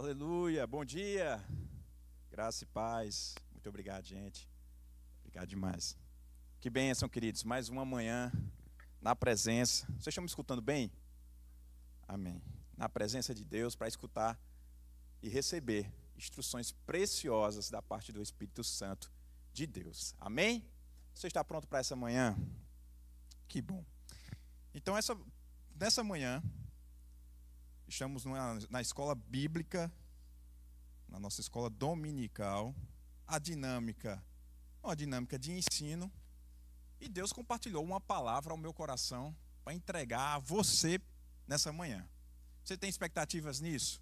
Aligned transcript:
Aleluia, 0.00 0.66
bom 0.66 0.82
dia, 0.82 1.44
graça 2.30 2.64
e 2.64 2.66
paz. 2.66 3.34
Muito 3.52 3.68
obrigado, 3.68 4.02
gente. 4.02 4.48
Obrigado 5.18 5.46
demais. 5.46 5.94
Que 6.58 6.70
bênção, 6.70 7.06
queridos. 7.06 7.44
Mais 7.44 7.68
uma 7.68 7.84
manhã 7.84 8.32
na 8.98 9.14
presença. 9.14 9.84
Vocês 9.88 10.06
estão 10.06 10.22
me 10.22 10.26
escutando 10.26 10.62
bem? 10.62 10.90
Amém. 12.08 12.42
Na 12.78 12.88
presença 12.88 13.34
de 13.34 13.44
Deus 13.44 13.76
para 13.76 13.88
escutar 13.88 14.40
e 15.22 15.28
receber 15.28 15.92
instruções 16.16 16.72
preciosas 16.72 17.68
da 17.68 17.82
parte 17.82 18.10
do 18.10 18.22
Espírito 18.22 18.64
Santo 18.64 19.12
de 19.52 19.66
Deus. 19.66 20.14
Amém? 20.18 20.66
Você 21.12 21.26
está 21.26 21.44
pronto 21.44 21.68
para 21.68 21.80
essa 21.80 21.94
manhã? 21.94 22.38
Que 23.46 23.60
bom. 23.60 23.84
Então, 24.72 24.96
essa, 24.96 25.14
nessa 25.78 26.02
manhã, 26.02 26.42
Estamos 27.90 28.22
na 28.70 28.80
escola 28.80 29.16
bíblica, 29.16 29.92
na 31.08 31.18
nossa 31.18 31.40
escola 31.40 31.68
dominical. 31.68 32.72
A 33.26 33.36
dinâmica, 33.36 34.24
uma 34.80 34.94
dinâmica 34.94 35.36
de 35.36 35.50
ensino. 35.50 36.10
E 37.00 37.08
Deus 37.08 37.32
compartilhou 37.32 37.82
uma 37.82 38.00
palavra 38.00 38.52
ao 38.52 38.56
meu 38.56 38.72
coração 38.72 39.36
para 39.64 39.74
entregar 39.74 40.36
a 40.36 40.38
você 40.38 41.00
nessa 41.48 41.72
manhã. 41.72 42.08
Você 42.62 42.76
tem 42.76 42.88
expectativas 42.88 43.60
nisso? 43.60 44.00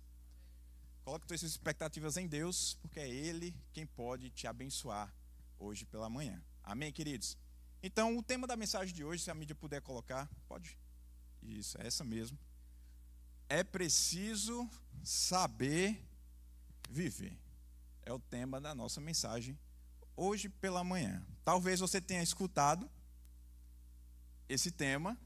Coloque 1.03 1.27
suas 1.27 1.43
expectativas 1.43 2.19
em 2.19 2.29
Deus, 2.29 2.79
porque 2.83 3.01
é 3.01 3.09
Ele 3.09 3.57
quem 3.73 3.87
pode 3.87 4.29
te 4.29 4.47
abençoar 4.47 5.15
hoje 5.59 5.87
pela 5.87 6.11
manhã. 6.11 6.45
Amém, 6.63 6.93
queridos? 6.93 7.39
Então, 7.83 8.19
o 8.19 8.23
tema 8.23 8.47
da 8.47 8.55
mensagem 8.55 8.95
de 8.95 9.03
hoje, 9.03 9.25
se 9.25 9.31
a 9.31 9.35
mídia 9.35 9.55
puder 9.55 9.81
colocar, 9.81 10.29
pode. 10.47 10.79
Isso, 11.43 11.81
é 11.81 11.87
essa 11.87 12.05
mesmo 12.05 12.39
é 13.49 13.65
preciso 13.65 14.69
saber 15.03 16.05
viver. 16.89 17.37
É 18.03 18.13
o 18.13 18.19
tema 18.19 18.61
da 18.61 18.75
nossa 18.75 19.01
mensagem 19.01 19.59
hoje 20.17 20.49
pela 20.49 20.83
manhã. 20.83 21.25
Talvez 21.45 21.81
você 21.81 22.01
tenha 22.01 22.23
escutado 22.23 22.91
esse 24.49 24.71
tema, 24.71 25.17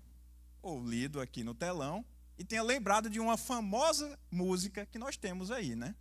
ou 0.61 0.84
lido 0.86 1.20
aqui 1.20 1.42
no 1.42 1.55
telão, 1.55 2.05
e 2.38 2.44
tenha 2.44 2.62
lembrado 2.62 3.08
de 3.08 3.20
uma 3.20 3.36
famosa 3.36 4.19
música 4.30 4.84
que 4.86 4.98
nós 4.98 5.16
temos 5.16 5.50
aí, 5.50 5.77
né? 5.77 5.94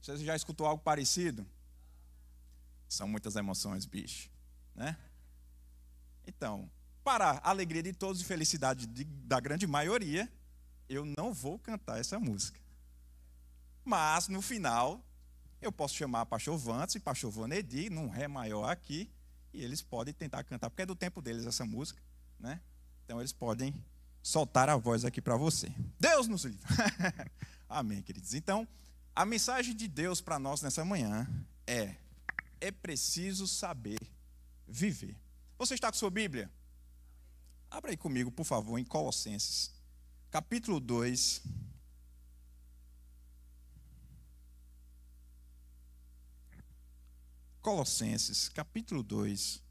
Você 0.00 0.18
já 0.18 0.36
escutou 0.36 0.66
algo 0.66 0.82
parecido? 0.82 1.46
São 2.88 3.08
muitas 3.08 3.36
emoções, 3.36 3.84
bicho, 3.84 4.30
né? 4.74 4.96
Então, 6.26 6.70
para 7.02 7.32
a 7.42 7.50
alegria 7.50 7.82
de 7.82 7.92
todos 7.92 8.20
e 8.20 8.24
felicidade 8.24 8.86
de, 8.86 9.04
da 9.04 9.40
grande 9.40 9.66
maioria, 9.66 10.30
eu 10.88 11.04
não 11.04 11.32
vou 11.32 11.58
cantar 11.58 11.98
essa 11.98 12.18
música. 12.18 12.60
Mas, 13.84 14.28
no 14.28 14.42
final, 14.42 15.04
eu 15.60 15.70
posso 15.70 15.94
chamar 15.94 16.26
Pastor 16.26 16.56
Vantes 16.58 16.96
e 16.96 17.00
Pastor 17.00 17.30
Vanedi, 17.30 17.90
num 17.90 18.08
Ré 18.08 18.28
maior 18.28 18.68
aqui, 18.68 19.10
e 19.52 19.62
eles 19.62 19.82
podem 19.82 20.12
tentar 20.12 20.44
cantar, 20.44 20.70
porque 20.70 20.82
é 20.82 20.86
do 20.86 20.96
tempo 20.96 21.22
deles 21.22 21.46
essa 21.46 21.64
música, 21.64 22.02
né? 22.38 22.60
Então 23.04 23.20
eles 23.20 23.32
podem 23.32 23.72
soltar 24.22 24.68
a 24.68 24.76
voz 24.76 25.04
aqui 25.04 25.20
para 25.20 25.36
você. 25.36 25.72
Deus 25.98 26.26
nos 26.26 26.44
livre. 26.44 26.66
Amém, 27.68 28.02
queridos. 28.02 28.34
Então, 28.34 28.66
a 29.14 29.24
mensagem 29.24 29.74
de 29.74 29.88
Deus 29.88 30.20
para 30.20 30.38
nós 30.38 30.60
nessa 30.62 30.84
manhã 30.84 31.28
é: 31.66 31.94
é 32.60 32.70
preciso 32.70 33.46
saber 33.46 34.00
viver. 34.66 35.16
Você 35.58 35.74
está 35.74 35.90
com 35.90 35.96
sua 35.96 36.10
Bíblia? 36.10 36.50
Abra 37.70 37.92
aí 37.92 37.96
comigo, 37.96 38.30
por 38.30 38.44
favor, 38.44 38.78
em 38.78 38.84
Colossenses 38.84 39.75
capítulo 40.36 40.78
2. 40.78 41.40
Colossenses, 47.62 48.50
capítulo 48.50 49.02
2, 49.02 49.62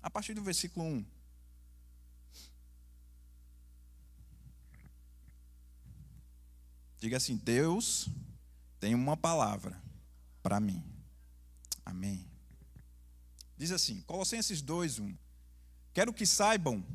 a 0.00 0.08
partir 0.08 0.32
do 0.32 0.44
versículo 0.44 0.86
1. 0.86 1.04
Diga 7.00 7.16
assim: 7.16 7.36
Deus 7.36 8.08
tem 8.78 8.94
uma 8.94 9.16
palavra 9.16 9.82
para 10.40 10.60
mim. 10.60 10.84
Amém. 11.84 12.30
Diz 13.56 13.72
assim, 13.72 14.02
Colossenses 14.02 14.62
2, 14.62 15.00
1. 15.00 15.18
Quero 15.92 16.14
que 16.14 16.24
saibam 16.24 16.86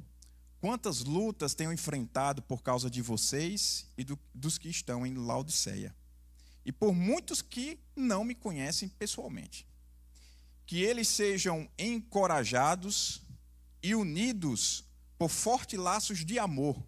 Quantas 0.65 1.01
lutas 1.01 1.53
tenho 1.53 1.71
enfrentado 1.71 2.41
por 2.41 2.63
causa 2.63 2.89
de 2.89 2.99
vocês 2.99 3.85
e 3.95 4.03
do, 4.03 4.17
dos 4.33 4.57
que 4.57 4.67
estão 4.67 5.05
em 5.05 5.13
Laodiceia, 5.13 5.95
e 6.65 6.71
por 6.71 6.91
muitos 6.91 7.39
que 7.39 7.77
não 7.95 8.23
me 8.23 8.33
conhecem 8.33 8.89
pessoalmente. 8.89 9.67
Que 10.65 10.81
eles 10.81 11.07
sejam 11.07 11.69
encorajados 11.77 13.21
e 13.83 13.93
unidos 13.93 14.83
por 15.19 15.29
fortes 15.29 15.77
laços 15.77 16.25
de 16.25 16.39
amor, 16.39 16.83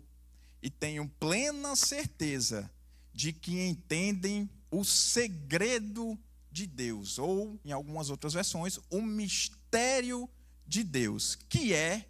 e 0.59 0.71
tenham 0.71 1.07
plena 1.07 1.75
certeza 1.75 2.67
de 3.13 3.31
que 3.31 3.61
entendem 3.61 4.49
o 4.71 4.83
segredo 4.83 6.17
de 6.51 6.65
Deus, 6.65 7.19
ou, 7.19 7.59
em 7.63 7.71
algumas 7.71 8.09
outras 8.09 8.33
versões, 8.33 8.79
o 8.89 9.03
mistério 9.03 10.27
de 10.65 10.83
Deus, 10.83 11.35
que 11.35 11.75
é 11.75 12.09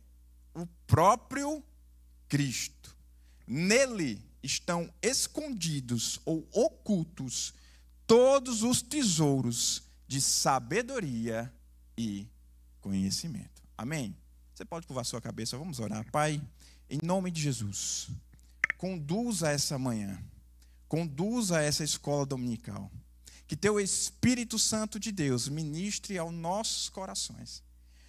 próprio 0.88 1.62
Cristo. 2.28 2.96
Nele 3.46 4.26
estão 4.42 4.92
escondidos 5.02 6.20
ou 6.26 6.48
ocultos 6.52 7.54
todos 8.06 8.64
os 8.64 8.82
tesouros 8.82 9.84
de 10.08 10.22
sabedoria 10.22 11.54
e 11.98 12.26
conhecimento. 12.80 13.62
Amém? 13.78 14.16
Você 14.54 14.64
pode 14.64 14.88
curvar 14.88 15.06
sua 15.06 15.22
cabeça, 15.22 15.58
vamos 15.58 15.80
orar. 15.80 16.10
Pai, 16.12 16.42
em 16.90 17.00
nome 17.04 17.30
de 17.30 17.42
Jesus, 17.42 18.08
conduza 18.78 19.52
essa 19.52 19.78
manhã, 19.78 20.18
conduza 20.88 21.62
essa 21.62 21.84
escola 21.84 22.26
dominical. 22.26 22.90
Que 23.46 23.56
teu 23.56 23.80
Espírito 23.80 24.58
Santo 24.58 25.00
de 25.00 25.12
Deus 25.12 25.48
ministre 25.48 26.18
aos 26.18 26.34
nossos 26.34 26.90
corações 26.90 27.64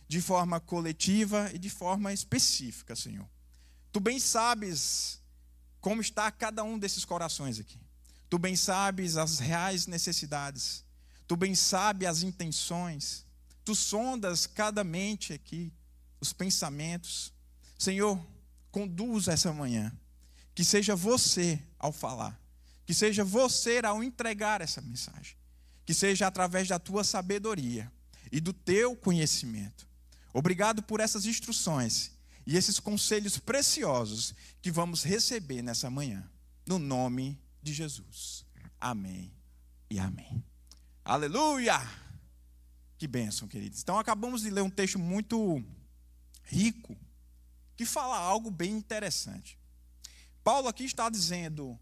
de 0.09 0.23
forma 0.23 0.59
coletiva 0.59 1.51
e 1.53 1.59
de 1.59 1.69
forma 1.69 2.13
específica, 2.13 2.97
Senhor. 2.97 3.29
Tu 3.93 4.01
bem 4.01 4.19
sabes 4.19 5.21
como 5.81 6.01
está 6.01 6.31
cada 6.33 6.65
um 6.65 6.79
desses 6.79 7.05
corações 7.05 7.61
aqui. 7.61 7.79
Tu 8.29 8.39
bem 8.39 8.57
sabes 8.57 9.17
as 9.17 9.39
reais 9.39 9.87
necessidades. 9.87 10.85
Tu 11.27 11.37
bem 11.37 11.55
sabes 11.55 12.09
as 12.09 12.23
intenções. 12.23 13.27
Tu 13.65 13.75
sondas 13.75 14.47
cada 14.47 14.83
mente 14.83 15.33
aqui, 15.33 15.73
os 16.21 16.33
pensamentos. 16.33 17.33
Senhor, 17.79 18.19
conduza 18.71 19.33
essa 19.33 19.53
manhã. 19.53 19.93
Que 20.55 20.65
seja 20.65 20.97
você 20.97 21.63
ao 21.79 21.93
falar. 21.93 22.39
Que 22.87 22.95
seja 22.95 23.25
você 23.25 23.81
ao 23.85 24.03
entregar 24.03 24.61
essa 24.61 24.81
mensagem. 24.81 25.37
Que 25.85 25.95
seja 25.95 26.27
através 26.27 26.67
da 26.67 26.79
tua 26.79 27.05
sabedoria 27.05 27.91
e 28.31 28.41
do 28.41 28.53
teu 28.53 28.95
conhecimento. 28.95 29.88
Obrigado 30.39 30.85
por 30.85 31.01
essas 31.01 31.27
instruções 31.27 32.13
e 32.47 32.57
esses 32.57 32.79
conselhos 32.79 33.39
preciosos 33.39 34.33
que 34.63 34.71
vamos 34.71 35.03
receber 35.03 35.63
nessa 35.63 35.91
manhã. 35.91 36.31
No 36.65 36.79
nome 36.79 37.37
de 37.61 37.73
Jesus. 37.75 38.47
Amém 38.81 39.35
e 39.91 39.99
amém. 39.99 40.45
Aleluia! 41.05 41.77
Que 42.97 43.09
bênção, 43.09 43.49
queridos. 43.49 43.83
Então, 43.83 43.99
acabamos 43.99 44.43
de 44.43 44.51
ler 44.51 44.63
um 44.63 44.71
texto 44.71 44.97
muito 44.97 45.61
rico 46.45 46.97
que 47.77 47.85
fala 47.85 48.17
algo 48.17 48.49
bem 48.49 48.71
interessante. 48.71 49.59
Paulo 50.45 50.69
aqui 50.69 50.85
está 50.85 51.11
dizendo 51.11 51.77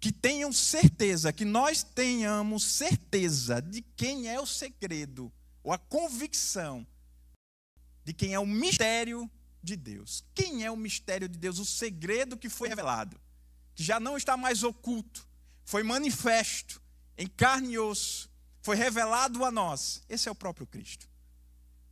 que 0.00 0.10
tenham 0.10 0.50
certeza, 0.54 1.34
que 1.34 1.44
nós 1.44 1.82
tenhamos 1.82 2.64
certeza 2.64 3.60
de 3.60 3.82
quem 3.82 4.26
é 4.26 4.40
o 4.40 4.46
segredo, 4.46 5.30
ou 5.62 5.70
a 5.70 5.76
convicção 5.76 6.86
de 8.04 8.12
quem 8.12 8.34
é 8.34 8.38
o 8.38 8.46
mistério 8.46 9.30
de 9.62 9.76
Deus. 9.76 10.24
Quem 10.34 10.64
é 10.64 10.70
o 10.70 10.76
mistério 10.76 11.28
de 11.28 11.38
Deus? 11.38 11.58
O 11.58 11.64
segredo 11.64 12.36
que 12.36 12.48
foi 12.48 12.68
revelado, 12.68 13.20
que 13.74 13.82
já 13.82 14.00
não 14.00 14.16
está 14.16 14.36
mais 14.36 14.62
oculto, 14.62 15.26
foi 15.64 15.82
manifesto 15.82 16.82
em 17.16 17.26
carne 17.26 17.74
e 17.74 17.78
osso, 17.78 18.30
foi 18.62 18.76
revelado 18.76 19.44
a 19.44 19.50
nós. 19.50 20.02
Esse 20.08 20.28
é 20.28 20.32
o 20.32 20.34
próprio 20.34 20.66
Cristo. 20.66 21.08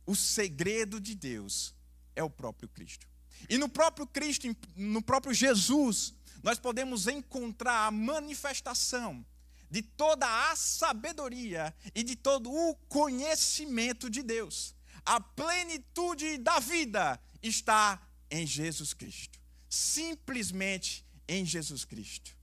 O 0.05 0.15
segredo 0.15 0.99
de 0.99 1.15
Deus 1.15 1.73
é 2.15 2.23
o 2.23 2.29
próprio 2.29 2.67
Cristo. 2.67 3.07
E 3.47 3.57
no 3.57 3.69
próprio 3.69 4.05
Cristo, 4.07 4.47
no 4.75 5.01
próprio 5.01 5.33
Jesus, 5.33 6.13
nós 6.43 6.59
podemos 6.59 7.07
encontrar 7.07 7.87
a 7.87 7.91
manifestação 7.91 9.25
de 9.69 9.81
toda 9.81 10.25
a 10.49 10.55
sabedoria 10.55 11.73
e 11.93 12.03
de 12.03 12.15
todo 12.15 12.51
o 12.51 12.75
conhecimento 12.87 14.09
de 14.09 14.23
Deus 14.23 14.75
a 15.09 15.19
plenitude 15.19 16.37
da 16.37 16.59
vida 16.59 17.19
está 17.41 17.99
em 18.29 18.45
Jesus 18.45 18.93
Cristo. 18.93 19.39
Simplesmente 19.67 21.03
em 21.27 21.43
Jesus 21.43 21.83
Cristo. 21.83 22.37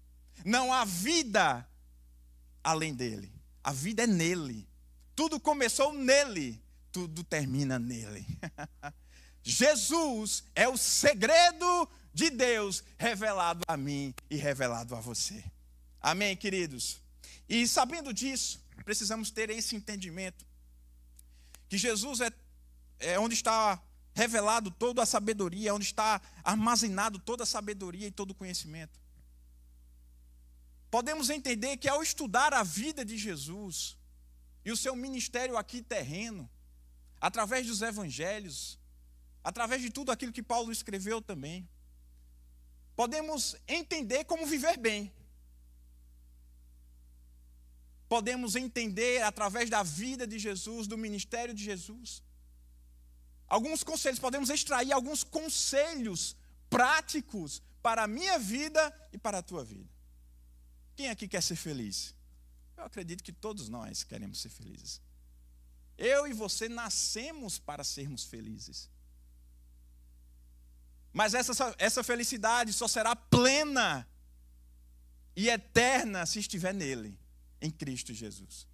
Não 0.44 0.72
há 0.72 0.84
vida 0.84 1.64
além 2.64 2.92
dele. 2.92 3.32
A 3.62 3.70
vida 3.70 4.02
é 4.02 4.06
nele. 4.08 4.68
Tudo 5.14 5.38
começou 5.38 5.92
nele, 5.92 6.60
tudo 6.90 7.22
termina 7.22 7.78
nele. 7.78 8.26
Jesus 9.44 10.42
é 10.52 10.68
o 10.68 10.76
segredo 10.76 11.88
de 12.12 12.30
Deus 12.30 12.82
revelado 12.98 13.60
a 13.68 13.76
mim 13.76 14.12
e 14.28 14.34
revelado 14.34 14.96
a 14.96 15.00
você. 15.00 15.44
Amém, 16.00 16.36
queridos? 16.36 16.98
E 17.48 17.64
sabendo 17.68 18.12
disso, 18.12 18.60
precisamos 18.84 19.30
ter 19.30 19.50
esse 19.50 19.76
entendimento 19.76 20.44
que 21.68 21.78
Jesus 21.78 22.20
é, 22.20 22.30
é 22.98 23.18
onde 23.18 23.34
está 23.34 23.82
revelado 24.14 24.70
toda 24.70 25.02
a 25.02 25.06
sabedoria, 25.06 25.74
onde 25.74 25.84
está 25.84 26.20
armazenado 26.42 27.18
toda 27.18 27.42
a 27.42 27.46
sabedoria 27.46 28.06
e 28.06 28.10
todo 28.10 28.30
o 28.30 28.34
conhecimento. 28.34 28.98
Podemos 30.90 31.28
entender 31.28 31.76
que 31.76 31.88
ao 31.88 32.02
estudar 32.02 32.54
a 32.54 32.62
vida 32.62 33.04
de 33.04 33.18
Jesus 33.18 33.98
e 34.64 34.72
o 34.72 34.76
seu 34.76 34.96
ministério 34.96 35.58
aqui 35.58 35.82
terreno, 35.82 36.48
através 37.20 37.66
dos 37.66 37.82
evangelhos, 37.82 38.78
através 39.44 39.82
de 39.82 39.90
tudo 39.90 40.10
aquilo 40.10 40.32
que 40.32 40.42
Paulo 40.42 40.72
escreveu 40.72 41.20
também, 41.20 41.68
podemos 42.94 43.54
entender 43.68 44.24
como 44.24 44.46
viver 44.46 44.78
bem. 44.78 45.12
Podemos 48.08 48.56
entender 48.56 49.22
através 49.22 49.68
da 49.68 49.82
vida 49.82 50.26
de 50.26 50.38
Jesus, 50.38 50.86
do 50.86 50.96
ministério 50.96 51.52
de 51.52 51.62
Jesus, 51.62 52.22
alguns 53.48 53.82
conselhos, 53.82 54.18
podemos 54.18 54.50
extrair 54.50 54.92
alguns 54.92 55.22
conselhos 55.22 56.36
práticos 56.68 57.62
para 57.82 58.04
a 58.04 58.08
minha 58.08 58.38
vida 58.38 58.92
e 59.12 59.18
para 59.18 59.38
a 59.38 59.42
tua 59.42 59.64
vida. 59.64 59.88
Quem 60.96 61.08
aqui 61.08 61.28
quer 61.28 61.42
ser 61.42 61.56
feliz? 61.56 62.14
Eu 62.76 62.84
acredito 62.84 63.22
que 63.22 63.32
todos 63.32 63.68
nós 63.68 64.02
queremos 64.02 64.40
ser 64.40 64.48
felizes. 64.48 65.00
Eu 65.96 66.26
e 66.26 66.32
você 66.32 66.68
nascemos 66.68 67.58
para 67.58 67.84
sermos 67.84 68.24
felizes. 68.24 68.90
Mas 71.12 71.32
essa, 71.32 71.74
essa 71.78 72.04
felicidade 72.04 72.72
só 72.72 72.86
será 72.86 73.16
plena 73.16 74.06
e 75.34 75.48
eterna 75.48 76.26
se 76.26 76.40
estiver 76.40 76.74
nele, 76.74 77.18
em 77.60 77.70
Cristo 77.70 78.12
Jesus. 78.12 78.66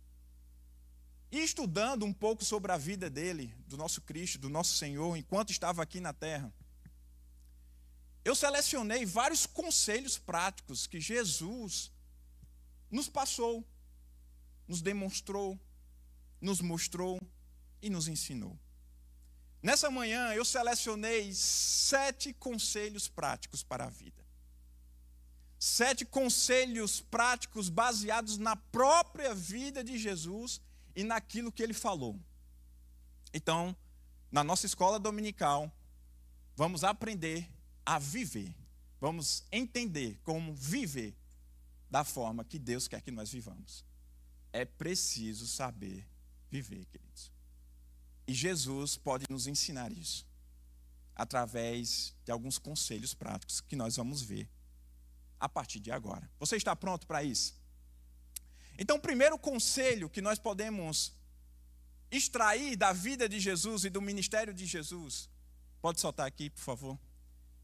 E 1.33 1.43
estudando 1.43 2.05
um 2.05 2.13
pouco 2.13 2.45
sobre 2.45 2.71
a 2.73 2.77
vida 2.77 3.09
dele, 3.09 3.55
do 3.67 3.79
nosso 3.79 4.03
Cristo, 4.03 4.39
do 4.39 4.51
nosso 4.51 4.77
Senhor, 4.77 5.17
enquanto 5.17 5.49
estava 5.49 5.83
aqui 5.83 5.99
na 5.99 6.13
terra, 6.13 6.53
eu 8.23 8.35
selecionei 8.35 9.07
vários 9.07 9.47
conselhos 9.47 10.19
práticos 10.19 10.87
que 10.87 11.01
Jesus 11.01 11.91
nos 12.91 13.09
passou, 13.09 13.67
nos 14.69 14.83
demonstrou, 14.83 15.59
nos 16.39 16.61
mostrou 16.61 17.19
e 17.81 17.89
nos 17.89 18.09
ensinou. 18.09 18.61
Nessa 19.63 19.91
manhã 19.91 20.35
eu 20.35 20.45
selecionei 20.45 21.33
sete 21.33 22.35
conselhos 22.35 23.09
práticos 23.09 23.63
para 23.63 23.87
a 23.87 23.91
vida. 23.91 24.23
Sete 25.59 26.05
conselhos 26.05 27.01
práticos 27.01 27.71
baseados 27.71 28.37
na 28.37 28.55
própria 28.55 29.35
vida 29.35 29.83
de 29.83 29.97
Jesus 29.97 30.61
e 30.95 31.05
naquilo 31.05 31.53
que 31.53 31.63
ele 31.63 31.75
falou. 31.75 32.19
Então, 33.33 33.75
na 34.31 34.45
nossa 34.45 34.67
escola 34.67 34.99
dominical, 34.99 35.71
vamos 36.57 36.85
aprender 36.85 37.49
a 37.85 37.99
viver. 37.99 38.55
Vamos 39.01 39.45
entender 39.51 40.19
como 40.23 40.55
viver 40.55 41.15
da 41.91 42.05
forma 42.05 42.45
que 42.45 42.59
Deus 42.59 42.87
quer 42.87 43.01
que 43.03 43.11
nós 43.11 43.31
vivamos. 43.31 43.85
É 44.53 44.65
preciso 44.65 45.47
saber 45.47 46.07
viver, 46.51 46.87
queridos. 46.87 47.33
E 48.27 48.33
Jesus 48.35 48.97
pode 48.97 49.25
nos 49.29 49.47
ensinar 49.47 49.91
isso 49.93 50.27
através 51.15 52.15
de 52.25 52.33
alguns 52.33 52.59
conselhos 52.59 53.13
práticos 53.13 53.61
que 53.61 53.77
nós 53.77 53.97
vamos 53.97 54.23
ver 54.23 54.49
a 55.39 55.49
partir 55.49 55.81
de 55.81 55.91
agora. 55.91 56.31
Você 56.39 56.57
está 56.57 56.75
pronto 56.77 57.07
para 57.07 57.23
isso? 57.23 57.55
Então, 58.79 58.97
o 58.97 59.01
primeiro 59.01 59.39
conselho 59.39 60.09
que 60.09 60.21
nós 60.21 60.39
podemos 60.39 61.13
extrair 62.11 62.77
da 62.77 62.93
vida 62.93 63.29
de 63.29 63.41
Jesus 63.41 63.85
e 63.85 63.91
do 63.91 64.03
ministério 64.03 64.53
de 64.53 64.67
Jesus, 64.67 65.29
pode 65.81 66.01
soltar 66.01 66.27
aqui, 66.27 66.51
por 66.51 66.61
favor, 66.61 66.99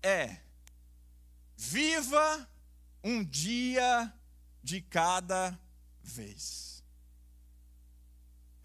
é: 0.02 0.38
viva 1.56 2.49
um 3.02 3.25
dia 3.25 4.12
de 4.62 4.81
cada 4.81 5.58
vez. 6.02 6.82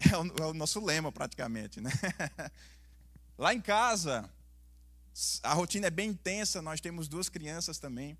É 0.00 0.16
o, 0.16 0.44
é 0.44 0.46
o 0.46 0.54
nosso 0.54 0.84
lema, 0.84 1.10
praticamente, 1.10 1.80
né? 1.80 1.90
Lá 3.38 3.54
em 3.54 3.60
casa, 3.60 4.30
a 5.42 5.54
rotina 5.54 5.86
é 5.86 5.90
bem 5.90 6.10
intensa, 6.10 6.60
nós 6.60 6.80
temos 6.80 7.08
duas 7.08 7.28
crianças 7.28 7.78
também. 7.78 8.18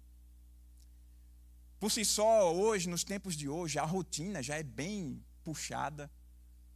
Por 1.79 1.91
si 1.91 2.05
só, 2.05 2.55
hoje, 2.55 2.89
nos 2.89 3.05
tempos 3.05 3.37
de 3.37 3.49
hoje, 3.49 3.79
a 3.79 3.85
rotina 3.85 4.43
já 4.43 4.57
é 4.57 4.63
bem 4.63 5.23
puxada, 5.43 6.11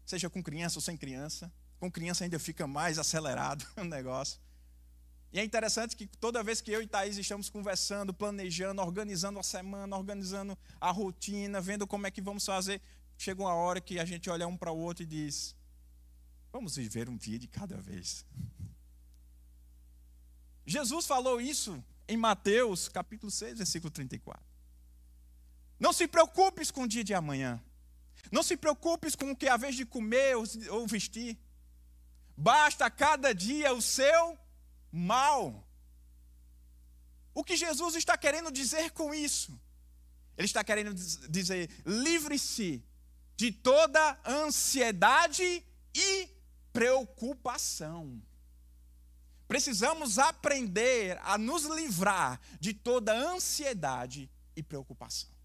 seja 0.05 0.29
com 0.29 0.43
criança 0.43 0.79
ou 0.79 0.83
sem 0.83 0.97
criança. 0.97 1.53
Com 1.79 1.91
criança 1.91 2.25
ainda 2.25 2.39
fica 2.39 2.67
mais 2.67 2.99
acelerado 2.99 3.67
o 3.77 3.85
negócio. 3.85 4.41
E 5.33 5.39
é 5.39 5.45
interessante 5.45 5.95
que 5.95 6.07
toda 6.07 6.43
vez 6.43 6.61
que 6.61 6.71
eu 6.71 6.81
e 6.81 6.87
Thaís 6.87 7.19
estamos 7.19 7.51
conversando, 7.51 8.15
planejando, 8.15 8.81
organizando 8.81 9.39
a 9.39 9.43
semana, 9.43 9.97
organizando 9.97 10.57
a 10.81 10.91
rotina, 10.91 11.61
vendo 11.61 11.87
como 11.87 12.07
é 12.07 12.11
que 12.11 12.23
vamos 12.23 12.45
fazer, 12.47 12.81
chega 13.17 13.43
uma 13.43 13.55
hora 13.55 13.81
que 13.81 13.99
a 13.99 14.05
gente 14.05 14.31
olha 14.31 14.49
um 14.49 14.57
para 14.57 14.73
o 14.73 14.79
outro 14.79 15.03
e 15.03 15.07
diz: 15.07 15.55
Vamos 16.51 16.77
viver 16.77 17.09
um 17.09 17.17
dia 17.17 17.39
de 17.39 17.47
cada 17.47 17.77
vez. 17.77 18.25
Jesus 20.65 21.07
falou 21.07 21.41
isso 21.41 21.83
em 22.07 22.17
Mateus, 22.17 22.89
capítulo 22.89 23.31
6, 23.31 23.59
versículo 23.59 23.91
34. 23.91 24.43
Não 25.79 25.93
se 25.93 26.09
preocupes 26.09 26.71
com 26.71 26.83
o 26.83 26.89
dia 26.89 27.05
de 27.05 27.15
amanhã. 27.15 27.63
Não 28.33 28.43
se 28.43 28.57
preocupes 28.57 29.15
com 29.15 29.31
o 29.31 29.37
que 29.37 29.49
a 29.49 29.57
vez 29.57 29.75
de 29.77 29.87
comer 29.87 30.37
ou 30.37 30.87
vestir. 30.87 31.39
Basta 32.37 32.91
cada 32.91 33.33
dia 33.33 33.73
o 33.73 33.81
seu 33.81 34.39
mal. 34.91 35.67
O 37.35 37.45
que 37.45 37.57
Jesus 37.57 37.95
está 37.95 38.17
querendo 38.19 38.51
dizer 38.51 38.91
com 38.91 39.15
isso? 39.15 39.59
Ele 40.37 40.47
está 40.47 40.63
querendo 40.63 40.95
dizer: 40.95 41.71
livre-se 41.87 42.85
de 43.37 43.53
toda 43.53 44.21
ansiedade 44.27 45.65
e 45.95 46.29
preocupação. 46.73 48.21
Precisamos 49.47 50.19
aprender 50.19 51.19
a 51.23 51.39
nos 51.39 51.65
livrar 51.65 52.41
de 52.61 52.75
toda 52.75 53.15
ansiedade 53.15 54.31
e 54.55 54.63
preocupação. 54.63 55.38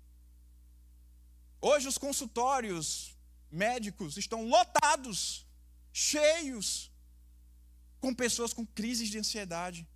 Hoje 1.70 1.88
os 1.88 1.98
consultórios 1.98 3.18
médicos 3.50 4.18
estão 4.18 4.46
lotados, 4.46 5.48
cheios, 5.94 6.92
com 8.02 8.14
pessoas 8.14 8.52
com 8.52 8.66
crises 8.66 9.08
de 9.08 9.18
ansiedade, 9.18 9.88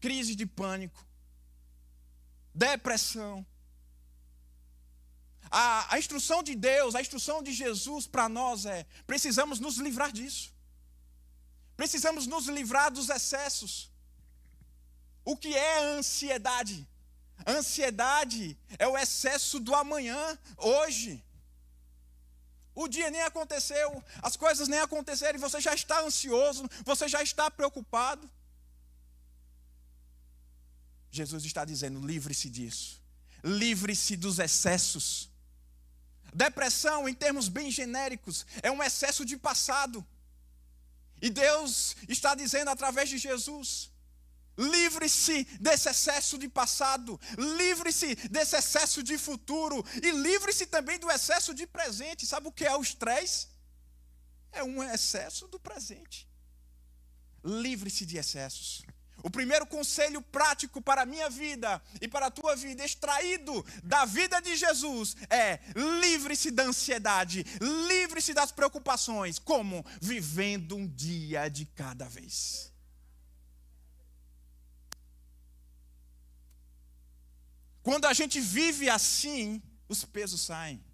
crise 0.00 0.34
de 0.34 0.44
pânico, 0.44 1.06
depressão. 2.52 3.46
A, 5.48 5.94
a 5.94 5.98
instrução 6.00 6.42
de 6.42 6.56
Deus, 6.56 6.96
a 6.96 7.00
instrução 7.00 7.40
de 7.44 7.52
Jesus 7.52 8.08
para 8.08 8.28
nós 8.28 8.66
é: 8.66 8.84
precisamos 9.06 9.60
nos 9.60 9.76
livrar 9.76 10.10
disso. 10.10 10.52
Precisamos 11.76 12.26
nos 12.26 12.48
livrar 12.48 12.90
dos 12.90 13.08
excessos. 13.08 13.88
O 15.24 15.36
que 15.36 15.54
é 15.54 16.02
Ansiedade 17.46 18.56
é 18.78 18.86
o 18.86 18.96
excesso 18.96 19.58
do 19.60 19.74
amanhã, 19.74 20.38
hoje. 20.56 21.22
O 22.74 22.88
dia 22.88 23.10
nem 23.10 23.22
aconteceu, 23.22 24.04
as 24.22 24.36
coisas 24.36 24.68
nem 24.68 24.78
aconteceram 24.80 25.38
e 25.38 25.40
você 25.40 25.60
já 25.60 25.74
está 25.74 26.02
ansioso, 26.02 26.68
você 26.84 27.08
já 27.08 27.22
está 27.22 27.50
preocupado. 27.50 28.30
Jesus 31.10 31.44
está 31.44 31.64
dizendo: 31.64 32.06
livre-se 32.06 32.50
disso, 32.50 33.02
livre-se 33.42 34.16
dos 34.16 34.38
excessos. 34.38 35.30
Depressão, 36.34 37.08
em 37.08 37.14
termos 37.14 37.48
bem 37.48 37.70
genéricos, 37.70 38.44
é 38.62 38.70
um 38.70 38.82
excesso 38.82 39.24
de 39.24 39.38
passado. 39.38 40.06
E 41.22 41.30
Deus 41.30 41.96
está 42.08 42.34
dizendo 42.34 42.68
através 42.68 43.08
de 43.08 43.16
Jesus: 43.16 43.90
Livre-se 44.56 45.44
desse 45.60 45.88
excesso 45.88 46.38
de 46.38 46.48
passado, 46.48 47.20
livre-se 47.36 48.14
desse 48.28 48.56
excesso 48.56 49.02
de 49.02 49.18
futuro 49.18 49.84
e 50.02 50.10
livre-se 50.10 50.66
também 50.66 50.98
do 50.98 51.10
excesso 51.10 51.54
de 51.54 51.66
presente. 51.66 52.26
Sabe 52.26 52.48
o 52.48 52.52
que 52.52 52.64
é 52.64 52.74
o 52.74 52.82
estresse? 52.82 53.48
É 54.52 54.64
um 54.64 54.82
excesso 54.82 55.46
do 55.48 55.60
presente. 55.60 56.26
Livre-se 57.44 58.06
de 58.06 58.16
excessos. 58.16 58.82
O 59.22 59.30
primeiro 59.30 59.66
conselho 59.66 60.22
prático 60.22 60.80
para 60.80 61.02
a 61.02 61.06
minha 61.06 61.28
vida 61.28 61.82
e 62.00 62.06
para 62.06 62.26
a 62.26 62.30
tua 62.30 62.54
vida, 62.54 62.84
extraído 62.84 63.64
da 63.82 64.04
vida 64.04 64.40
de 64.40 64.56
Jesus, 64.56 65.16
é: 65.28 65.58
livre-se 66.00 66.50
da 66.50 66.64
ansiedade, 66.64 67.44
livre-se 67.88 68.32
das 68.32 68.52
preocupações. 68.52 69.38
Como? 69.38 69.84
Vivendo 70.00 70.76
um 70.76 70.86
dia 70.86 71.48
de 71.48 71.64
cada 71.66 72.08
vez. 72.08 72.72
Quando 77.86 78.06
a 78.06 78.12
gente 78.12 78.40
vive 78.40 78.90
assim, 78.90 79.62
os 79.88 80.04
pesos 80.04 80.40
saem, 80.40 80.84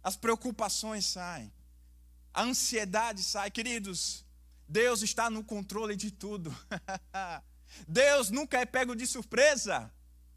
as 0.00 0.16
preocupações 0.16 1.04
saem, 1.04 1.52
a 2.32 2.42
ansiedade 2.42 3.24
sai. 3.24 3.50
Queridos, 3.50 4.24
Deus 4.68 5.02
está 5.02 5.28
no 5.28 5.42
controle 5.42 5.96
de 5.96 6.12
tudo. 6.12 6.56
Deus 7.88 8.30
nunca 8.30 8.60
é 8.60 8.64
pego 8.64 8.94
de 8.94 9.08
surpresa. 9.08 9.92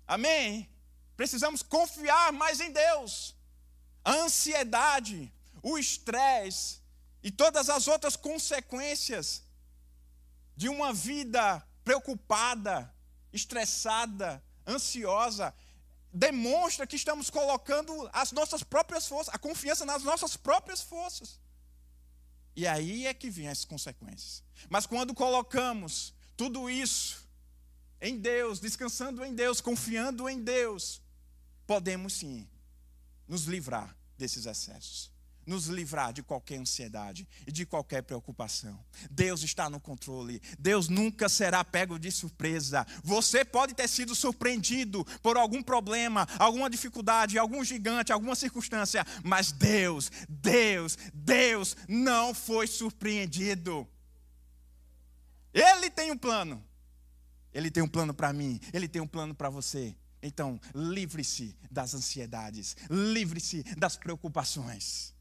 Amém? 0.07 0.67
Precisamos 1.15 1.61
confiar 1.61 2.33
mais 2.33 2.59
em 2.59 2.71
Deus. 2.71 3.35
A 4.03 4.13
ansiedade, 4.13 5.31
o 5.61 5.77
estresse 5.77 6.81
e 7.21 7.29
todas 7.29 7.69
as 7.69 7.87
outras 7.87 8.15
consequências 8.15 9.43
de 10.55 10.67
uma 10.69 10.91
vida 10.91 11.63
preocupada, 11.83 12.91
estressada, 13.31 14.43
ansiosa, 14.69 15.53
demonstra 16.13 16.87
que 16.87 16.95
estamos 16.95 17.29
colocando 17.29 18.09
as 18.13 18.31
nossas 18.31 18.63
próprias 18.63 19.07
forças, 19.07 19.33
a 19.33 19.37
confiança 19.37 19.85
nas 19.85 20.03
nossas 20.03 20.37
próprias 20.37 20.81
forças. 20.81 21.39
E 22.55 22.67
aí 22.67 23.07
é 23.07 23.13
que 23.13 23.29
vem 23.29 23.47
as 23.47 23.65
consequências. 23.65 24.43
Mas 24.69 24.85
quando 24.85 25.13
colocamos 25.13 26.13
tudo 26.35 26.69
isso 26.69 27.27
em 28.01 28.17
Deus, 28.17 28.59
descansando 28.59 29.23
em 29.23 29.33
Deus, 29.33 29.61
confiando 29.61 30.27
em 30.29 30.41
Deus, 30.41 31.01
podemos 31.65 32.13
sim 32.13 32.47
nos 33.27 33.45
livrar 33.45 33.95
desses 34.17 34.45
excessos 34.45 35.18
nos 35.49 35.65
livrar 35.65 36.13
de 36.13 36.21
qualquer 36.21 36.59
ansiedade 36.59 37.27
e 37.45 37.51
de 37.51 37.65
qualquer 37.65 38.03
preocupação. 38.03 38.79
Deus 39.09 39.41
está 39.41 39.67
no 39.67 39.79
controle. 39.79 40.39
Deus 40.59 40.87
nunca 40.87 41.27
será 41.27 41.63
pego 41.63 41.97
de 41.97 42.11
surpresa. 42.11 42.85
Você 43.03 43.43
pode 43.43 43.73
ter 43.73 43.87
sido 43.89 44.13
surpreendido 44.13 45.03
por 45.23 45.35
algum 45.37 45.63
problema, 45.63 46.27
alguma 46.37 46.69
dificuldade, 46.69 47.39
algum 47.39 47.63
gigante, 47.63 48.13
alguma 48.13 48.35
circunstância, 48.35 49.03
mas 49.23 49.51
Deus, 49.51 50.11
Deus, 50.29 50.97
Deus 51.13 51.75
não 51.87 52.33
foi 52.33 52.67
surpreendido. 52.67 53.87
Ele 55.51 55.89
tem 55.89 56.11
um 56.11 56.17
plano. 56.17 56.63
Ele 57.51 57.71
tem 57.71 57.81
um 57.81 57.87
plano 57.87 58.13
para 58.13 58.31
mim, 58.31 58.59
ele 58.71 58.87
tem 58.87 59.01
um 59.01 59.07
plano 59.07 59.33
para 59.33 59.49
você. 59.49 59.95
Então, 60.21 60.61
livre-se 60.75 61.57
das 61.71 61.95
ansiedades, 61.95 62.77
livre-se 62.91 63.63
das 63.75 63.97
preocupações 63.97 65.17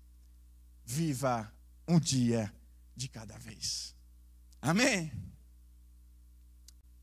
viva 0.88 1.52
um 1.86 2.00
dia 2.00 2.50
de 2.96 3.08
cada 3.08 3.36
vez. 3.36 3.94
Amém? 4.60 5.12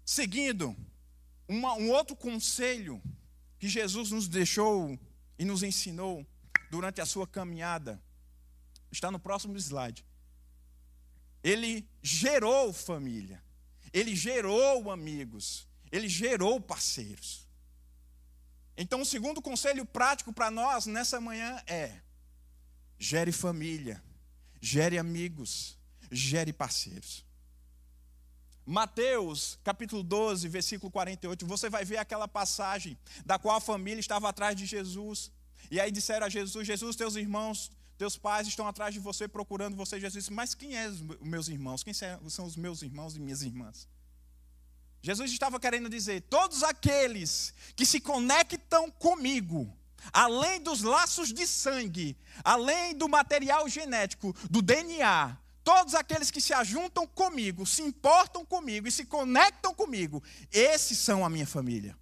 Seguindo, 0.04 0.76
uma, 1.48 1.76
um 1.76 1.92
outro 1.92 2.16
conselho 2.16 3.00
que 3.60 3.70
Jesus 3.70 4.10
nos 4.10 4.28
deixou 4.28 5.00
e 5.38 5.46
nos 5.46 5.62
ensinou 5.62 6.26
durante 6.72 7.00
a 7.00 7.06
sua 7.06 7.28
caminhada, 7.28 8.02
está 8.92 9.12
no 9.12 9.20
próximo 9.20 9.56
slide. 9.56 10.04
Ele 11.44 11.88
gerou 12.02 12.74
família, 12.74 13.44
ele 13.94 14.16
gerou 14.16 14.90
amigos, 14.90 15.68
ele 15.92 16.10
gerou 16.10 16.60
parceiros. 16.60 17.48
Então, 18.76 19.02
o 19.02 19.06
segundo 19.06 19.44
conselho 19.44 19.86
prático 19.86 20.34
para 20.34 20.50
nós 20.50 20.88
nessa 20.88 21.22
manhã 21.22 21.62
é: 21.68 22.02
gere 22.98 23.32
família, 23.32 24.04
gere 24.62 24.98
amigos, 24.98 25.78
gere 26.12 26.54
parceiros. 26.54 27.26
Mateus, 28.66 29.60
capítulo 29.64 30.02
12, 30.02 30.48
versículo 30.48 30.92
48, 30.92 31.46
você 31.46 31.70
vai 31.70 31.86
ver 31.86 31.98
aquela 31.98 32.28
passagem 32.28 32.98
da 33.24 33.38
qual 33.38 33.58
a 33.58 33.62
família 33.62 34.00
estava 34.00 34.28
atrás 34.28 34.56
de 34.56 34.66
Jesus. 34.66 35.32
E 35.70 35.80
aí 35.80 35.92
disseram 35.92 36.26
a 36.26 36.30
Jesus: 36.30 36.66
Jesus, 36.66 36.96
teus 36.96 37.16
irmãos, 37.16 37.72
teus 37.98 38.18
pais 38.18 38.48
estão 38.48 38.68
atrás 38.68 38.94
de 38.94 39.00
você, 39.00 39.28
procurando 39.28 39.76
você. 39.76 40.00
Jesus 40.00 40.24
disse: 40.24 40.34
Mas 40.34 40.56
quem 40.56 40.76
é 40.76 40.88
os 40.88 41.02
meus 41.22 41.48
irmãos? 41.48 41.84
Quem 41.84 41.94
são 41.94 42.46
os 42.46 42.56
meus 42.56 42.82
irmãos 42.82 43.16
e 43.16 43.20
minhas 43.20 43.44
irmãs? 43.44 43.88
Jesus 45.02 45.32
estava 45.32 45.60
querendo 45.60 45.88
dizer: 45.88 46.22
todos 46.22 46.64
aqueles 46.64 47.54
que 47.76 47.86
se 47.86 48.00
conectam 48.00 48.90
comigo, 48.90 49.72
além 50.12 50.62
dos 50.62 50.82
laços 50.82 51.34
de 51.34 51.46
sangue, 51.48 52.18
além 52.44 52.96
do 52.96 53.08
material 53.08 53.68
genético, 53.68 54.36
do 54.50 54.62
DNA, 54.62 55.38
todos 55.64 55.96
aqueles 55.96 56.30
que 56.30 56.40
se 56.40 56.54
ajuntam 56.54 57.08
comigo, 57.08 57.66
se 57.66 57.82
importam 57.82 58.46
comigo 58.46 58.88
e 58.88 58.92
se 58.92 59.06
conectam 59.06 59.74
comigo, 59.74 60.24
esses 60.52 60.98
são 61.00 61.26
a 61.26 61.30
minha 61.30 61.48
família. 61.48 61.98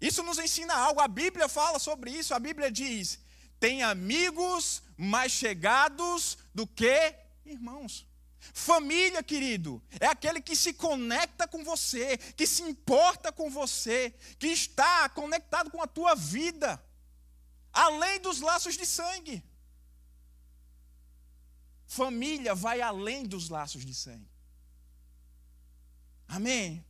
Isso 0.00 0.22
nos 0.22 0.38
ensina 0.38 0.74
algo, 0.74 1.00
a 1.00 1.08
Bíblia 1.08 1.48
fala 1.48 1.78
sobre 1.78 2.10
isso, 2.10 2.34
a 2.34 2.38
Bíblia 2.38 2.70
diz: 2.70 3.18
tem 3.58 3.82
amigos 3.82 4.82
mais 4.96 5.32
chegados 5.32 6.38
do 6.54 6.66
que 6.66 7.14
irmãos. 7.44 8.06
Família, 8.52 9.22
querido, 9.22 9.82
é 10.00 10.06
aquele 10.06 10.40
que 10.40 10.56
se 10.56 10.72
conecta 10.72 11.46
com 11.46 11.64
você, 11.64 12.16
que 12.18 12.46
se 12.46 12.62
importa 12.62 13.32
com 13.32 13.50
você, 13.50 14.14
que 14.38 14.48
está 14.48 15.08
conectado 15.08 15.70
com 15.70 15.82
a 15.82 15.86
tua 15.86 16.14
vida, 16.14 16.82
além 17.72 18.20
dos 18.20 18.40
laços 18.40 18.76
de 18.76 18.86
sangue. 18.86 19.42
Família 21.86 22.54
vai 22.54 22.80
além 22.80 23.24
dos 23.24 23.48
laços 23.48 23.84
de 23.84 23.94
sangue. 23.94 24.30
Amém? 26.28 26.84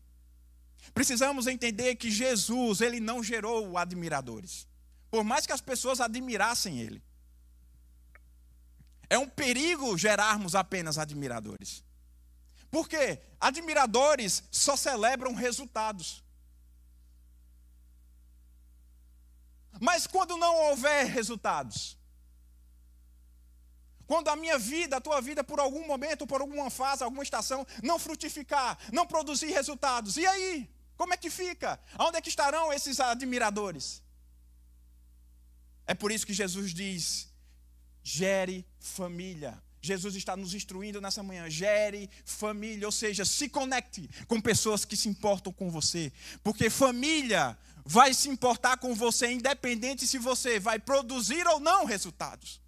Precisamos 0.94 1.46
entender 1.46 1.96
que 1.96 2.10
Jesus, 2.10 2.80
ele 2.80 3.00
não 3.00 3.22
gerou 3.22 3.76
admiradores. 3.76 4.66
Por 5.10 5.22
mais 5.22 5.46
que 5.46 5.52
as 5.52 5.60
pessoas 5.60 6.00
admirassem 6.00 6.80
ele. 6.80 7.02
É 9.08 9.18
um 9.18 9.28
perigo 9.28 9.96
gerarmos 9.96 10.54
apenas 10.54 10.98
admiradores. 10.98 11.84
Por 12.70 12.88
quê? 12.88 13.20
Admiradores 13.40 14.42
só 14.50 14.76
celebram 14.76 15.34
resultados. 15.34 16.24
Mas 19.80 20.06
quando 20.06 20.36
não 20.36 20.54
houver 20.54 21.06
resultados, 21.06 21.98
quando 24.06 24.28
a 24.28 24.36
minha 24.36 24.58
vida, 24.58 24.96
a 24.96 25.00
tua 25.00 25.20
vida, 25.20 25.42
por 25.42 25.58
algum 25.60 25.86
momento, 25.86 26.26
por 26.26 26.40
alguma 26.40 26.70
fase, 26.70 27.02
alguma 27.02 27.22
estação, 27.22 27.66
não 27.82 27.98
frutificar, 27.98 28.78
não 28.92 29.06
produzir 29.06 29.48
resultados, 29.48 30.16
e 30.16 30.26
aí? 30.26 30.70
Como 30.96 31.12
é 31.12 31.16
que 31.16 31.28
fica? 31.28 31.78
Onde 31.98 32.16
é 32.16 32.20
que 32.20 32.28
estarão 32.28 32.72
esses 32.72 33.00
admiradores? 33.00 34.02
É 35.86 35.94
por 35.94 36.10
isso 36.10 36.26
que 36.26 36.32
Jesus 36.32 36.72
diz: 36.72 37.28
gere 38.06 38.64
família. 38.78 39.60
Jesus 39.82 40.14
está 40.14 40.36
nos 40.36 40.54
instruindo 40.54 41.00
nessa 41.00 41.24
manhã. 41.24 41.50
Gere 41.50 42.08
família, 42.24 42.86
ou 42.86 42.92
seja, 42.92 43.24
se 43.24 43.48
conecte 43.48 44.08
com 44.28 44.40
pessoas 44.40 44.84
que 44.84 44.96
se 44.96 45.08
importam 45.08 45.52
com 45.52 45.68
você. 45.72 46.12
Porque 46.44 46.70
família 46.70 47.58
vai 47.84 48.14
se 48.14 48.28
importar 48.28 48.76
com 48.76 48.94
você, 48.94 49.32
independente 49.32 50.06
se 50.06 50.18
você 50.18 50.60
vai 50.60 50.78
produzir 50.78 51.48
ou 51.48 51.58
não 51.58 51.84
resultados. 51.84 52.60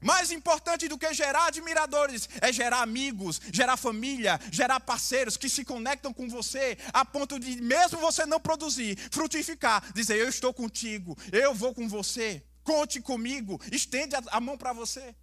Mais 0.00 0.32
importante 0.32 0.88
do 0.88 0.98
que 0.98 1.14
gerar 1.14 1.46
admiradores 1.46 2.28
é 2.40 2.52
gerar 2.52 2.82
amigos, 2.82 3.40
gerar 3.52 3.76
família, 3.76 4.40
gerar 4.50 4.80
parceiros 4.80 5.36
que 5.36 5.48
se 5.48 5.64
conectam 5.64 6.12
com 6.12 6.28
você 6.28 6.76
a 6.92 7.04
ponto 7.04 7.38
de, 7.38 7.62
mesmo 7.62 8.00
você 8.00 8.26
não 8.26 8.40
produzir, 8.40 8.98
frutificar, 9.12 9.92
dizer: 9.92 10.16
Eu 10.16 10.28
estou 10.28 10.52
contigo, 10.52 11.16
eu 11.30 11.54
vou 11.54 11.72
com 11.72 11.88
você. 11.88 12.42
Conte 12.66 13.00
comigo, 13.00 13.60
estende 13.70 14.16
a 14.16 14.40
mão 14.40 14.58
para 14.58 14.72
você. 14.72 15.14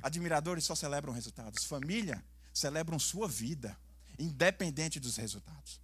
Admiradores 0.00 0.64
só 0.64 0.76
celebram 0.76 1.12
resultados. 1.12 1.64
Família 1.64 2.24
celebram 2.54 2.96
sua 2.96 3.26
vida, 3.26 3.76
independente 4.16 5.00
dos 5.00 5.16
resultados. 5.16 5.80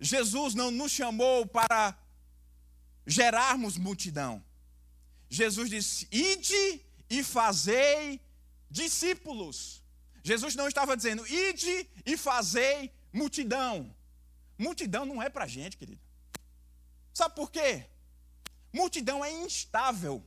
Jesus 0.00 0.54
não 0.54 0.70
nos 0.70 0.90
chamou 0.90 1.46
para 1.46 1.98
gerarmos 3.06 3.76
multidão. 3.76 4.42
Jesus 5.28 5.68
disse: 5.68 6.08
Ide 6.10 6.80
e 7.10 7.22
fazei 7.22 8.22
discípulos. 8.70 9.82
Jesus 10.22 10.54
não 10.54 10.66
estava 10.66 10.96
dizendo, 10.96 11.26
ide 11.26 11.88
e 12.06 12.16
fazei 12.16 12.90
multidão. 13.12 13.94
Multidão 14.58 15.04
não 15.04 15.22
é 15.22 15.28
para 15.28 15.46
gente, 15.46 15.76
querido. 15.76 16.05
Sabe 17.16 17.34
por 17.34 17.50
quê? 17.50 17.86
Multidão 18.70 19.24
é 19.24 19.32
instável. 19.32 20.22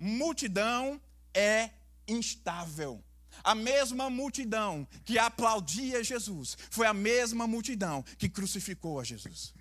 Multidão 0.00 1.00
é 1.32 1.70
instável. 2.08 3.00
A 3.44 3.54
mesma 3.54 4.10
multidão 4.10 4.84
que 5.04 5.16
aplaudia 5.16 6.02
Jesus 6.02 6.58
foi 6.72 6.88
a 6.88 6.92
mesma 6.92 7.46
multidão 7.46 8.02
que 8.18 8.28
crucificou 8.28 8.98
a 8.98 9.04
Jesus. 9.04 9.54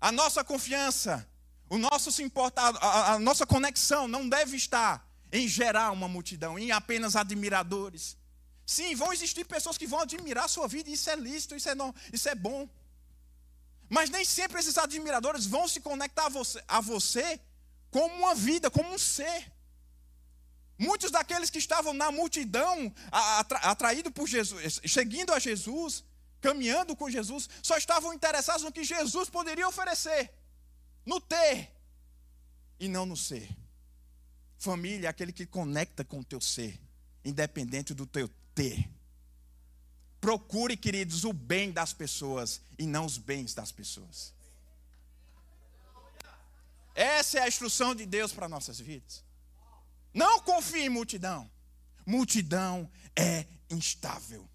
A 0.00 0.10
nossa 0.10 0.42
confiança, 0.42 1.24
o 1.70 1.78
nosso 1.78 2.10
se 2.10 2.24
importar, 2.24 2.74
a, 2.78 3.12
a 3.12 3.18
nossa 3.20 3.46
conexão 3.46 4.08
não 4.08 4.28
deve 4.28 4.56
estar 4.56 5.08
em 5.30 5.46
gerar 5.46 5.92
uma 5.92 6.08
multidão, 6.08 6.58
em 6.58 6.72
apenas 6.72 7.14
admiradores. 7.14 8.16
Sim, 8.66 8.96
vão 8.96 9.12
existir 9.12 9.44
pessoas 9.44 9.78
que 9.78 9.86
vão 9.86 10.00
admirar 10.00 10.46
a 10.46 10.48
sua 10.48 10.66
vida, 10.66 10.90
isso 10.90 11.08
é 11.08 11.14
lícito, 11.14 11.54
isso 11.54 11.68
é, 11.68 11.76
não, 11.76 11.94
isso 12.12 12.28
é 12.28 12.34
bom. 12.34 12.68
Mas 13.92 14.08
nem 14.08 14.24
sempre 14.24 14.58
esses 14.58 14.78
admiradores 14.78 15.44
vão 15.44 15.68
se 15.68 15.78
conectar 15.78 16.24
a 16.24 16.30
você, 16.30 16.64
a 16.66 16.80
você 16.80 17.38
como 17.90 18.14
uma 18.14 18.34
vida, 18.34 18.70
como 18.70 18.90
um 18.90 18.96
ser. 18.96 19.52
Muitos 20.78 21.10
daqueles 21.10 21.50
que 21.50 21.58
estavam 21.58 21.92
na 21.92 22.10
multidão, 22.10 22.90
atraídos 23.10 24.10
por 24.10 24.26
Jesus, 24.26 24.80
seguindo 24.86 25.30
a 25.34 25.38
Jesus, 25.38 26.02
caminhando 26.40 26.96
com 26.96 27.10
Jesus, 27.10 27.50
só 27.62 27.76
estavam 27.76 28.14
interessados 28.14 28.62
no 28.62 28.72
que 28.72 28.82
Jesus 28.82 29.28
poderia 29.28 29.68
oferecer, 29.68 30.32
no 31.04 31.20
ter 31.20 31.70
e 32.80 32.88
não 32.88 33.04
no 33.04 33.16
ser. 33.16 33.46
Família 34.56 35.08
é 35.08 35.10
aquele 35.10 35.34
que 35.34 35.44
conecta 35.44 36.02
com 36.02 36.20
o 36.20 36.24
teu 36.24 36.40
ser, 36.40 36.80
independente 37.22 37.92
do 37.92 38.06
teu 38.06 38.26
ter. 38.54 38.88
Procure, 40.22 40.76
queridos, 40.76 41.24
o 41.24 41.32
bem 41.32 41.72
das 41.72 41.92
pessoas 41.92 42.60
e 42.78 42.86
não 42.86 43.04
os 43.04 43.18
bens 43.18 43.54
das 43.54 43.72
pessoas. 43.72 44.32
Essa 46.94 47.40
é 47.40 47.42
a 47.42 47.48
instrução 47.48 47.92
de 47.92 48.06
Deus 48.06 48.32
para 48.32 48.48
nossas 48.48 48.78
vidas. 48.78 49.24
Não 50.14 50.38
confie 50.42 50.82
em 50.82 50.88
multidão. 50.88 51.50
Multidão 52.06 52.88
é 53.16 53.44
instável. 53.68 54.48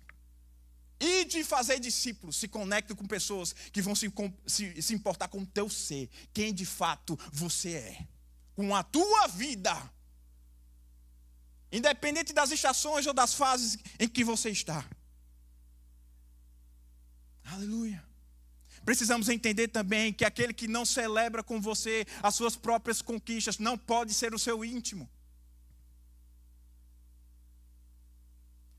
E 1.02 1.26
de 1.26 1.44
fazer 1.44 1.82
discípulos, 1.82 2.38
se 2.38 2.48
conecte 2.48 2.96
com 2.96 3.06
pessoas 3.06 3.52
que 3.52 3.82
vão 3.82 3.94
se, 3.94 4.10
se, 4.46 4.82
se 4.82 4.94
importar 4.94 5.28
com 5.28 5.42
o 5.42 5.46
teu 5.46 5.70
ser, 5.70 6.10
quem 6.34 6.54
de 6.54 6.66
fato 6.66 7.20
você 7.30 7.74
é, 7.74 8.08
com 8.56 8.74
a 8.74 8.84
tua 8.84 9.28
vida. 9.28 9.76
Independente 11.70 12.32
das 12.32 12.52
estações 12.52 13.06
ou 13.06 13.14
das 13.14 13.34
fases 13.34 13.78
em 14.00 14.08
que 14.08 14.24
você 14.24 14.50
está. 14.50 14.88
Aleluia. 17.52 18.04
Precisamos 18.84 19.28
entender 19.30 19.70
também 19.70 20.14
que 20.14 20.24
aquele 20.24 20.54
que 20.54 20.68
não 20.68 20.86
celebra 20.86 21.44
com 21.44 21.60
você 21.60 22.06
as 22.22 22.36
suas 22.36 22.56
próprias 22.56 23.02
conquistas 23.02 23.58
não 23.58 23.78
pode 23.78 24.14
ser 24.14 24.34
o 24.34 24.40
seu 24.40 24.64
íntimo. 24.64 25.10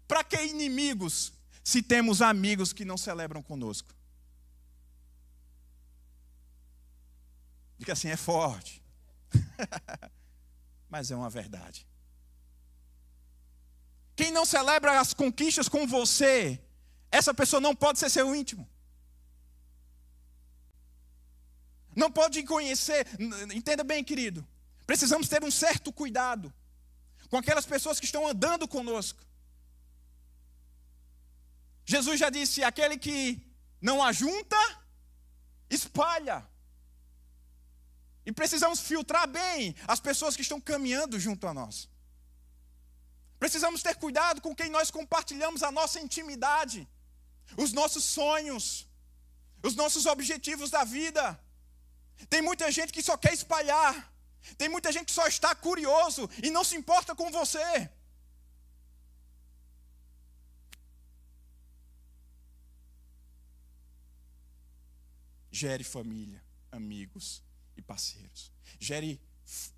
Para 0.06 0.24
que 0.24 0.42
inimigos 0.42 1.32
se 1.62 1.82
temos 1.82 2.22
amigos 2.22 2.72
que 2.72 2.84
não 2.84 2.96
celebram 2.96 3.42
conosco? 3.42 3.94
Diga 7.78 7.92
assim, 7.92 8.08
é 8.08 8.16
forte. 8.16 8.82
Mas 10.88 11.10
é 11.10 11.16
uma 11.16 11.28
verdade. 11.28 11.86
Quem 14.16 14.32
não 14.32 14.44
celebra 14.44 14.98
as 14.98 15.12
conquistas 15.12 15.68
com 15.68 15.86
você, 15.86 16.60
essa 17.10 17.32
pessoa 17.32 17.60
não 17.60 17.74
pode 17.74 17.98
ser 17.98 18.10
seu 18.10 18.34
íntimo. 18.34 18.68
Não 21.96 22.10
pode 22.10 22.42
conhecer. 22.44 23.06
Entenda 23.54 23.82
bem, 23.82 24.04
querido. 24.04 24.46
Precisamos 24.86 25.28
ter 25.28 25.42
um 25.42 25.50
certo 25.50 25.92
cuidado 25.92 26.52
com 27.28 27.36
aquelas 27.36 27.66
pessoas 27.66 27.98
que 27.98 28.06
estão 28.06 28.26
andando 28.26 28.68
conosco. 28.68 29.22
Jesus 31.84 32.20
já 32.20 32.30
disse: 32.30 32.62
aquele 32.62 32.96
que 32.96 33.42
não 33.80 34.02
ajunta, 34.02 34.56
espalha. 35.70 36.46
E 38.24 38.32
precisamos 38.32 38.80
filtrar 38.80 39.26
bem 39.26 39.74
as 39.86 40.00
pessoas 40.00 40.36
que 40.36 40.42
estão 40.42 40.60
caminhando 40.60 41.18
junto 41.18 41.46
a 41.46 41.54
nós. 41.54 41.88
Precisamos 43.38 43.82
ter 43.82 43.94
cuidado 43.96 44.40
com 44.40 44.54
quem 44.54 44.68
nós 44.68 44.90
compartilhamos 44.90 45.62
a 45.62 45.70
nossa 45.70 45.98
intimidade, 46.00 46.86
os 47.56 47.72
nossos 47.72 48.04
sonhos, 48.04 48.86
os 49.62 49.74
nossos 49.74 50.06
objetivos 50.06 50.70
da 50.70 50.84
vida. 50.84 51.38
Tem 52.28 52.42
muita 52.42 52.70
gente 52.70 52.92
que 52.92 53.02
só 53.02 53.16
quer 53.16 53.32
espalhar, 53.32 54.12
tem 54.56 54.68
muita 54.68 54.90
gente 54.92 55.06
que 55.06 55.12
só 55.12 55.26
está 55.26 55.54
curioso 55.54 56.28
e 56.42 56.50
não 56.50 56.64
se 56.64 56.76
importa 56.76 57.14
com 57.14 57.30
você. 57.30 57.90
Gere 65.50 65.82
família, 65.82 66.42
amigos 66.70 67.42
e 67.76 67.82
parceiros. 67.82 68.52
Gere 68.78 69.20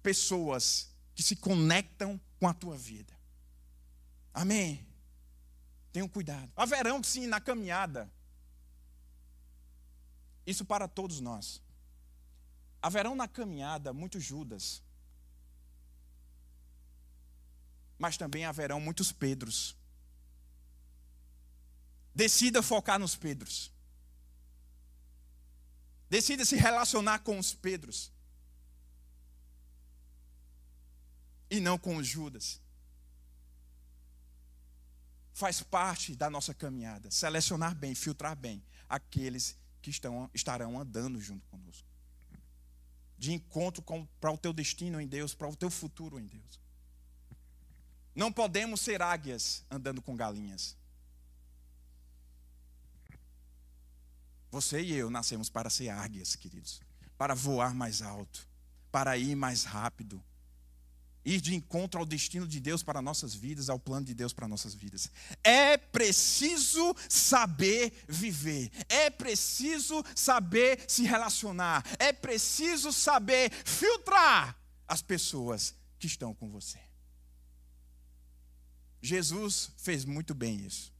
pessoas 0.02 0.90
que 1.14 1.22
se 1.22 1.36
conectam 1.36 2.20
com 2.38 2.48
a 2.48 2.54
tua 2.54 2.76
vida. 2.76 3.14
Amém? 4.32 4.89
Tenham 5.92 6.08
cuidado. 6.08 6.50
Haverão, 6.56 7.02
sim, 7.02 7.26
na 7.26 7.40
caminhada. 7.40 8.10
Isso 10.46 10.64
para 10.64 10.88
todos 10.88 11.20
nós. 11.20 11.62
Haverão 12.82 13.14
na 13.14 13.28
caminhada 13.28 13.92
muitos 13.92 14.22
Judas. 14.22 14.82
Mas 17.98 18.16
também 18.16 18.44
haverão 18.44 18.80
muitos 18.80 19.12
Pedros. 19.12 19.76
Decida 22.14 22.62
focar 22.62 22.98
nos 22.98 23.14
Pedros. 23.14 23.72
Decida 26.08 26.44
se 26.44 26.56
relacionar 26.56 27.20
com 27.20 27.38
os 27.38 27.52
Pedros. 27.52 28.12
E 31.50 31.60
não 31.60 31.78
com 31.78 31.96
os 31.96 32.06
Judas. 32.06 32.60
Faz 35.40 35.62
parte 35.62 36.14
da 36.14 36.28
nossa 36.28 36.52
caminhada. 36.52 37.10
Selecionar 37.10 37.74
bem, 37.74 37.94
filtrar 37.94 38.36
bem 38.36 38.62
aqueles 38.86 39.56
que 39.80 39.88
estão, 39.88 40.30
estarão 40.34 40.78
andando 40.78 41.18
junto 41.18 41.48
conosco. 41.48 41.88
De 43.16 43.32
encontro 43.32 43.82
para 44.20 44.30
o 44.30 44.36
teu 44.36 44.52
destino 44.52 45.00
em 45.00 45.06
Deus, 45.06 45.34
para 45.34 45.48
o 45.48 45.56
teu 45.56 45.70
futuro 45.70 46.20
em 46.20 46.26
Deus. 46.26 46.60
Não 48.14 48.30
podemos 48.30 48.82
ser 48.82 49.00
águias 49.00 49.64
andando 49.70 50.02
com 50.02 50.14
galinhas. 50.14 50.76
Você 54.50 54.82
e 54.82 54.92
eu 54.92 55.08
nascemos 55.08 55.48
para 55.48 55.70
ser 55.70 55.88
águias, 55.88 56.36
queridos, 56.36 56.82
para 57.16 57.34
voar 57.34 57.72
mais 57.72 58.02
alto, 58.02 58.46
para 58.92 59.16
ir 59.16 59.34
mais 59.34 59.64
rápido, 59.64 60.22
ir 61.30 61.40
de 61.40 61.54
encontro 61.54 62.00
ao 62.00 62.06
destino 62.06 62.46
de 62.46 62.60
Deus 62.60 62.82
para 62.82 63.00
nossas 63.00 63.34
vidas, 63.34 63.68
ao 63.68 63.78
plano 63.78 64.06
de 64.06 64.14
Deus 64.14 64.32
para 64.32 64.48
nossas 64.48 64.74
vidas. 64.74 65.10
É 65.44 65.76
preciso 65.76 66.94
saber 67.08 67.92
viver, 68.08 68.70
é 68.88 69.10
preciso 69.10 70.04
saber 70.14 70.84
se 70.88 71.04
relacionar, 71.04 71.84
é 71.98 72.12
preciso 72.12 72.92
saber 72.92 73.50
filtrar 73.64 74.56
as 74.86 75.02
pessoas 75.02 75.74
que 75.98 76.06
estão 76.06 76.34
com 76.34 76.50
você. 76.50 76.78
Jesus 79.02 79.72
fez 79.76 80.04
muito 80.04 80.34
bem 80.34 80.56
isso. 80.66 80.92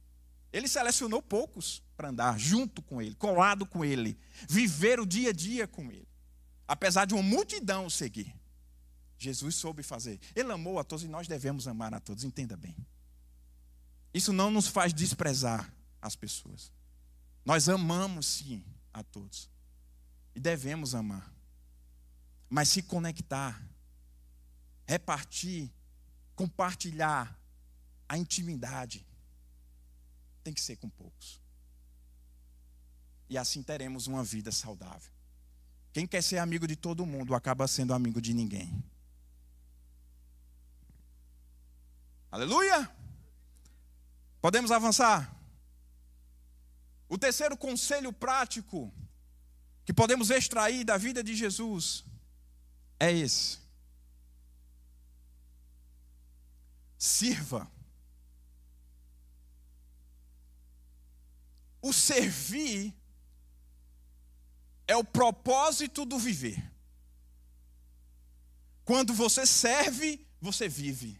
Ele 0.51 0.67
selecionou 0.67 1.21
poucos 1.21 1.81
para 1.95 2.09
andar 2.09 2.37
junto 2.37 2.81
com 2.81 3.01
ele, 3.01 3.15
colado 3.15 3.65
com 3.65 3.85
ele, 3.85 4.17
viver 4.49 4.99
o 4.99 5.05
dia 5.05 5.29
a 5.29 5.33
dia 5.33 5.67
com 5.67 5.91
ele. 5.91 6.07
Apesar 6.67 7.05
de 7.05 7.13
uma 7.13 7.23
multidão 7.23 7.89
seguir, 7.89 8.33
Jesus 9.21 9.53
soube 9.53 9.83
fazer. 9.83 10.19
Ele 10.35 10.51
amou 10.51 10.79
a 10.79 10.83
todos 10.83 11.05
e 11.05 11.07
nós 11.07 11.27
devemos 11.27 11.67
amar 11.67 11.93
a 11.93 11.99
todos, 11.99 12.23
entenda 12.23 12.57
bem. 12.57 12.75
Isso 14.11 14.33
não 14.33 14.49
nos 14.49 14.67
faz 14.67 14.91
desprezar 14.91 15.71
as 16.01 16.15
pessoas. 16.15 16.71
Nós 17.45 17.69
amamos 17.69 18.25
sim 18.25 18.65
a 18.91 19.03
todos 19.03 19.47
e 20.33 20.39
devemos 20.39 20.95
amar. 20.95 21.31
Mas 22.49 22.69
se 22.69 22.81
conectar, 22.81 23.63
repartir, 24.87 25.71
compartilhar 26.35 27.39
a 28.09 28.17
intimidade, 28.17 29.05
tem 30.43 30.51
que 30.51 30.61
ser 30.61 30.77
com 30.77 30.89
poucos. 30.89 31.39
E 33.29 33.37
assim 33.37 33.61
teremos 33.61 34.07
uma 34.07 34.23
vida 34.23 34.51
saudável. 34.51 35.11
Quem 35.93 36.07
quer 36.07 36.23
ser 36.23 36.39
amigo 36.39 36.65
de 36.65 36.75
todo 36.75 37.05
mundo 37.05 37.35
acaba 37.35 37.67
sendo 37.67 37.93
amigo 37.93 38.19
de 38.19 38.33
ninguém. 38.33 38.83
Aleluia! 42.31 42.89
Podemos 44.41 44.71
avançar? 44.71 45.35
O 47.09 47.17
terceiro 47.17 47.57
conselho 47.57 48.13
prático 48.13 48.91
que 49.83 49.93
podemos 49.93 50.29
extrair 50.29 50.85
da 50.85 50.97
vida 50.97 51.21
de 51.21 51.35
Jesus 51.35 52.05
é 52.97 53.11
esse. 53.11 53.59
Sirva. 56.97 57.69
O 61.81 61.91
servir 61.91 62.95
é 64.87 64.95
o 64.95 65.03
propósito 65.03 66.05
do 66.05 66.17
viver. 66.17 66.71
Quando 68.85 69.13
você 69.13 69.45
serve, 69.45 70.25
você 70.39 70.69
vive. 70.69 71.19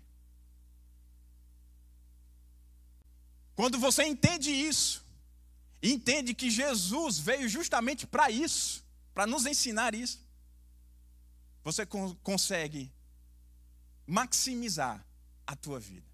Quando 3.55 3.77
você 3.77 4.03
entende 4.03 4.51
isso, 4.51 5.05
entende 5.81 6.33
que 6.33 6.49
Jesus 6.49 7.19
veio 7.19 7.47
justamente 7.49 8.07
para 8.07 8.29
isso, 8.29 8.83
para 9.13 9.27
nos 9.27 9.45
ensinar 9.45 9.93
isso, 9.93 10.19
você 11.63 11.85
consegue 11.85 12.91
maximizar 14.07 15.05
a 15.45 15.55
tua 15.55 15.79
vida. 15.79 16.09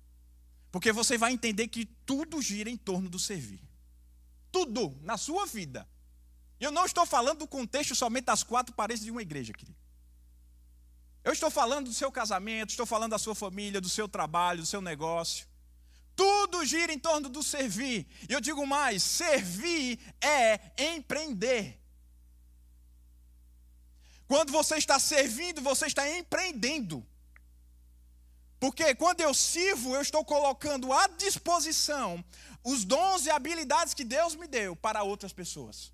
Porque 0.71 0.91
você 0.91 1.17
vai 1.17 1.31
entender 1.31 1.67
que 1.67 1.85
tudo 2.05 2.41
gira 2.41 2.69
em 2.69 2.77
torno 2.77 3.09
do 3.09 3.17
servir. 3.17 3.61
Tudo 4.51 4.97
na 5.01 5.17
sua 5.17 5.45
vida. 5.45 5.87
Eu 6.59 6.71
não 6.71 6.85
estou 6.85 7.05
falando 7.05 7.39
do 7.39 7.47
contexto 7.47 7.95
somente 7.95 8.25
das 8.25 8.43
quatro 8.43 8.75
paredes 8.75 9.03
de 9.03 9.11
uma 9.11 9.21
igreja, 9.21 9.53
querido. 9.53 9.77
Eu 11.23 11.33
estou 11.33 11.51
falando 11.51 11.87
do 11.87 11.93
seu 11.93 12.11
casamento, 12.11 12.71
estou 12.71 12.85
falando 12.85 13.11
da 13.11 13.19
sua 13.19 13.35
família, 13.35 13.81
do 13.81 13.89
seu 13.89 14.07
trabalho, 14.07 14.61
do 14.61 14.65
seu 14.65 14.81
negócio. 14.81 15.47
Tudo 16.17 16.65
gira 16.65 16.91
em 16.91 16.97
torno 16.97 17.29
do 17.29 17.43
servir. 17.43 18.07
E 18.27 18.33
eu 18.33 18.41
digo 18.41 18.65
mais: 18.65 19.03
servir 19.03 19.99
é 20.19 20.59
empreender. 20.95 21.79
Quando 24.27 24.51
você 24.51 24.75
está 24.77 24.97
servindo, 24.99 25.61
você 25.61 25.85
está 25.85 26.09
empreendendo. 26.17 27.05
Porque 28.59 28.95
quando 28.95 29.21
eu 29.21 29.31
sirvo, 29.33 29.95
eu 29.95 30.01
estou 30.01 30.25
colocando 30.25 30.91
à 30.91 31.07
disposição 31.07 32.25
os 32.63 32.83
dons 32.83 33.27
e 33.27 33.29
habilidades 33.29 33.93
que 33.93 34.03
Deus 34.03 34.35
me 34.35 34.47
deu 34.47 34.75
para 34.75 35.03
outras 35.03 35.31
pessoas. 35.31 35.93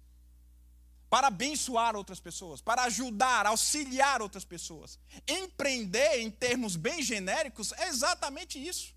Para 1.09 1.27
abençoar 1.27 1.97
outras 1.97 2.21
pessoas, 2.21 2.61
para 2.61 2.83
ajudar, 2.83 3.45
auxiliar 3.45 4.21
outras 4.21 4.45
pessoas. 4.45 4.97
Empreender, 5.27 6.21
em 6.21 6.31
termos 6.31 6.77
bem 6.77 7.03
genéricos, 7.03 7.73
é 7.73 7.89
exatamente 7.89 8.57
isso. 8.57 8.92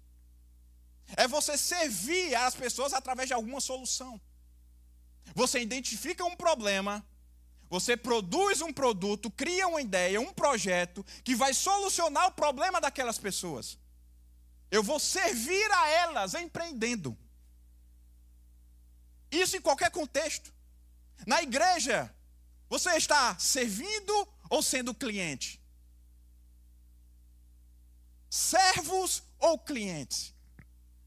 É 1.14 1.29
você 1.29 1.57
servir 1.57 2.35
as 2.35 2.55
pessoas 2.55 2.92
através 2.92 3.29
de 3.29 3.35
alguma 3.35 3.61
solução. 3.61 4.21
Você 5.35 5.61
identifica 5.61 6.25
um 6.25 6.35
problema, 6.35 7.05
você 7.69 7.97
produz 7.97 8.61
um 8.61 8.73
produto, 8.73 9.31
cria 9.31 9.69
uma 9.69 9.81
ideia, 9.81 10.21
um 10.21 10.33
projeto 10.33 11.05
que 11.23 11.35
vai 11.35 11.53
solucionar 11.53 12.27
o 12.29 12.33
problema 12.33 12.81
daquelas 12.81 13.19
pessoas. 13.19 13.79
Eu 14.71 14.83
vou 14.83 14.99
servir 14.99 15.71
a 15.73 15.88
elas 15.88 16.35
empreendendo. 16.35 17.16
Isso 19.31 19.57
em 19.57 19.61
qualquer 19.61 19.90
contexto. 19.90 20.53
Na 21.27 21.42
igreja, 21.42 22.12
você 22.69 22.90
está 22.97 23.38
servindo 23.38 24.29
ou 24.49 24.62
sendo 24.62 24.95
cliente? 24.95 25.61
Servos 28.29 29.23
ou 29.38 29.59
clientes? 29.59 30.36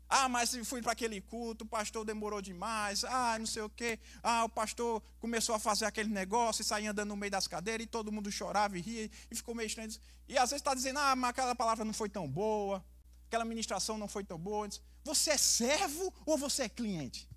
Ah, 0.09 0.27
mas 0.27 0.55
fui 0.65 0.81
para 0.81 0.93
aquele 0.93 1.21
culto, 1.21 1.63
o 1.63 1.67
pastor 1.67 2.03
demorou 2.03 2.41
demais. 2.41 3.03
Ah, 3.03 3.37
não 3.37 3.45
sei 3.45 3.61
o 3.61 3.69
quê. 3.69 3.99
Ah, 4.23 4.43
o 4.43 4.49
pastor 4.49 5.03
começou 5.19 5.53
a 5.53 5.59
fazer 5.59 5.85
aquele 5.85 6.09
negócio 6.09 6.63
e 6.63 6.65
saía 6.65 6.89
andando 6.89 7.09
no 7.09 7.15
meio 7.15 7.31
das 7.31 7.47
cadeiras 7.47 7.85
e 7.85 7.87
todo 7.87 8.11
mundo 8.11 8.31
chorava 8.31 8.75
e 8.75 8.81
ria 8.81 9.11
e 9.29 9.35
ficou 9.35 9.53
meio 9.53 9.67
estranho. 9.67 9.91
E 10.27 10.35
às 10.35 10.49
vezes 10.49 10.61
está 10.61 10.73
dizendo, 10.73 10.97
ah, 10.97 11.15
mas 11.15 11.29
aquela 11.29 11.53
palavra 11.53 11.85
não 11.85 11.93
foi 11.93 12.09
tão 12.09 12.27
boa, 12.27 12.83
aquela 13.27 13.45
ministração 13.45 13.99
não 13.99 14.07
foi 14.07 14.23
tão 14.23 14.39
boa. 14.39 14.67
Você 15.03 15.29
é 15.29 15.37
servo 15.37 16.11
ou 16.25 16.39
você 16.39 16.63
é 16.63 16.69
cliente? 16.69 17.29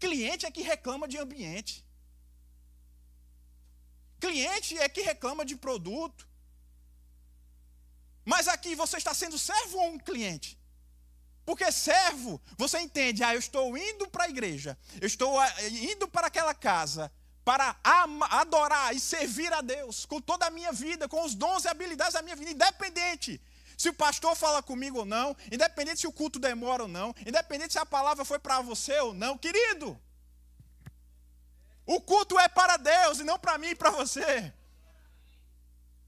Cliente 0.00 0.46
é 0.46 0.50
que 0.50 0.62
reclama 0.62 1.06
de 1.06 1.18
ambiente. 1.18 1.84
Cliente 4.18 4.78
é 4.78 4.88
que 4.88 5.02
reclama 5.02 5.44
de 5.44 5.54
produto. 5.54 6.26
Mas 8.24 8.48
aqui 8.48 8.74
você 8.74 8.96
está 8.96 9.12
sendo 9.12 9.38
servo 9.38 9.76
ou 9.76 9.90
um 9.92 9.98
cliente? 9.98 10.58
Porque 11.44 11.70
servo, 11.70 12.40
você 12.56 12.78
entende, 12.80 13.22
ah, 13.22 13.34
eu 13.34 13.38
estou 13.38 13.76
indo 13.76 14.08
para 14.08 14.24
a 14.24 14.28
igreja, 14.28 14.78
eu 15.00 15.06
estou 15.06 15.38
ah, 15.38 15.52
indo 15.70 16.08
para 16.08 16.28
aquela 16.28 16.54
casa 16.54 17.12
para 17.44 17.76
adorar 18.30 18.94
e 18.96 19.00
servir 19.00 19.52
a 19.52 19.60
Deus 19.60 20.06
com 20.06 20.20
toda 20.20 20.46
a 20.46 20.50
minha 20.50 20.72
vida, 20.72 21.06
com 21.06 21.22
os 21.22 21.34
dons 21.34 21.64
e 21.64 21.68
habilidades 21.68 22.14
da 22.14 22.22
minha 22.22 22.34
vida, 22.34 22.50
independente 22.50 23.40
se 23.76 23.88
o 23.88 23.92
pastor 23.92 24.34
fala 24.34 24.62
comigo 24.62 25.00
ou 25.00 25.04
não, 25.04 25.36
independente 25.52 26.00
se 26.00 26.06
o 26.06 26.12
culto 26.12 26.38
demora 26.38 26.84
ou 26.84 26.88
não, 26.88 27.14
independente 27.26 27.72
se 27.72 27.78
a 27.78 27.84
palavra 27.84 28.24
foi 28.24 28.38
para 28.38 28.60
você 28.62 28.98
ou 29.00 29.12
não, 29.12 29.36
querido. 29.36 30.00
O 31.84 32.00
culto 32.00 32.38
é 32.38 32.48
para 32.48 32.78
Deus 32.78 33.18
e 33.18 33.24
não 33.24 33.38
para 33.38 33.58
mim 33.58 33.68
e 33.68 33.74
para 33.74 33.90
você. 33.90 34.52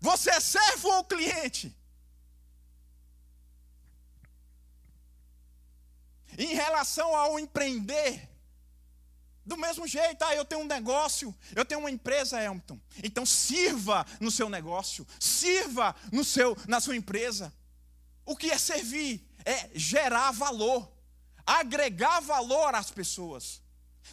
Você 0.01 0.31
é 0.31 0.40
servo 0.40 0.88
ou 0.88 1.05
cliente? 1.05 1.75
Em 6.38 6.55
relação 6.55 7.14
ao 7.14 7.38
empreender, 7.38 8.29
do 9.46 9.57
mesmo 9.57 9.87
jeito, 9.87 10.22
ah, 10.22 10.35
eu 10.35 10.44
tenho 10.44 10.62
um 10.62 10.66
negócio, 10.66 11.35
eu 11.55 11.64
tenho 11.64 11.81
uma 11.81 11.90
empresa, 11.90 12.42
Elton. 12.42 12.81
Então 13.03 13.25
sirva 13.25 14.05
no 14.20 14.31
seu 14.31 14.49
negócio, 14.49 15.07
sirva 15.20 15.94
no 16.11 16.25
seu, 16.25 16.57
na 16.66 16.81
sua 16.81 16.96
empresa. 16.96 17.53
O 18.25 18.37
que 18.37 18.51
é 18.51 18.59
servir? 18.59 19.25
É 19.44 19.70
gerar 19.72 20.33
valor, 20.33 20.90
agregar 21.46 22.18
valor 22.20 22.75
às 22.75 22.90
pessoas. 22.90 23.62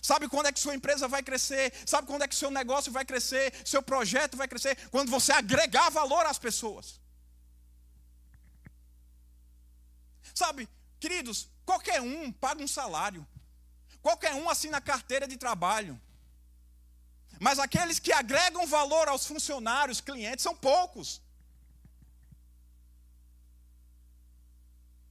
Sabe 0.01 0.27
quando 0.27 0.47
é 0.47 0.51
que 0.51 0.59
sua 0.59 0.75
empresa 0.75 1.07
vai 1.07 1.23
crescer? 1.23 1.73
Sabe 1.85 2.07
quando 2.07 2.23
é 2.23 2.27
que 2.27 2.35
seu 2.35 2.51
negócio 2.51 2.91
vai 2.91 3.03
crescer? 3.03 3.53
Seu 3.65 3.81
projeto 3.81 4.37
vai 4.37 4.47
crescer? 4.47 4.89
Quando 4.89 5.09
você 5.09 5.31
agregar 5.31 5.89
valor 5.89 6.25
às 6.27 6.37
pessoas. 6.37 7.01
Sabe, 10.33 10.67
queridos, 10.99 11.49
Qualquer 11.65 12.01
um 12.01 12.31
paga 12.31 12.63
um 12.63 12.67
salário. 12.67 13.25
Qualquer 14.01 14.33
um 14.35 14.49
assina 14.49 14.81
carteira 14.81 15.27
de 15.27 15.37
trabalho. 15.37 15.99
Mas 17.39 17.59
aqueles 17.59 17.99
que 17.99 18.11
agregam 18.11 18.67
valor 18.67 19.07
aos 19.07 19.25
funcionários, 19.25 20.01
clientes, 20.01 20.43
são 20.43 20.55
poucos. 20.55 21.21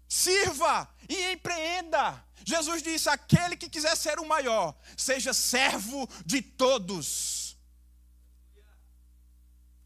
Sirva 0.09 0.89
e 1.09 1.33
empreenda. 1.33 2.23
Jesus 2.45 2.83
disse: 2.83 3.09
aquele 3.09 3.57
que 3.57 3.69
quiser 3.69 3.97
ser 3.97 4.19
o 4.21 4.29
maior, 4.29 4.75
seja 4.97 5.33
servo 5.33 6.09
de 6.25 6.43
todos. 6.43 7.42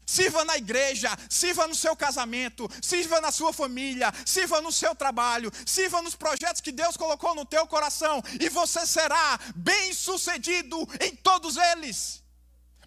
Sirva 0.09 0.45
na 0.45 0.55
igreja, 0.55 1.09
sirva 1.29 1.67
no 1.67 1.75
seu 1.75 1.93
casamento, 1.93 2.69
sirva 2.81 3.19
na 3.19 3.29
sua 3.29 3.51
família, 3.51 4.09
sirva 4.25 4.61
no 4.61 4.71
seu 4.71 4.95
trabalho, 4.95 5.51
sirva 5.65 6.01
nos 6.01 6.15
projetos 6.15 6.61
que 6.61 6.71
Deus 6.71 6.95
colocou 6.95 7.35
no 7.35 7.43
teu 7.45 7.67
coração 7.67 8.23
e 8.39 8.47
você 8.47 8.87
será 8.87 9.37
bem-sucedido 9.53 10.77
em 11.01 11.13
todos 11.13 11.57
eles. 11.57 12.23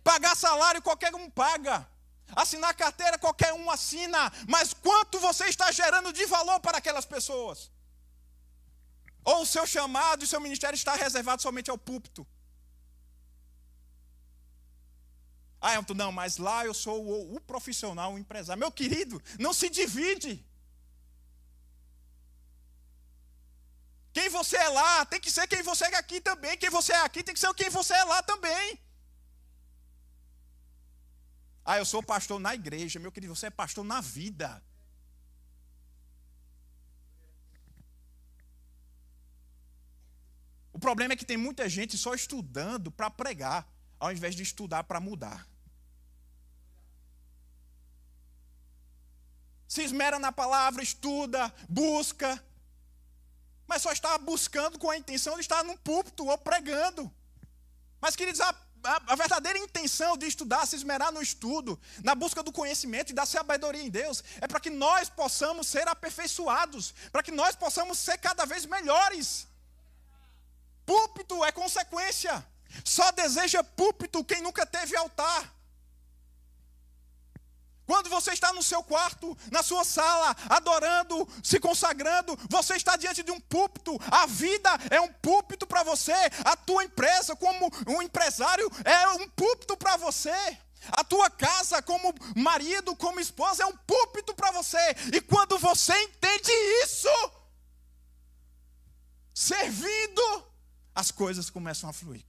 Pagar 0.03 0.35
salário 0.35 0.81
qualquer 0.81 1.15
um 1.15 1.29
paga. 1.29 1.87
Assinar 2.35 2.75
carteira 2.75 3.19
qualquer 3.19 3.53
um 3.53 3.71
assina, 3.71 4.33
mas 4.49 4.73
quanto 4.73 5.19
você 5.19 5.45
está 5.45 5.71
gerando 5.71 6.15
de 6.15 6.25
valor 6.25 6.59
para 6.61 6.79
aquelas 6.79 7.05
pessoas? 7.05 7.71
Ou 9.23 9.43
o 9.43 9.47
seu 9.47 9.67
chamado 9.67 10.23
e 10.23 10.25
o 10.25 10.29
seu 10.29 10.41
ministério 10.41 10.75
está 10.75 10.95
reservado 10.95 11.43
somente 11.43 11.71
ao 11.71 11.77
púlpito? 11.77 12.27
Ah, 15.61 15.75
Elton, 15.75 15.95
não, 15.95 16.11
mas 16.11 16.39
lá 16.39 16.65
eu 16.65 16.73
sou 16.73 17.05
o, 17.05 17.37
o 17.37 17.41
profissional, 17.41 18.15
o 18.15 18.19
empresário. 18.19 18.59
Meu 18.59 18.73
querido, 18.73 19.23
não 19.39 19.53
se 19.53 19.69
divide. 19.69 20.45
Quem 24.13 24.29
você 24.29 24.57
é 24.57 24.69
lá 24.69 25.05
tem 25.05 25.21
que 25.21 25.31
ser 25.31 25.47
quem 25.47 25.63
você 25.63 25.85
é 25.85 25.97
aqui 25.97 26.21
também. 26.21 26.57
Quem 26.57 26.71
você 26.71 26.93
é 26.93 27.03
aqui 27.03 27.23
tem 27.23 27.35
que 27.35 27.41
ser 27.41 27.53
quem 27.55 27.69
você 27.69 27.93
é 27.95 28.05
lá 28.05 28.23
também. 28.23 28.79
Ah, 31.65 31.79
eu 31.79 31.85
sou 31.85 32.03
pastor 32.03 32.41
na 32.41 32.55
igreja. 32.55 32.99
Meu 32.99 33.13
querido, 33.13 33.35
você 33.35 33.47
é 33.47 33.51
pastor 33.51 33.85
na 33.85 34.01
vida. 34.01 34.63
O 40.73 40.79
problema 40.79 41.13
é 41.13 41.17
que 41.17 41.27
tem 41.27 41.37
muita 41.37 41.69
gente 41.69 41.99
só 41.99 42.15
estudando 42.15 42.91
para 42.91 43.11
pregar, 43.11 43.69
ao 43.99 44.11
invés 44.11 44.35
de 44.35 44.43
estudar 44.43 44.85
para 44.85 44.99
mudar. 44.99 45.50
Se 49.71 49.83
esmera 49.83 50.19
na 50.19 50.33
palavra, 50.33 50.83
estuda, 50.83 51.55
busca, 51.69 52.43
mas 53.69 53.83
só 53.83 53.93
está 53.93 54.19
buscando 54.19 54.81
com 54.81 54.91
a 54.91 54.97
intenção 54.97 55.37
de 55.37 55.43
estar 55.43 55.63
num 55.63 55.77
púlpito 55.77 56.27
ou 56.27 56.37
pregando. 56.37 57.09
Mas, 58.01 58.17
queridos, 58.17 58.41
a, 58.41 58.53
a, 59.07 59.15
verdadeira 59.15 59.61
intenção 59.61 60.17
de 60.17 60.27
estudar, 60.27 60.67
se 60.67 60.75
esmerar 60.75 61.13
no 61.13 61.23
estudo, 61.23 61.81
na 62.03 62.17
busca 62.17 62.43
do 62.43 62.51
conhecimento 62.51 63.11
e 63.11 63.15
da 63.15 63.25
sabedoria 63.25 63.81
em 63.81 63.89
Deus, 63.89 64.25
é 64.41 64.49
para 64.49 64.59
que 64.59 64.71
nós 64.71 65.09
possamos 65.09 65.69
ser 65.69 65.87
aperfeiçoados, 65.87 66.93
para 67.13 67.23
que 67.23 67.31
nós 67.31 67.55
possamos 67.55 67.97
ser 67.97 68.19
cada 68.19 68.45
vez 68.45 68.67
melhores. 68.67 69.47
Púlpito 70.85 71.45
é 71.45 71.53
consequência. 71.53 72.45
Só 72.85 73.13
deseja 73.13 73.63
púlpito 73.63 74.25
quem 74.25 74.43
nunca 74.43 74.67
teve 74.67 74.97
altar. 74.97 75.60
Quando 77.91 78.09
você 78.09 78.31
está 78.31 78.53
no 78.53 78.63
seu 78.63 78.85
quarto, 78.85 79.37
na 79.51 79.65
sua 79.65 79.83
sala, 79.83 80.37
adorando, 80.49 81.29
se 81.43 81.59
consagrando, 81.59 82.39
você 82.49 82.77
está 82.77 82.95
diante 82.97 83.21
de 83.21 83.33
um 83.33 83.41
púlpito. 83.41 83.99
A 84.13 84.27
vida 84.27 84.71
é 84.91 85.01
um 85.01 85.13
púlpito 85.15 85.67
para 85.67 85.83
você. 85.83 86.15
A 86.45 86.55
tua 86.55 86.85
empresa, 86.85 87.35
como 87.35 87.69
um 87.89 88.01
empresário, 88.01 88.71
é 88.85 89.09
um 89.09 89.29
púlpito 89.31 89.77
para 89.77 89.97
você. 89.97 90.57
A 90.93 91.03
tua 91.03 91.29
casa, 91.31 91.83
como 91.83 92.15
marido, 92.37 92.95
como 92.95 93.19
esposa, 93.19 93.65
é 93.65 93.67
um 93.67 93.77
púlpito 93.79 94.37
para 94.37 94.53
você. 94.53 94.95
E 95.13 95.21
quando 95.21 95.59
você 95.59 95.93
entende 96.05 96.53
isso, 96.85 97.33
servindo, 99.35 100.45
as 100.95 101.11
coisas 101.11 101.51
começam 101.51 101.91
a 101.91 101.93
fluir. 101.93 102.25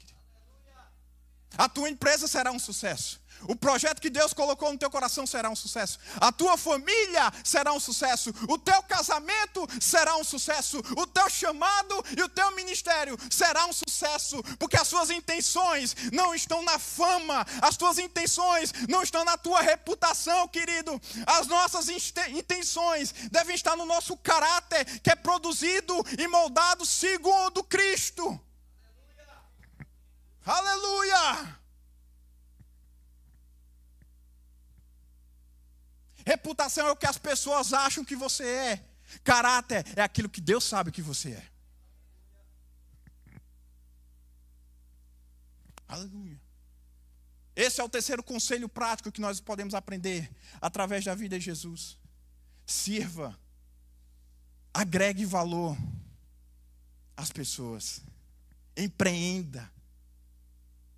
A 1.56 1.70
tua 1.70 1.88
empresa 1.88 2.28
será 2.28 2.52
um 2.52 2.58
sucesso. 2.58 3.21
O 3.48 3.56
projeto 3.56 4.02
que 4.02 4.10
Deus 4.10 4.34
colocou 4.34 4.72
no 4.72 4.78
teu 4.78 4.90
coração 4.90 5.26
será 5.26 5.50
um 5.50 5.56
sucesso. 5.56 6.00
A 6.20 6.32
tua 6.32 6.58
família 6.58 7.32
será 7.44 7.74
um 7.74 7.80
sucesso. 7.80 8.34
O 8.48 8.58
teu 8.58 8.82
casamento 8.84 9.68
será 9.80 10.16
um 10.18 10.24
sucesso. 10.24 10.80
O 10.98 11.08
teu 11.08 11.30
chamado 11.30 12.04
e 12.18 12.22
o 12.22 12.30
teu 12.30 12.52
ministério 12.52 13.18
será 13.30 13.66
um 13.66 13.74
sucesso. 13.74 14.42
Porque 14.60 14.78
as 14.78 14.88
suas 14.88 15.10
intenções 15.10 15.96
não 16.12 16.34
estão 16.36 16.62
na 16.64 16.78
fama. 16.78 17.46
As 17.62 17.78
tuas 17.78 17.98
intenções 17.98 18.74
não 18.88 19.02
estão 19.02 19.24
na 19.24 19.38
tua 19.38 19.62
reputação, 19.62 20.48
querido. 20.48 21.00
As 21.26 21.48
nossas 21.48 21.90
intenções 21.90 23.14
devem 23.32 23.56
estar 23.56 23.76
no 23.76 23.86
nosso 23.86 24.16
caráter, 24.18 24.86
que 25.02 25.12
é 25.12 25.16
produzido 25.16 25.94
e 26.18 26.28
moldado 26.28 26.86
segundo 26.86 27.64
Cristo. 27.64 28.40
Aleluia! 30.46 31.61
Reputação 36.32 36.88
é 36.88 36.92
o 36.92 36.96
que 36.96 37.06
as 37.06 37.18
pessoas 37.18 37.74
acham 37.74 38.06
que 38.06 38.16
você 38.16 38.46
é. 38.46 38.86
Caráter 39.22 39.86
é 39.98 40.02
aquilo 40.02 40.30
que 40.30 40.40
Deus 40.40 40.64
sabe 40.64 40.90
que 40.90 41.02
você 41.02 41.32
é. 41.32 41.46
Aleluia. 45.90 46.40
Esse 47.54 47.82
é 47.82 47.84
o 47.84 47.90
terceiro 47.90 48.24
conselho 48.24 48.70
prático 48.70 49.12
que 49.12 49.20
nós 49.20 49.42
podemos 49.42 49.74
aprender 49.74 50.32
através 50.62 51.04
da 51.04 51.14
vida 51.14 51.38
de 51.38 51.44
Jesus. 51.44 51.98
Sirva, 52.66 53.38
agregue 54.74 55.26
valor 55.26 55.76
às 57.18 57.30
pessoas, 57.30 58.02
empreenda. 58.78 59.70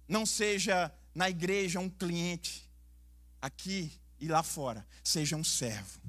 Não 0.07 0.27
seja 0.27 0.93
na 1.15 1.27
igreja 1.27 1.79
um 1.79 1.89
cliente. 1.89 2.69
Aqui 3.41 3.99
e 4.23 4.27
lá 4.29 4.41
fora, 4.41 4.88
seja 5.03 5.36
um 5.36 5.43
servo. 5.43 5.99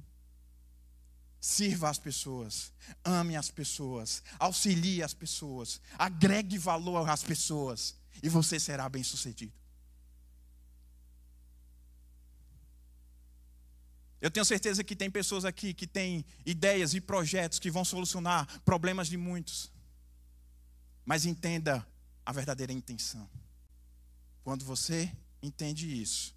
Sirva 1.41 1.91
as 1.91 1.99
pessoas, 1.99 2.73
ame 3.05 3.35
as 3.35 3.51
pessoas, 3.51 4.23
auxilie 4.39 5.03
as 5.03 5.13
pessoas, 5.13 5.81
agregue 5.99 6.57
valor 6.57 7.11
às 7.11 7.25
pessoas 7.25 7.97
e 8.23 8.29
você 8.29 8.61
será 8.61 8.89
bem 8.89 9.03
sucedido. 9.03 9.53
Eu 14.21 14.31
tenho 14.31 14.47
certeza 14.47 14.85
que 14.85 14.95
tem 14.95 15.11
pessoas 15.11 15.45
aqui 15.45 15.75
que 15.75 15.87
têm 15.87 16.25
ideias 16.47 16.95
e 16.95 17.01
projetos 17.01 17.59
que 17.59 17.69
vão 17.69 17.85
solucionar 17.85 18.47
problemas 18.61 19.09
de 19.09 19.17
muitos. 19.17 19.73
Mas 21.05 21.27
entenda 21.27 21.85
a 22.25 22.33
verdadeira 22.33 22.73
intenção. 22.73 23.29
Quando 24.45 24.65
você 24.65 25.13
entende 25.43 26.01
isso, 26.01 26.35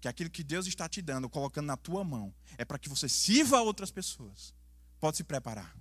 que 0.00 0.08
aquilo 0.08 0.30
que 0.30 0.44
Deus 0.44 0.66
está 0.66 0.88
te 0.88 1.02
dando, 1.02 1.28
colocando 1.28 1.66
na 1.66 1.76
tua 1.76 2.04
mão, 2.04 2.34
é 2.56 2.64
para 2.64 2.78
que 2.78 2.88
você 2.88 3.08
sirva 3.08 3.58
a 3.58 3.62
outras 3.62 3.90
pessoas. 3.90 4.54
Pode 5.00 5.16
se 5.16 5.24
preparar. 5.24 5.76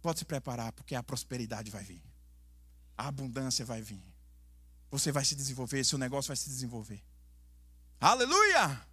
Pode 0.00 0.18
se 0.18 0.24
preparar, 0.24 0.72
porque 0.72 0.94
a 0.94 1.02
prosperidade 1.02 1.70
vai 1.70 1.84
vir. 1.84 2.02
A 2.96 3.08
abundância 3.08 3.64
vai 3.64 3.80
vir. 3.80 4.02
Você 4.90 5.12
vai 5.12 5.24
se 5.24 5.34
desenvolver, 5.34 5.84
seu 5.84 5.98
negócio 5.98 6.28
vai 6.28 6.36
se 6.36 6.48
desenvolver. 6.48 7.02
Aleluia! 8.00 8.86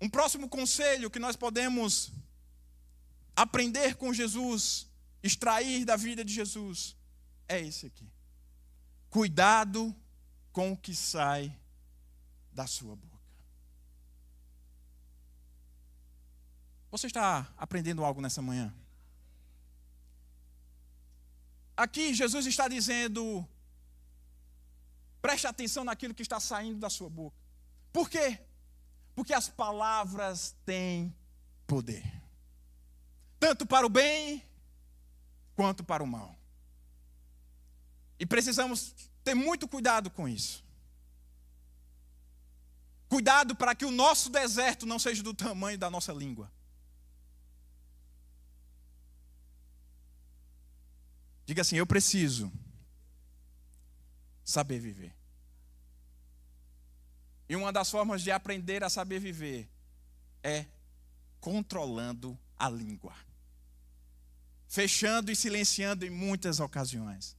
Um 0.00 0.08
próximo 0.08 0.48
conselho 0.48 1.10
que 1.10 1.18
nós 1.18 1.36
podemos 1.36 2.10
aprender 3.34 3.94
com 3.96 4.12
Jesus, 4.12 4.88
extrair 5.22 5.84
da 5.84 5.96
vida 5.96 6.24
de 6.24 6.32
Jesus, 6.32 6.96
é 7.46 7.60
esse 7.60 7.86
aqui. 7.86 8.10
Cuidado 9.10 9.94
com 10.56 10.72
o 10.72 10.76
que 10.76 10.94
sai 10.94 11.54
da 12.50 12.66
sua 12.66 12.96
boca. 12.96 13.20
Você 16.90 17.08
está 17.08 17.52
aprendendo 17.58 18.02
algo 18.02 18.22
nessa 18.22 18.40
manhã? 18.40 18.74
Aqui 21.76 22.14
Jesus 22.14 22.46
está 22.46 22.68
dizendo: 22.68 23.46
preste 25.20 25.46
atenção 25.46 25.84
naquilo 25.84 26.14
que 26.14 26.22
está 26.22 26.40
saindo 26.40 26.80
da 26.80 26.88
sua 26.88 27.10
boca. 27.10 27.36
Por 27.92 28.08
quê? 28.08 28.40
Porque 29.14 29.34
as 29.34 29.50
palavras 29.50 30.56
têm 30.64 31.14
poder, 31.66 32.02
tanto 33.38 33.66
para 33.66 33.84
o 33.84 33.90
bem 33.90 34.42
quanto 35.54 35.84
para 35.84 36.02
o 36.02 36.06
mal. 36.06 36.34
E 38.18 38.24
precisamos 38.24 38.94
ter 39.26 39.34
muito 39.34 39.66
cuidado 39.66 40.08
com 40.08 40.28
isso. 40.28 40.64
Cuidado 43.08 43.56
para 43.56 43.74
que 43.74 43.84
o 43.84 43.90
nosso 43.90 44.30
deserto 44.30 44.86
não 44.86 45.00
seja 45.00 45.20
do 45.20 45.34
tamanho 45.34 45.76
da 45.76 45.90
nossa 45.90 46.12
língua. 46.12 46.50
Diga 51.44 51.62
assim: 51.62 51.74
eu 51.74 51.86
preciso 51.86 52.52
saber 54.44 54.78
viver. 54.78 55.12
E 57.48 57.56
uma 57.56 57.72
das 57.72 57.90
formas 57.90 58.22
de 58.22 58.30
aprender 58.30 58.84
a 58.84 58.88
saber 58.88 59.18
viver 59.18 59.68
é 60.40 60.66
controlando 61.40 62.38
a 62.56 62.68
língua. 62.68 63.14
Fechando 64.68 65.32
e 65.32 65.36
silenciando 65.36 66.06
em 66.06 66.10
muitas 66.10 66.60
ocasiões. 66.60 67.35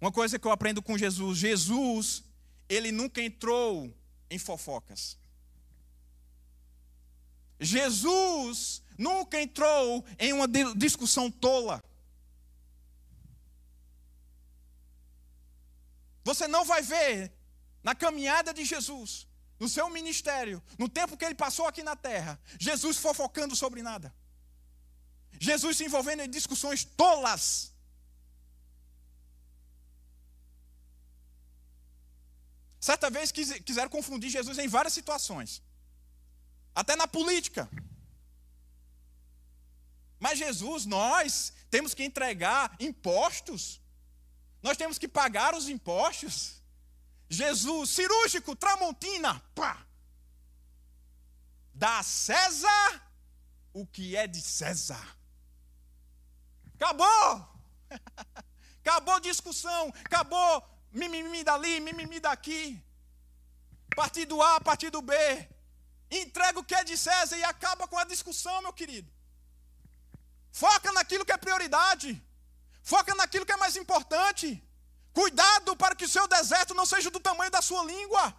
Uma 0.00 0.10
coisa 0.10 0.38
que 0.38 0.46
eu 0.46 0.52
aprendo 0.52 0.80
com 0.80 0.96
Jesus: 0.96 1.38
Jesus, 1.38 2.24
ele 2.68 2.90
nunca 2.90 3.20
entrou 3.20 3.94
em 4.30 4.38
fofocas. 4.38 5.18
Jesus 7.58 8.82
nunca 8.96 9.40
entrou 9.40 10.04
em 10.18 10.32
uma 10.32 10.48
discussão 10.74 11.30
tola. 11.30 11.82
Você 16.24 16.46
não 16.46 16.64
vai 16.64 16.80
ver 16.80 17.32
na 17.82 17.94
caminhada 17.94 18.52
de 18.54 18.64
Jesus, 18.64 19.26
no 19.58 19.68
seu 19.68 19.88
ministério, 19.90 20.62
no 20.78 20.88
tempo 20.88 21.16
que 21.16 21.24
ele 21.24 21.34
passou 21.34 21.66
aqui 21.66 21.82
na 21.82 21.96
terra, 21.96 22.40
Jesus 22.58 22.96
fofocando 22.98 23.56
sobre 23.56 23.82
nada. 23.82 24.14
Jesus 25.38 25.78
se 25.78 25.84
envolvendo 25.84 26.22
em 26.22 26.30
discussões 26.30 26.84
tolas. 26.84 27.74
Certa 32.80 33.10
vez 33.10 33.30
quiseram 33.30 33.90
confundir 33.90 34.30
Jesus 34.30 34.56
em 34.58 34.66
várias 34.66 34.94
situações, 34.94 35.62
até 36.74 36.96
na 36.96 37.06
política. 37.06 37.68
Mas 40.18 40.38
Jesus, 40.38 40.86
nós 40.86 41.52
temos 41.70 41.92
que 41.92 42.02
entregar 42.02 42.74
impostos, 42.80 43.80
nós 44.62 44.78
temos 44.78 44.98
que 44.98 45.06
pagar 45.06 45.54
os 45.54 45.68
impostos. 45.68 46.60
Jesus, 47.28 47.90
cirúrgico, 47.90 48.56
Tramontina, 48.56 49.38
pá. 49.54 49.86
Dá 51.72 52.00
a 52.00 52.02
César 52.02 53.10
o 53.72 53.86
que 53.86 54.16
é 54.16 54.26
de 54.26 54.40
César. 54.40 55.16
Acabou! 56.74 57.48
Acabou 58.82 59.20
discussão, 59.20 59.92
acabou 60.04 60.79
mimimi 60.92 61.42
dali, 61.44 61.80
mimimi 61.80 62.20
daqui. 62.20 62.82
Partido 63.94 64.40
A, 64.42 64.60
partido 64.60 65.00
B. 65.02 65.14
Entrega 66.10 66.58
o 66.58 66.64
que 66.64 66.74
é 66.74 66.82
de 66.84 66.96
César 66.96 67.36
e 67.36 67.44
acaba 67.44 67.86
com 67.86 67.98
a 67.98 68.04
discussão, 68.04 68.62
meu 68.62 68.72
querido. 68.72 69.10
Foca 70.52 70.90
naquilo 70.92 71.24
que 71.24 71.32
é 71.32 71.36
prioridade. 71.36 72.20
Foca 72.82 73.14
naquilo 73.14 73.46
que 73.46 73.52
é 73.52 73.56
mais 73.56 73.76
importante. 73.76 74.62
Cuidado 75.12 75.76
para 75.76 75.94
que 75.94 76.04
o 76.04 76.08
seu 76.08 76.26
deserto 76.26 76.74
não 76.74 76.86
seja 76.86 77.10
do 77.10 77.20
tamanho 77.20 77.50
da 77.50 77.62
sua 77.62 77.84
língua. 77.84 78.34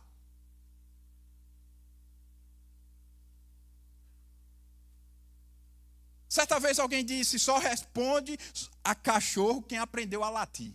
Certa 6.28 6.60
vez 6.60 6.80
alguém 6.80 7.04
disse: 7.04 7.38
só 7.38 7.58
responde 7.58 8.38
a 8.84 8.96
cachorro 8.96 9.62
quem 9.62 9.78
aprendeu 9.78 10.24
a 10.24 10.30
latir. 10.30 10.74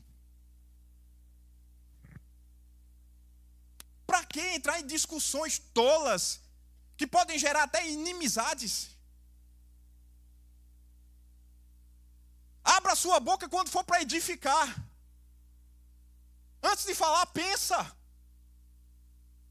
Para 4.16 4.24
que 4.24 4.40
entrar 4.40 4.80
em 4.80 4.86
discussões 4.86 5.58
tolas 5.78 6.40
que 6.96 7.06
podem 7.06 7.38
gerar 7.38 7.64
até 7.64 7.86
inimizades? 7.86 8.96
Abra 12.64 12.94
sua 12.96 13.20
boca 13.20 13.46
quando 13.46 13.68
for 13.68 13.84
para 13.84 14.00
edificar. 14.00 14.68
Antes 16.62 16.86
de 16.86 16.94
falar, 16.94 17.26
pensa. 17.26 17.94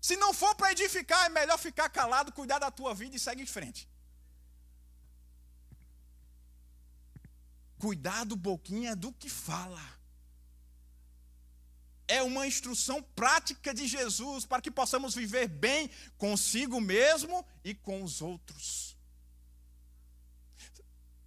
Se 0.01 0.15
não 0.15 0.34
for 0.34 0.56
para 0.56 0.71
edificar, 0.71 1.28
é 1.28 1.30
melhor 1.30 1.60
ficar 1.60 1.88
calado, 1.88 2.32
cuidar 2.32 2.58
da 2.58 2.71
tua 2.71 2.95
vida 2.95 3.15
e 3.15 3.19
segue 3.19 3.43
em 3.43 3.45
frente. 3.45 3.88
Cuidado, 7.78 8.36
boquinha, 8.36 8.95
do 8.95 9.13
que 9.13 9.30
fala. 9.30 9.95
É 12.08 12.22
uma 12.22 12.46
instrução 12.46 13.02
prática 13.02 13.74
de 13.74 13.88
Jesus 13.88 14.46
para 14.46 14.62
que 14.62 14.70
possamos 14.70 15.15
viver 15.15 15.48
bem 15.48 15.89
consigo 16.18 16.80
mesmo 16.80 17.46
e 17.63 17.74
com 17.74 18.04
os 18.04 18.22
outros. 18.22 18.96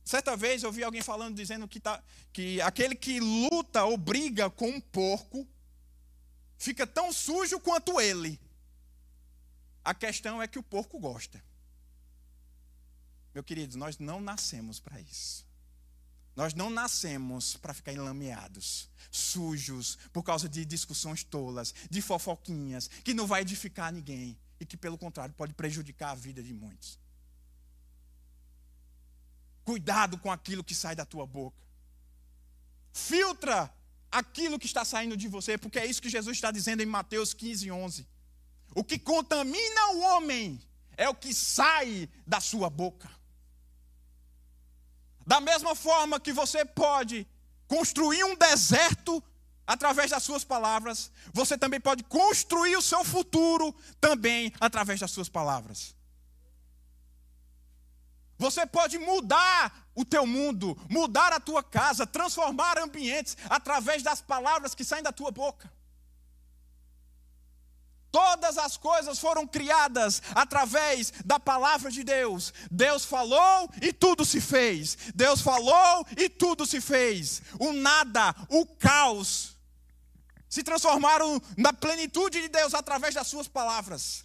Certa 0.05 0.37
vez 0.37 0.63
eu 0.63 0.73
vi 0.73 0.83
alguém 0.83 1.03
falando, 1.03 1.37
dizendo 1.37 1.69
que, 1.69 1.79
tá, 1.81 2.03
que 2.33 2.61
aquele 2.63 2.95
que 2.95 3.21
luta 3.21 3.85
ou 3.85 3.97
briga 3.97 4.49
com 4.49 4.69
um 4.69 4.81
porco 4.81 5.47
fica 6.57 6.87
tão 6.87 7.13
sujo 7.13 7.61
quanto 7.61 8.01
ele. 8.01 8.41
A 9.85 9.95
questão 9.95 10.43
é 10.43 10.47
que 10.47 10.59
o 10.59 10.63
porco 10.63 10.99
gosta. 10.99 11.43
Meu 13.35 13.43
querido, 13.43 13.79
nós 13.79 13.99
não 13.99 14.21
nascemos 14.21 14.81
para 14.81 15.01
isso. 15.01 15.48
Nós 16.39 16.55
não 16.55 16.71
nascemos 16.71 17.57
para 17.57 17.75
ficar 17.75 17.93
enlameados, 17.93 18.89
sujos, 19.11 19.99
por 20.13 20.23
causa 20.23 20.49
de 20.49 20.65
discussões 20.65 21.25
tolas, 21.25 21.75
de 21.91 22.01
fofoquinhas, 22.01 22.87
que 23.03 23.13
não 23.13 23.27
vai 23.27 23.41
edificar 23.41 23.93
ninguém 23.93 24.39
e 24.61 24.65
que, 24.65 24.77
pelo 24.77 24.97
contrário, 24.97 25.35
pode 25.35 25.53
prejudicar 25.53 26.11
a 26.13 26.15
vida 26.15 26.41
de 26.41 26.55
muitos. 26.55 26.97
Cuidado 29.65 30.17
com 30.17 30.31
aquilo 30.31 30.63
que 30.63 30.77
sai 30.77 30.95
da 30.95 31.05
tua 31.05 31.27
boca. 31.27 31.61
Filtra 32.93 33.69
aquilo 34.09 34.61
que 34.61 34.67
está 34.67 34.85
saindo 34.85 35.17
de 35.17 35.27
você, 35.27 35.59
porque 35.59 35.81
é 35.81 35.87
isso 35.87 36.01
que 36.01 36.09
Jesus 36.09 36.37
está 36.37 36.53
dizendo 36.53 36.81
em 36.81 36.87
Mateus 36.87 37.35
15, 37.35 37.69
11. 37.69 38.07
O 38.77 38.85
que 38.85 38.97
contamina 38.97 39.91
o 39.95 40.01
homem 40.03 40.63
é 40.97 41.09
o 41.09 41.17
que 41.17 41.35
sai 41.35 42.09
da 42.25 42.41
sua 42.41 42.71
boca. 42.71 43.18
Da 45.29 45.43
mesma 45.43 45.75
forma 45.75 46.19
que 46.19 46.33
você 46.33 46.65
pode 46.65 47.29
construir 47.67 48.25
um 48.25 48.35
deserto 48.35 49.23
através 49.67 50.11
das 50.11 50.23
suas 50.23 50.43
palavras, 50.43 51.13
você 51.35 51.59
também 51.59 51.79
pode 51.79 52.03
construir 52.05 52.77
o 52.77 52.81
seu 52.81 53.05
futuro 53.05 53.75
também 54.01 54.51
através 54.59 55.01
das 55.01 55.11
suas 55.11 55.29
palavras. 55.29 55.95
Você 58.39 58.65
pode 58.65 58.97
mudar 58.97 59.91
o 59.95 60.03
teu 60.03 60.27
mundo, 60.27 60.75
mudar 60.89 61.35
a 61.35 61.41
tua 61.41 61.63
casa, 61.63 62.07
transformar 62.07 62.79
ambientes 62.79 63.37
através 63.51 64.03
das 64.03 64.23
palavras 64.23 64.75
que 64.75 64.83
saem 64.83 65.03
da 65.03 65.13
tua 65.13 65.31
boca. 65.31 65.71
Todas 68.11 68.57
as 68.57 68.77
coisas 68.77 69.19
foram 69.19 69.47
criadas 69.47 70.23
através 70.35 71.13
da 71.25 71.39
palavra 71.39 71.91
de 71.91 72.03
Deus. 72.03 72.55
Deus 72.71 73.05
falou 73.05 73.71
e 73.83 73.93
tudo 73.93 74.25
se 74.25 74.41
fez. 74.41 74.97
Deus 75.15 75.41
falou 75.41 76.07
e 76.17 76.29
tudo 76.29 76.67
se 76.67 76.81
fez. 76.81 77.43
O 77.59 77.73
nada, 77.73 78.35
o 78.49 78.65
caos, 78.65 79.57
se 80.49 80.63
transformaram 80.63 81.41
na 81.57 81.73
plenitude 81.73 82.41
de 82.41 82.49
Deus 82.49 82.73
através 82.73 83.15
das 83.15 83.27
suas 83.27 83.47
palavras. 83.47 84.25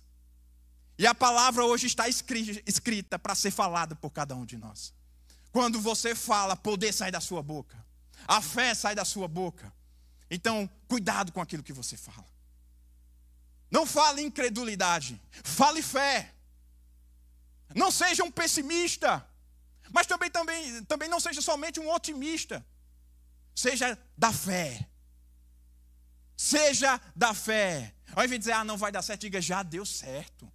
E 0.98 1.06
a 1.06 1.13
palavra 1.13 1.65
hoje 1.65 1.88
está 1.88 2.06
escrita 2.08 3.19
para 3.19 3.36
ser 3.36 3.52
falada 3.52 3.96
por 3.96 4.12
cada 4.12 4.36
um 4.36 4.46
de 4.46 4.58
nós. 4.58 4.93
Quando 5.52 5.80
você 5.82 6.15
fala, 6.15 6.56
poder 6.56 6.93
sai 6.93 7.12
da 7.12 7.19
sua 7.19 7.43
boca. 7.43 7.84
A 8.28 8.41
fé 8.41 8.74
sai 8.74 8.96
da 8.96 9.04
sua 9.04 9.28
boca. 9.28 9.74
Então, 10.32 10.69
cuidado 10.88 11.32
com 11.32 11.41
aquilo 11.41 11.62
que 11.62 11.74
você 11.74 11.98
fala. 11.98 12.33
Não 13.74 13.88
fale 13.88 14.22
incredulidade, 14.22 15.20
fale 15.44 15.82
fé. 15.82 16.32
Não 17.74 17.90
seja 17.90 18.24
um 18.24 18.30
pessimista, 18.30 19.28
mas 19.90 20.06
também, 20.06 20.30
também, 20.30 20.84
também 20.84 21.10
não 21.10 21.20
seja 21.20 21.42
somente 21.42 21.80
um 21.80 21.92
otimista. 21.92 22.64
Seja 23.56 23.98
da 24.16 24.32
fé. 24.32 24.88
Seja 26.38 27.02
da 27.16 27.34
fé. 27.34 27.96
Ao 28.16 28.24
invés 28.24 28.32
de 28.32 28.38
dizer, 28.46 28.52
ah, 28.52 28.64
não 28.64 28.78
vai 28.78 28.92
dar 28.92 29.02
certo, 29.02 29.22
diga, 29.22 29.42
já 29.42 29.64
deu 29.64 29.88
certo. 29.88 30.54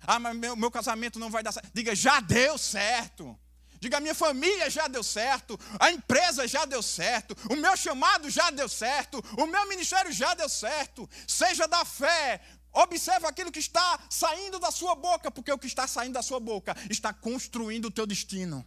Ah, 0.00 0.18
mas 0.18 0.34
meu, 0.34 0.56
meu 0.56 0.70
casamento 0.70 1.18
não 1.18 1.28
vai 1.28 1.42
dar 1.42 1.52
certo. 1.52 1.70
Diga, 1.74 1.94
já 1.94 2.20
deu 2.20 2.56
certo. 2.56 3.38
Diga, 3.80 3.96
a 3.96 4.00
minha 4.00 4.14
família 4.14 4.68
já 4.68 4.86
deu 4.86 5.02
certo, 5.02 5.58
a 5.78 5.90
empresa 5.90 6.46
já 6.46 6.66
deu 6.66 6.82
certo, 6.82 7.34
o 7.50 7.56
meu 7.56 7.74
chamado 7.78 8.28
já 8.28 8.50
deu 8.50 8.68
certo, 8.68 9.24
o 9.38 9.46
meu 9.46 9.66
ministério 9.66 10.12
já 10.12 10.34
deu 10.34 10.50
certo. 10.50 11.08
Seja 11.26 11.66
da 11.66 11.82
fé, 11.82 12.42
observe 12.72 13.26
aquilo 13.26 13.50
que 13.50 13.58
está 13.58 13.98
saindo 14.10 14.58
da 14.58 14.70
sua 14.70 14.94
boca, 14.94 15.30
porque 15.30 15.50
o 15.50 15.58
que 15.58 15.66
está 15.66 15.86
saindo 15.86 16.12
da 16.12 16.22
sua 16.22 16.38
boca 16.38 16.76
está 16.90 17.10
construindo 17.14 17.86
o 17.86 17.90
teu 17.90 18.06
destino. 18.06 18.66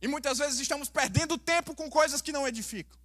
E 0.00 0.06
muitas 0.06 0.38
vezes 0.38 0.60
estamos 0.60 0.88
perdendo 0.88 1.36
tempo 1.36 1.74
com 1.74 1.90
coisas 1.90 2.22
que 2.22 2.30
não 2.30 2.46
edificam. 2.46 2.96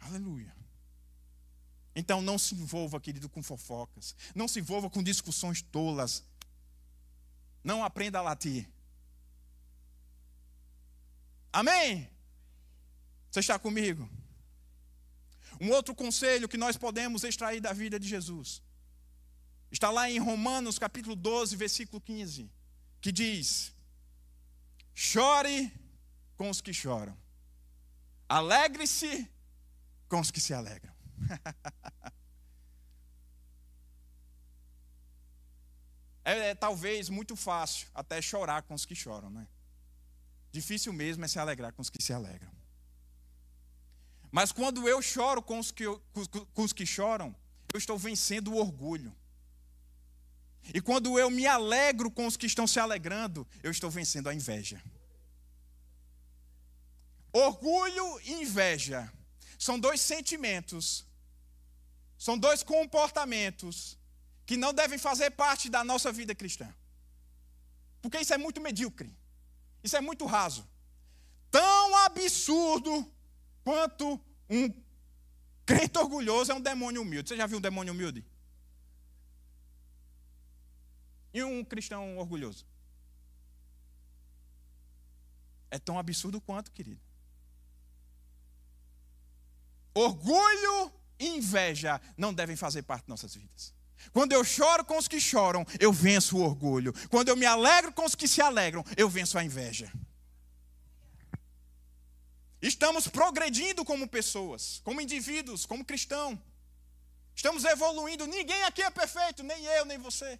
Aleluia. 0.00 0.53
Então 1.94 2.20
não 2.20 2.38
se 2.38 2.54
envolva, 2.54 3.00
querido, 3.00 3.28
com 3.28 3.42
fofocas. 3.42 4.16
Não 4.34 4.48
se 4.48 4.58
envolva 4.60 4.90
com 4.90 5.02
discussões 5.02 5.62
tolas. 5.62 6.24
Não 7.62 7.84
aprenda 7.84 8.18
a 8.18 8.22
latir. 8.22 8.68
Amém? 11.52 12.10
Você 13.30 13.40
está 13.40 13.58
comigo? 13.58 14.08
Um 15.60 15.70
outro 15.70 15.94
conselho 15.94 16.48
que 16.48 16.56
nós 16.56 16.76
podemos 16.76 17.22
extrair 17.22 17.60
da 17.60 17.72
vida 17.72 17.98
de 17.98 18.08
Jesus 18.08 18.62
está 19.70 19.90
lá 19.90 20.08
em 20.08 20.18
Romanos 20.18 20.78
capítulo 20.78 21.16
12, 21.16 21.56
versículo 21.56 22.00
15, 22.00 22.48
que 23.00 23.10
diz: 23.10 23.72
Chore 24.94 25.72
com 26.36 26.48
os 26.48 26.60
que 26.60 26.72
choram, 26.72 27.16
alegre-se 28.28 29.28
com 30.08 30.20
os 30.20 30.30
que 30.30 30.40
se 30.40 30.54
alegram. 30.54 30.93
é, 36.24 36.50
é, 36.50 36.54
talvez 36.54 37.08
muito 37.08 37.36
fácil 37.36 37.88
até 37.94 38.20
chorar 38.22 38.62
com 38.62 38.74
os 38.74 38.84
que 38.84 38.94
choram, 38.94 39.30
né? 39.30 39.48
Difícil 40.50 40.92
mesmo 40.92 41.24
é 41.24 41.28
se 41.28 41.38
alegrar 41.38 41.72
com 41.72 41.82
os 41.82 41.90
que 41.90 42.02
se 42.02 42.12
alegram. 42.12 42.52
Mas 44.30 44.52
quando 44.52 44.88
eu 44.88 45.00
choro 45.00 45.42
com 45.42 45.58
os 45.58 45.70
que, 45.70 45.84
com 46.54 46.62
os 46.62 46.72
que 46.72 46.84
choram, 46.84 47.34
eu 47.72 47.78
estou 47.78 47.98
vencendo 47.98 48.52
o 48.52 48.56
orgulho. 48.56 49.14
E 50.72 50.80
quando 50.80 51.18
eu 51.18 51.30
me 51.30 51.46
alegro 51.46 52.10
com 52.10 52.26
os 52.26 52.36
que 52.36 52.46
estão 52.46 52.66
se 52.66 52.80
alegrando, 52.80 53.46
eu 53.62 53.70
estou 53.70 53.90
vencendo 53.90 54.28
a 54.28 54.34
inveja. 54.34 54.82
Orgulho 57.32 58.20
e 58.22 58.42
inveja 58.42 59.12
são 59.58 59.78
dois 59.78 60.00
sentimentos, 60.00 61.06
são 62.18 62.38
dois 62.38 62.62
comportamentos 62.62 63.98
que 64.46 64.56
não 64.56 64.72
devem 64.72 64.98
fazer 64.98 65.30
parte 65.30 65.68
da 65.68 65.82
nossa 65.82 66.12
vida 66.12 66.34
cristã. 66.34 66.72
Porque 68.02 68.18
isso 68.18 68.34
é 68.34 68.38
muito 68.38 68.60
medíocre, 68.60 69.16
isso 69.82 69.96
é 69.96 70.00
muito 70.00 70.26
raso. 70.26 70.68
Tão 71.50 71.96
absurdo 71.98 73.10
quanto 73.62 74.20
um 74.50 74.68
crente 75.64 75.98
orgulhoso 75.98 76.52
é 76.52 76.54
um 76.54 76.60
demônio 76.60 77.02
humilde. 77.02 77.28
Você 77.28 77.36
já 77.36 77.46
viu 77.46 77.58
um 77.58 77.60
demônio 77.60 77.92
humilde? 77.92 78.24
E 81.32 81.42
um 81.42 81.64
cristão 81.64 82.18
orgulhoso? 82.18 82.66
É 85.70 85.78
tão 85.78 85.98
absurdo 85.98 86.40
quanto, 86.40 86.70
querido. 86.70 87.00
Orgulho 89.94 90.92
e 91.18 91.28
inveja 91.28 92.00
não 92.16 92.34
devem 92.34 92.56
fazer 92.56 92.82
parte 92.82 93.04
de 93.04 93.10
nossas 93.10 93.34
vidas. 93.34 93.72
Quando 94.12 94.32
eu 94.32 94.44
choro 94.44 94.84
com 94.84 94.98
os 94.98 95.08
que 95.08 95.20
choram, 95.20 95.64
eu 95.80 95.92
venço 95.92 96.36
o 96.36 96.42
orgulho. 96.42 96.92
Quando 97.08 97.28
eu 97.28 97.36
me 97.36 97.46
alegro 97.46 97.92
com 97.92 98.04
os 98.04 98.14
que 98.14 98.28
se 98.28 98.40
alegram, 98.40 98.84
eu 98.96 99.08
venço 99.08 99.38
a 99.38 99.44
inveja. 99.44 99.90
Estamos 102.60 103.06
progredindo 103.06 103.84
como 103.84 104.08
pessoas, 104.08 104.80
como 104.84 105.00
indivíduos, 105.00 105.66
como 105.66 105.84
cristãos. 105.84 106.38
Estamos 107.34 107.64
evoluindo. 107.64 108.26
Ninguém 108.26 108.62
aqui 108.64 108.82
é 108.82 108.90
perfeito, 108.90 109.42
nem 109.42 109.64
eu, 109.64 109.84
nem 109.84 109.98
você. 109.98 110.38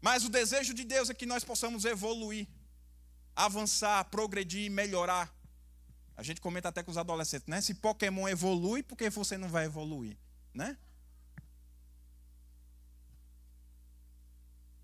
Mas 0.00 0.24
o 0.24 0.28
desejo 0.28 0.74
de 0.74 0.84
Deus 0.84 1.08
é 1.08 1.14
que 1.14 1.24
nós 1.24 1.44
possamos 1.44 1.84
evoluir, 1.84 2.46
avançar, 3.34 4.04
progredir, 4.06 4.70
melhorar. 4.70 5.32
A 6.22 6.24
gente 6.24 6.40
comenta 6.40 6.68
até 6.68 6.84
com 6.84 6.90
os 6.92 6.96
adolescentes, 6.96 7.48
né? 7.48 7.60
Se 7.60 7.74
Pokémon 7.74 8.28
evolui, 8.28 8.80
por 8.80 8.96
que 8.96 9.10
você 9.10 9.36
não 9.36 9.48
vai 9.48 9.64
evoluir, 9.64 10.16
né? 10.54 10.78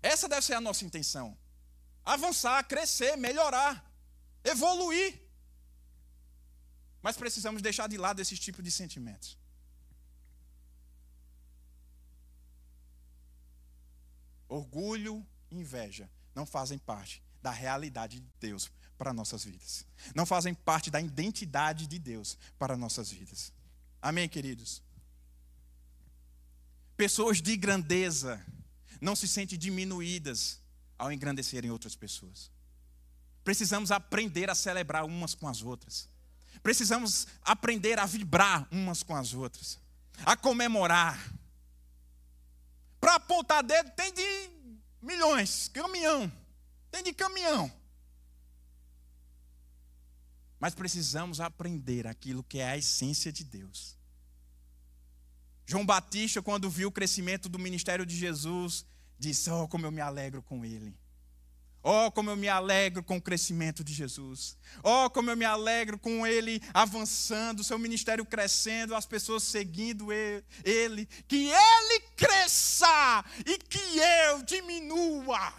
Essa 0.01 0.27
deve 0.27 0.45
ser 0.45 0.55
a 0.55 0.59
nossa 0.59 0.83
intenção. 0.83 1.37
Avançar, 2.03 2.61
crescer, 2.65 3.15
melhorar, 3.15 3.89
evoluir. 4.43 5.17
Mas 7.01 7.15
precisamos 7.15 7.61
deixar 7.61 7.87
de 7.87 7.97
lado 7.97 8.19
esse 8.19 8.37
tipo 8.37 8.61
de 8.61 8.69
sentimentos. 8.69 9.37
Orgulho 14.49 15.25
e 15.49 15.55
inveja 15.55 16.11
não 16.35 16.45
fazem 16.45 16.77
parte 16.77 17.23
da 17.41 17.51
realidade 17.51 18.19
de 18.19 18.27
Deus 18.41 18.69
para 18.99 19.13
nossas 19.13 19.45
vidas. 19.45 19.85
Não 20.13 20.25
fazem 20.25 20.53
parte 20.53 20.91
da 20.91 20.99
identidade 20.99 21.87
de 21.87 21.97
Deus 21.97 22.37
para 22.59 22.75
nossas 22.75 23.09
vidas. 23.09 23.53
Amém, 24.01 24.27
queridos? 24.27 24.83
Pessoas 26.97 27.41
de 27.41 27.55
grandeza 27.55 28.45
não 28.99 29.15
se 29.15 29.25
sentem 29.25 29.57
diminuídas 29.57 30.59
ao 30.97 31.13
engrandecerem 31.13 31.71
outras 31.71 31.95
pessoas. 31.95 32.51
Precisamos 33.41 33.89
aprender 33.89 34.49
a 34.49 34.55
celebrar 34.55 35.05
umas 35.05 35.33
com 35.33 35.47
as 35.47 35.61
outras. 35.61 36.09
Precisamos 36.61 37.25
aprender 37.41 37.97
a 37.97 38.05
vibrar 38.05 38.67
umas 38.69 39.01
com 39.01 39.15
as 39.15 39.33
outras, 39.33 39.79
a 40.25 40.35
comemorar. 40.35 41.17
Para 42.99 43.15
apontar 43.15 43.63
dedo 43.63 43.91
tem 43.91 44.13
de 44.13 44.49
milhões, 45.01 45.69
caminhão, 45.69 46.29
tem 46.91 47.01
de 47.01 47.13
caminhão. 47.13 47.78
Mas 50.59 50.75
precisamos 50.75 51.39
aprender 51.39 52.05
aquilo 52.05 52.43
que 52.43 52.59
é 52.59 52.69
a 52.69 52.77
essência 52.77 53.31
de 53.31 53.43
Deus. 53.43 53.97
João 55.65 55.85
Batista, 55.85 56.41
quando 56.41 56.69
viu 56.69 56.89
o 56.89 56.91
crescimento 56.91 57.47
do 57.47 57.59
ministério 57.59 58.05
de 58.05 58.15
Jesus, 58.15 58.85
disse: 59.17 59.49
Oh, 59.49 59.67
como 59.67 59.85
eu 59.85 59.91
me 59.91 60.01
alegro 60.01 60.41
com 60.41 60.65
ele. 60.65 60.97
Oh, 61.81 62.11
como 62.11 62.29
eu 62.29 62.35
me 62.35 62.49
alegro 62.49 63.01
com 63.01 63.17
o 63.17 63.21
crescimento 63.21 63.83
de 63.83 63.93
Jesus. 63.93 64.57
Oh, 64.83 65.09
como 65.09 65.29
eu 65.29 65.37
me 65.37 65.45
alegro 65.45 65.97
com 65.97 66.27
ele 66.27 66.61
avançando, 66.73 67.63
seu 67.63 67.79
ministério 67.79 68.25
crescendo, 68.25 68.93
as 68.93 69.05
pessoas 69.05 69.43
seguindo 69.43 70.11
ele. 70.11 71.05
Que 71.27 71.47
ele 71.47 71.99
cresça 72.17 73.23
e 73.45 73.57
que 73.59 73.79
eu 74.27 74.43
diminua. 74.43 75.53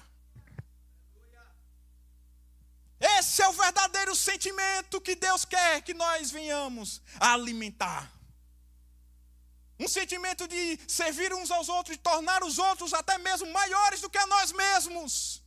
Esse 3.00 3.42
é 3.42 3.48
o 3.48 3.52
verdadeiro 3.52 4.14
sentimento 4.14 5.00
que 5.00 5.14
Deus 5.14 5.46
quer 5.46 5.80
que 5.80 5.94
nós 5.94 6.30
venhamos 6.30 7.00
alimentar. 7.18 8.12
Um 9.78 9.88
sentimento 9.88 10.46
de 10.46 10.78
servir 10.86 11.32
uns 11.32 11.50
aos 11.50 11.70
outros, 11.70 11.96
de 11.96 12.02
tornar 12.02 12.44
os 12.44 12.58
outros 12.58 12.92
até 12.92 13.16
mesmo 13.16 13.50
maiores 13.50 14.02
do 14.02 14.10
que 14.10 14.18
a 14.18 14.26
nós 14.26 14.52
mesmos. 14.52 15.42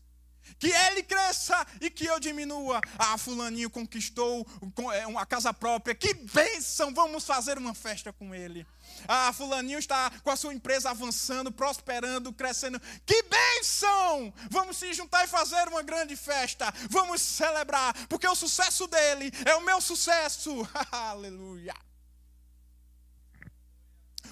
Que 0.58 0.72
ele 0.72 1.04
cresça 1.04 1.66
e 1.80 1.90
que 1.92 2.06
eu 2.06 2.20
diminua. 2.20 2.82
Ah, 2.98 3.18
Fulaninho 3.18 3.70
conquistou 3.70 4.46
é, 4.94 5.06
uma 5.06 5.26
casa 5.26 5.54
própria. 5.54 5.94
Que 5.94 6.16
bênção! 6.16 6.92
Vamos 6.94 7.26
fazer 7.26 7.60
uma 7.60 7.76
festa 7.76 8.12
com 8.12 8.34
ele. 8.34 8.66
Ah, 9.08 9.32
Fulaninho 9.34 9.80
está 9.80 10.10
com 10.24 10.30
a 10.30 10.36
sua 10.36 10.54
empresa 10.54 10.90
avançando, 10.90 11.52
prosperando, 11.52 12.34
crescendo. 12.34 12.80
Que 13.06 13.24
bênção! 13.24 14.34
Vamos 14.50 14.78
se 14.78 14.94
juntar 14.94 15.24
e 15.24 15.28
fazer 15.28 15.68
uma 15.68 15.82
grande 15.82 16.16
festa. 16.16 16.74
Vamos 16.90 17.22
celebrar, 17.22 17.94
porque 18.08 18.28
o 18.28 18.36
sucesso 18.36 18.88
dele 18.88 19.32
é 19.46 19.56
o 19.56 19.62
meu 19.62 19.80
sucesso. 19.82 20.68
Aleluia. 20.92 21.76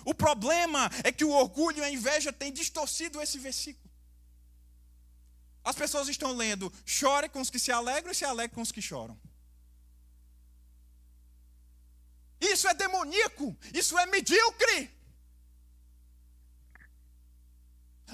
O 0.05 0.13
problema 0.13 0.89
é 1.03 1.11
que 1.11 1.24
o 1.24 1.30
orgulho 1.30 1.80
e 1.80 1.84
a 1.84 1.91
inveja 1.91 2.34
têm 2.34 2.51
distorcido 2.51 3.22
esse 3.22 3.38
versículo. 3.38 3.89
As 5.63 5.76
pessoas 5.76 6.07
estão 6.07 6.36
lendo: 6.36 6.72
chore 6.86 7.30
com 7.30 7.39
os 7.39 7.49
que 7.49 7.59
se 7.59 7.72
alegram 7.72 8.11
e 8.11 8.15
se 8.15 8.26
alegre 8.26 8.55
com 8.55 8.61
os 8.61 8.72
que 8.72 8.82
choram. 8.82 9.19
Isso 12.41 12.67
é 12.67 12.73
demoníaco, 12.73 13.55
isso 13.73 13.97
é 13.99 14.05
medíocre. 14.07 14.89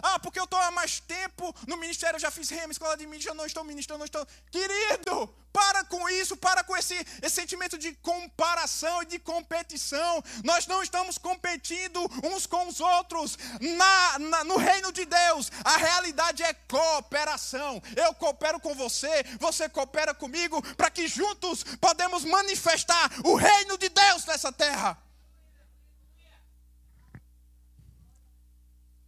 Ah, 0.02 0.20
porque 0.20 0.40
eu 0.40 0.44
estou 0.44 0.60
há 0.60 0.72
mais 0.72 1.00
tempo 1.00 1.54
no 1.68 1.78
ministério, 1.78 2.16
eu 2.16 2.22
já 2.22 2.32
fiz 2.32 2.50
rema, 2.50 2.72
escola 2.72 2.98
de 2.98 3.06
mídia, 3.06 3.30
eu 3.30 3.36
não 3.36 3.46
estou 3.46 3.64
ministrando, 3.64 4.00
não 4.00 4.06
estou. 4.06 4.26
Querido, 4.52 5.34
para 5.58 5.84
com 5.86 6.08
isso, 6.10 6.38
para 6.38 6.64
com 6.64 6.78
esse, 6.78 6.94
esse 7.22 7.36
sentimento 7.36 7.80
de 7.80 7.92
comparação 7.96 9.02
e 9.02 9.08
de 9.08 9.18
competição. 9.18 10.24
Nós 10.44 10.68
não 10.68 10.84
estamos 10.84 11.18
competindo 11.18 12.00
uns 12.24 12.46
com 12.46 12.68
os 12.68 12.80
outros. 12.80 13.38
Na, 13.60 14.20
na, 14.20 14.44
no 14.44 14.58
reino 14.58 14.92
de 14.92 15.04
Deus, 15.06 15.52
a 15.64 15.78
realidade 15.78 16.44
é 16.44 16.54
cooperação. 16.54 17.82
Eu 17.96 18.14
coopero 18.14 18.60
com 18.60 18.76
você, 18.76 19.24
você 19.40 19.68
coopera 19.68 20.14
comigo, 20.14 20.62
para 20.76 20.92
que 20.92 21.08
juntos 21.08 21.64
podemos 21.82 22.24
manifestar 22.24 23.12
o 23.24 23.36
reino 23.36 23.78
de 23.80 23.90
Deus 23.90 24.26
nessa 24.26 24.52
terra. 24.52 25.07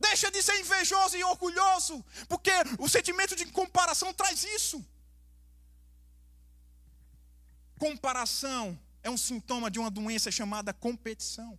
Deixa 0.10 0.32
de 0.32 0.42
ser 0.42 0.60
invejoso 0.60 1.16
e 1.18 1.24
orgulhoso, 1.24 2.04
porque 2.28 2.52
o 2.80 2.88
sentimento 2.90 3.36
de 3.36 3.46
comparação 3.60 4.12
traz 4.14 4.44
isso. 4.44 4.78
Comparação 7.78 8.78
é 9.04 9.10
um 9.10 9.18
sintoma 9.18 9.70
de 9.70 9.80
uma 9.80 9.92
doença 9.92 10.32
chamada 10.32 10.74
competição. 10.74 11.58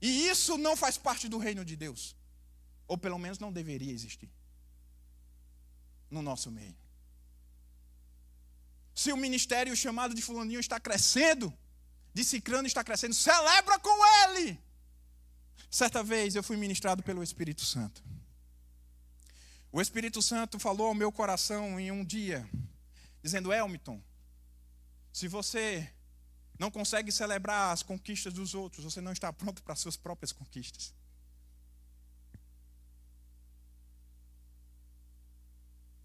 E 0.00 0.28
isso 0.28 0.56
não 0.56 0.74
faz 0.74 0.96
parte 0.96 1.28
do 1.28 1.38
reino 1.38 1.64
de 1.64 1.76
Deus. 1.76 2.16
Ou 2.88 2.96
pelo 2.96 3.18
menos 3.18 3.38
não 3.38 3.52
deveria 3.52 3.92
existir 3.92 4.30
no 6.10 6.22
nosso 6.22 6.50
meio. 6.50 6.76
Se 8.94 9.12
o 9.12 9.16
ministério 9.16 9.76
chamado 9.76 10.14
de 10.14 10.22
fulaninho 10.22 10.60
está 10.60 10.80
crescendo, 10.80 11.52
de 12.12 12.24
cicrano 12.24 12.66
está 12.66 12.82
crescendo, 12.82 13.14
celebra 13.14 13.78
com 13.78 13.96
ele. 14.22 14.58
Certa 15.70 16.02
vez 16.02 16.34
eu 16.34 16.42
fui 16.42 16.56
ministrado 16.56 17.02
pelo 17.02 17.22
Espírito 17.22 17.64
Santo. 17.64 18.02
O 19.70 19.80
Espírito 19.80 20.20
Santo 20.20 20.58
falou 20.58 20.88
ao 20.88 20.94
meu 20.94 21.12
coração 21.12 21.78
em 21.78 21.92
um 21.92 22.04
dia, 22.04 22.48
dizendo: 23.22 23.52
Elmiton, 23.52 24.02
se 25.12 25.28
você 25.28 25.88
não 26.58 26.72
consegue 26.72 27.12
celebrar 27.12 27.72
as 27.72 27.84
conquistas 27.84 28.34
dos 28.34 28.52
outros, 28.52 28.84
você 28.84 29.00
não 29.00 29.12
está 29.12 29.32
pronto 29.32 29.62
para 29.62 29.74
as 29.74 29.78
suas 29.78 29.96
próprias 29.96 30.32
conquistas. 30.32 30.92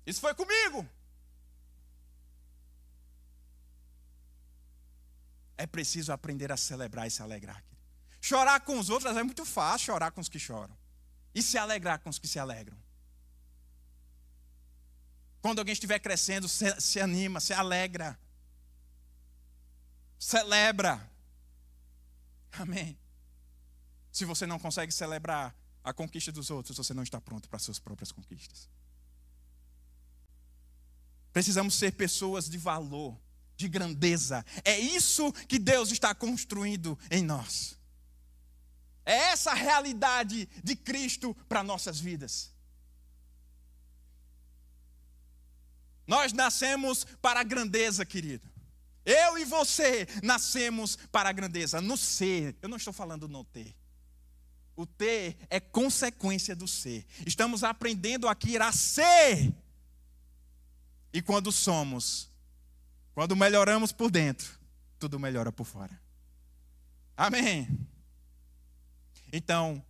Isso 0.06 0.22
foi 0.22 0.36
comigo. 0.36 0.88
É 5.58 5.66
preciso 5.66 6.14
aprender 6.14 6.52
a 6.52 6.58
celebrar 6.58 7.08
e 7.08 7.12
se 7.12 7.24
alegrar. 7.24 7.64
Chorar 8.26 8.60
com 8.62 8.80
os 8.80 8.90
outros 8.90 9.16
é 9.16 9.22
muito 9.22 9.46
fácil, 9.46 9.86
chorar 9.86 10.10
com 10.10 10.20
os 10.20 10.28
que 10.28 10.40
choram. 10.40 10.76
E 11.32 11.44
se 11.44 11.60
alegrar 11.60 12.00
com 12.00 12.10
os 12.10 12.18
que 12.18 12.28
se 12.28 12.40
alegram. 12.40 12.76
Quando 15.44 15.60
alguém 15.60 15.74
estiver 15.74 16.00
crescendo, 16.00 16.50
se, 16.50 16.82
se 16.82 17.00
anima, 17.00 17.40
se 17.40 17.54
alegra. 17.54 18.20
Celebra. 20.18 21.08
Amém. 22.54 22.98
Se 24.12 24.26
você 24.26 24.48
não 24.48 24.58
consegue 24.58 24.92
celebrar 24.92 25.56
a 25.84 25.94
conquista 25.94 26.32
dos 26.32 26.50
outros, 26.50 26.76
você 26.76 26.96
não 26.96 27.04
está 27.04 27.22
pronto 27.22 27.48
para 27.48 27.58
as 27.58 27.62
suas 27.62 27.78
próprias 27.78 28.12
conquistas. 28.12 28.68
Precisamos 31.32 31.76
ser 31.76 31.92
pessoas 31.92 32.50
de 32.50 32.58
valor, 32.58 33.16
de 33.56 33.70
grandeza. 33.70 34.44
É 34.64 34.80
isso 34.80 35.32
que 35.48 35.60
Deus 35.60 35.92
está 35.92 36.16
construindo 36.16 36.98
em 37.12 37.22
nós. 37.22 37.75
É 39.06 39.14
essa 39.14 39.52
a 39.52 39.56
realidade 39.56 40.50
de 40.64 40.76
Cristo 40.76 41.36
para 41.48 41.64
nossas 41.64 42.00
vidas. 42.00 42.52
Nós 46.08 46.34
nascemos 46.34 47.06
para 47.22 47.40
a 47.40 47.44
grandeza, 47.44 48.06
querido. 48.06 48.48
Eu 49.06 49.38
e 49.38 49.46
você 49.46 50.08
nascemos 50.24 50.96
para 51.12 51.30
a 51.30 51.32
grandeza, 51.32 51.80
no 51.80 51.96
ser. 51.96 52.56
Eu 52.62 52.70
não 52.70 52.78
estou 52.78 52.94
falando 52.94 53.28
no 53.28 53.44
ter. 53.44 53.76
O 54.76 54.86
ter 54.86 55.38
é 55.50 55.60
consequência 55.60 56.56
do 56.56 56.68
ser. 56.68 57.06
Estamos 57.26 57.64
aprendendo 57.64 58.28
aqui 58.28 58.58
a 58.58 58.72
ser. 58.72 59.54
E 61.14 61.22
quando 61.22 61.52
somos, 61.52 62.30
quando 63.14 63.36
melhoramos 63.36 63.92
por 63.92 64.12
dentro, 64.12 64.60
tudo 65.00 65.20
melhora 65.20 65.52
por 65.52 65.66
fora. 65.66 66.02
Amém. 67.16 67.70
Então, 69.32 69.84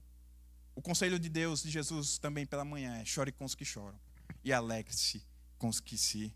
o 0.75 0.81
conselho 0.81 1.19
de 1.19 1.29
Deus, 1.29 1.63
de 1.63 1.69
Jesus 1.69 2.17
também 2.17 2.45
pela 2.45 2.65
manhã 2.65 2.97
é: 2.97 3.05
chore 3.05 3.31
com 3.31 3.45
os 3.45 3.55
que 3.55 3.65
choram 3.65 3.99
e 4.43 4.51
alegre-se 4.51 5.25
com 5.57 5.69
os 5.69 5.79
que 5.79 5.97
se 5.97 6.33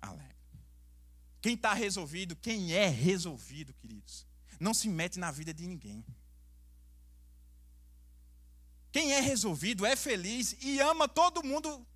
alegram. 0.00 0.36
Quem 1.40 1.54
está 1.54 1.72
resolvido, 1.72 2.36
quem 2.36 2.72
é 2.72 2.88
resolvido, 2.88 3.72
queridos, 3.74 4.26
não 4.58 4.74
se 4.74 4.88
mete 4.88 5.18
na 5.18 5.30
vida 5.30 5.54
de 5.54 5.66
ninguém. 5.66 6.04
Quem 8.90 9.12
é 9.12 9.20
resolvido 9.20 9.86
é 9.86 9.94
feliz 9.94 10.56
e 10.60 10.80
ama 10.80 11.08
todo 11.08 11.44
mundo, 11.44 11.86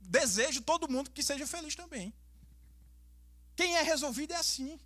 deseja 0.00 0.60
todo 0.60 0.88
mundo 0.88 1.10
que 1.10 1.22
seja 1.22 1.46
feliz 1.46 1.74
também. 1.74 2.12
Quem 3.54 3.76
é 3.76 3.82
resolvido 3.82 4.32
é 4.32 4.36
assim. 4.36 4.78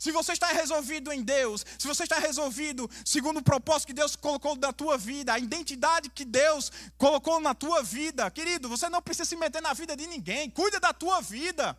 Se 0.00 0.10
você 0.10 0.32
está 0.32 0.46
resolvido 0.46 1.12
em 1.12 1.22
Deus, 1.22 1.62
se 1.78 1.86
você 1.86 2.04
está 2.04 2.18
resolvido 2.18 2.90
segundo 3.04 3.40
o 3.40 3.42
propósito 3.42 3.88
que 3.88 3.92
Deus 3.92 4.16
colocou 4.16 4.56
na 4.56 4.72
tua 4.72 4.96
vida, 4.96 5.34
a 5.34 5.38
identidade 5.38 6.08
que 6.08 6.24
Deus 6.24 6.72
colocou 6.96 7.38
na 7.38 7.54
tua 7.54 7.82
vida, 7.82 8.30
querido, 8.30 8.66
você 8.66 8.88
não 8.88 9.02
precisa 9.02 9.28
se 9.28 9.36
meter 9.36 9.60
na 9.60 9.74
vida 9.74 9.94
de 9.94 10.06
ninguém, 10.06 10.48
cuida 10.48 10.80
da 10.80 10.94
tua 10.94 11.20
vida. 11.20 11.78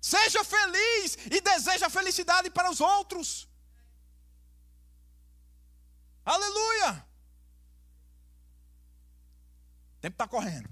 Seja 0.00 0.42
feliz 0.42 1.16
e 1.30 1.40
deseja 1.40 1.88
felicidade 1.88 2.50
para 2.50 2.68
os 2.68 2.80
outros. 2.80 3.48
Aleluia! 6.24 7.06
O 9.98 10.00
tempo 10.00 10.14
está 10.14 10.26
correndo. 10.26 10.68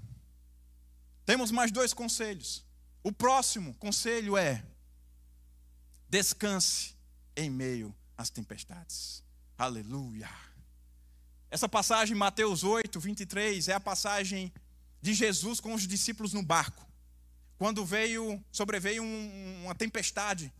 Temos 1.25 1.51
mais 1.51 1.71
dois 1.71 1.93
conselhos. 1.93 2.65
O 3.01 3.13
próximo 3.13 3.73
conselho 3.75 4.35
é: 4.35 4.61
Descanse 6.11 6.93
em 7.37 7.49
meio 7.49 7.95
às 8.17 8.29
tempestades. 8.29 9.23
Aleluia. 9.57 10.29
Essa 11.49 11.69
passagem, 11.69 12.13
Mateus 12.13 12.65
8, 12.65 12.99
23, 12.99 13.69
é 13.69 13.73
a 13.75 13.79
passagem 13.79 14.51
de 15.01 15.13
Jesus 15.13 15.61
com 15.61 15.73
os 15.73 15.87
discípulos 15.87 16.33
no 16.33 16.43
barco. 16.43 16.85
Quando 17.57 17.85
veio, 17.85 18.43
sobreveio 18.51 19.01
um, 19.01 19.63
uma 19.63 19.73
tempestade. 19.73 20.51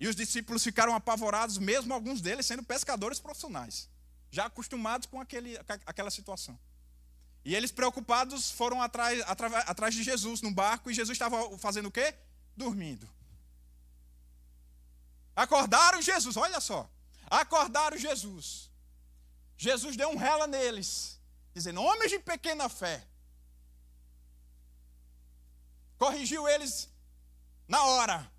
E 0.00 0.08
os 0.08 0.16
discípulos 0.16 0.64
ficaram 0.64 0.94
apavorados, 0.94 1.58
mesmo 1.58 1.92
alguns 1.92 2.22
deles 2.22 2.46
sendo 2.46 2.62
pescadores 2.62 3.20
profissionais, 3.20 3.86
já 4.30 4.46
acostumados 4.46 5.06
com 5.06 5.20
aquele, 5.20 5.58
aquela 5.84 6.10
situação. 6.10 6.58
E 7.44 7.54
eles 7.54 7.70
preocupados 7.70 8.50
foram 8.50 8.80
atrás, 8.80 9.20
atrás, 9.26 9.52
atrás 9.68 9.94
de 9.94 10.02
Jesus 10.02 10.40
no 10.40 10.50
barco 10.50 10.90
e 10.90 10.94
Jesus 10.94 11.14
estava 11.14 11.58
fazendo 11.58 11.88
o 11.88 11.92
quê? 11.92 12.14
Dormindo. 12.56 13.19
Acordaram 15.34 16.02
Jesus, 16.02 16.36
olha 16.36 16.60
só. 16.60 16.90
Acordaram 17.30 17.96
Jesus. 17.96 18.70
Jesus 19.56 19.96
deu 19.96 20.08
um 20.08 20.16
rela 20.16 20.46
neles, 20.46 21.20
dizendo: 21.54 21.82
Homens 21.82 22.10
de 22.10 22.18
pequena 22.18 22.68
fé. 22.68 23.06
Corrigiu 25.98 26.48
eles 26.48 26.88
na 27.68 27.84
hora. 27.84 28.32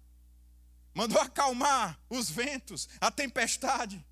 Mandou 0.94 1.22
acalmar 1.22 2.00
os 2.10 2.30
ventos, 2.30 2.90
a 3.00 3.10
tempestade. 3.10 4.04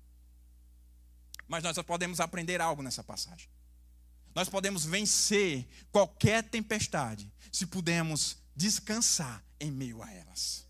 Mas 1.46 1.62
nós 1.62 1.76
podemos 1.78 2.20
aprender 2.20 2.60
algo 2.60 2.82
nessa 2.82 3.02
passagem. 3.02 3.50
Nós 4.34 4.48
podemos 4.48 4.84
vencer 4.84 5.68
qualquer 5.90 6.44
tempestade 6.44 7.30
se 7.50 7.66
pudermos 7.66 8.38
descansar 8.54 9.44
em 9.58 9.70
meio 9.70 10.02
a 10.02 10.10
elas. 10.12 10.69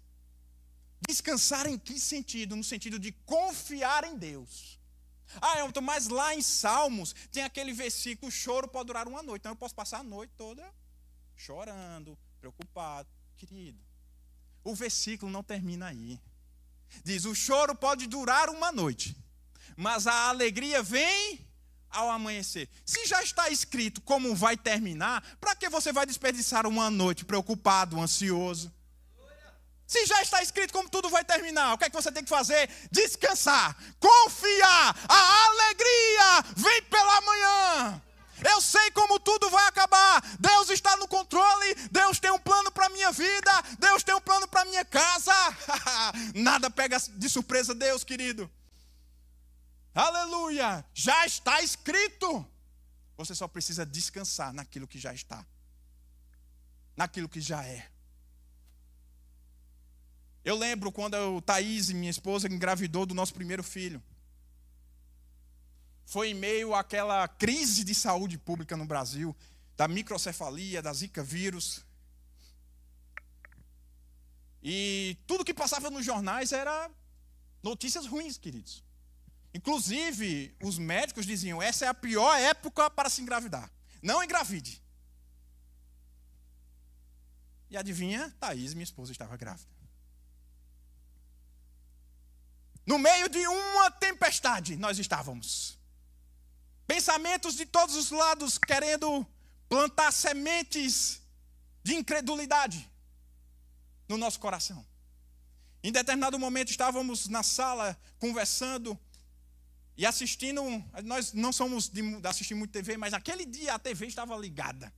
Descansar 1.09 1.67
em 1.67 1.79
que 1.79 1.99
sentido? 1.99 2.57
No 2.57 2.65
sentido 2.65 2.99
de 2.99 3.13
confiar 3.25 4.05
em 4.05 4.17
Deus. 4.17 4.79
Ah, 5.41 5.61
Elton, 5.61 5.81
mas 5.81 6.09
lá 6.09 6.35
em 6.35 6.43
Salmos 6.43 7.15
tem 7.31 7.43
aquele 7.43 7.73
versículo: 7.73 8.29
o 8.29 8.33
choro 8.33 8.69
pode 8.69 8.89
durar 8.89 9.07
uma 9.07 9.23
noite. 9.23 9.43
Então 9.43 9.53
eu 9.53 9.57
posso 9.57 9.75
passar 9.75 10.01
a 10.01 10.03
noite 10.03 10.33
toda 10.37 10.63
chorando, 11.37 12.19
preocupado. 12.39 13.09
Querido, 13.37 13.79
o 14.63 14.75
versículo 14.75 15.33
não 15.33 15.43
termina 15.43 15.87
aí. 15.87 16.21
Diz: 17.03 17.25
o 17.25 17.35
choro 17.35 17.75
pode 17.75 18.07
durar 18.07 18.51
uma 18.51 18.71
noite, 18.71 19.17
mas 19.77 20.07
a 20.07 20.29
alegria 20.29 20.83
vem 20.83 21.47
ao 21.89 22.11
amanhecer. 22.11 22.69
Se 22.85 23.07
já 23.07 23.23
está 23.23 23.49
escrito 23.49 24.01
como 24.03 24.35
vai 24.35 24.57
terminar, 24.57 25.23
para 25.41 25.57
que 25.57 25.69
você 25.69 25.93
vai 25.93 26.05
desperdiçar 26.05 26.67
uma 26.67 26.91
noite 26.91 27.25
preocupado, 27.25 28.01
ansioso? 28.01 28.73
Se 29.91 30.07
já 30.07 30.23
está 30.23 30.41
escrito 30.41 30.73
como 30.73 30.89
tudo 30.89 31.11
vai 31.11 31.25
terminar, 31.25 31.75
o 31.75 31.79
que 31.79 31.87
é 31.87 31.91
que 31.91 32.01
você 32.01 32.13
tem 32.13 32.23
que 32.23 32.31
fazer? 32.31 32.71
Descansar, 32.93 33.77
confiar, 33.99 34.97
a 35.09 35.47
alegria 35.47 36.43
vem 36.55 36.83
pela 36.85 37.21
manhã. 37.23 38.03
Eu 38.49 38.61
sei 38.61 38.93
como 38.93 39.19
tudo 39.19 39.51
vai 39.51 39.67
acabar. 39.67 40.23
Deus 40.39 40.71
está 40.71 40.97
no 40.97 41.09
controle. 41.09 41.75
Deus 41.91 42.21
tem 42.21 42.31
um 42.31 42.39
plano 42.39 42.71
para 42.71 42.89
minha 42.89 43.11
vida. 43.11 43.51
Deus 43.81 44.05
tem 44.05 44.15
um 44.15 44.21
plano 44.21 44.47
para 44.47 44.65
minha 44.65 44.85
casa. 44.85 45.35
Nada 46.37 46.71
pega 46.71 46.97
de 46.97 47.29
surpresa 47.29 47.75
Deus, 47.75 48.05
querido. 48.05 48.49
Aleluia! 49.93 50.85
Já 50.95 51.27
está 51.27 51.61
escrito. 51.63 52.47
Você 53.17 53.35
só 53.35 53.49
precisa 53.49 53.85
descansar 53.85 54.53
naquilo 54.53 54.87
que 54.87 55.01
já 55.01 55.13
está. 55.13 55.45
Naquilo 56.97 57.29
que 57.29 57.41
já 57.41 57.65
é. 57.65 57.91
Eu 60.45 60.57
lembro 60.57 60.91
quando 60.91 61.15
o 61.15 61.43
Thaís, 61.43 61.91
minha 61.91 62.11
esposa, 62.11 62.49
engravidou 62.49 63.05
do 63.05 63.15
nosso 63.15 63.35
primeiro 63.35 63.63
filho. 63.63 64.03
Foi 66.07 66.31
em 66.31 66.35
meio 66.35 66.75
àquela 66.75 67.29
crise 67.29 67.85
de 67.85 67.95
saúde 67.95 68.39
pública 68.39 68.77
no 68.77 68.87
Brasil, 68.87 69.37
da 69.77 69.87
microcefalia, 69.87 70.83
da 70.83 70.93
Zika 70.93 71.23
vírus. 71.23 71.85
E 74.63 75.17
tudo 75.27 75.45
que 75.45 75.55
passava 75.55 75.91
nos 75.91 76.05
jornais 76.05 76.53
era 76.53 76.91
notícias 77.63 78.07
ruins, 78.07 78.37
queridos. 78.39 78.83
Inclusive, 79.53 80.55
os 80.63 80.79
médicos 80.79 81.27
diziam: 81.27 81.63
essa 81.63 81.85
é 81.85 81.89
a 81.89 81.95
pior 81.95 82.39
época 82.39 82.91
para 82.91 83.11
se 83.11 83.21
engravidar. 83.21 83.71
Não 84.03 84.23
engravide. 84.23 84.83
E 87.69 87.77
adivinha, 87.77 88.35
Thaís, 88.41 88.75
minha 88.75 88.85
esposa, 88.85 89.13
estava 89.13 89.37
grávida. 89.37 89.71
No 92.87 92.99
meio 92.99 93.29
de 93.29 93.47
uma 93.47 93.91
tempestade, 93.91 94.77
nós 94.77 94.99
estávamos. 94.99 95.79
Pensamentos 96.87 97.55
de 97.55 97.67
todos 97.67 97.95
os 97.95 98.11
lados 98.11 98.59
querendo 98.59 99.27
plantar 99.69 100.13
sementes 100.13 101.23
de 101.83 101.95
incredulidade 101.95 102.91
no 104.09 104.19
nosso 104.19 104.41
coração. 104.41 104.85
Em 105.83 105.93
determinado 105.93 106.39
momento 106.39 106.71
estávamos 106.71 107.29
na 107.29 107.43
sala 107.43 107.97
conversando 108.19 108.99
e 109.97 110.05
assistindo. 110.05 110.63
Nós 111.05 111.33
não 111.33 111.53
somos 111.53 111.89
de 111.89 112.03
assistir 112.25 112.55
muito 112.55 112.73
TV, 112.73 112.97
mas 112.97 113.15
aquele 113.15 113.47
dia 113.47 113.75
a 113.75 113.79
TV 113.79 114.07
estava 114.07 114.37
ligada. 114.37 114.93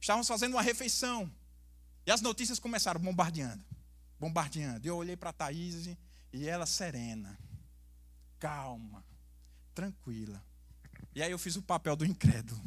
Estávamos 0.00 0.28
fazendo 0.28 0.52
uma 0.54 0.62
refeição 0.62 1.30
e 2.06 2.10
as 2.10 2.20
notícias 2.20 2.58
começaram 2.58 3.00
bombardeando 3.00 3.71
bombardeando. 4.22 4.86
Eu 4.86 4.96
olhei 4.96 5.16
para 5.16 5.30
a 5.30 5.32
Thaís 5.32 5.96
e 6.32 6.46
ela 6.46 6.64
serena, 6.64 7.36
calma, 8.38 9.04
tranquila. 9.74 10.40
E 11.12 11.20
aí 11.20 11.32
eu 11.32 11.38
fiz 11.40 11.56
o 11.56 11.62
papel 11.62 11.96
do 11.96 12.06
incrédulo. 12.06 12.62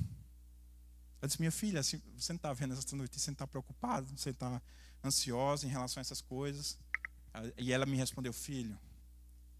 Eu 1.21 1.29
disse, 1.29 1.39
minha 1.39 1.53
filha, 1.53 1.81
você 1.81 2.01
não 2.27 2.35
está 2.35 2.51
vendo 2.51 2.73
essa 2.73 2.93
notícia, 2.93 3.19
você 3.19 3.31
não 3.31 3.35
está 3.35 3.47
preocupado, 3.47 4.05
você 4.17 4.31
está 4.31 4.61
ansiosa 5.01 5.65
em 5.65 5.69
relação 5.69 6.01
a 6.01 6.03
essas 6.03 6.19
coisas. 6.19 6.77
E 7.57 7.71
ela 7.71 7.85
me 7.85 7.95
respondeu, 7.95 8.33
filho, 8.33 8.77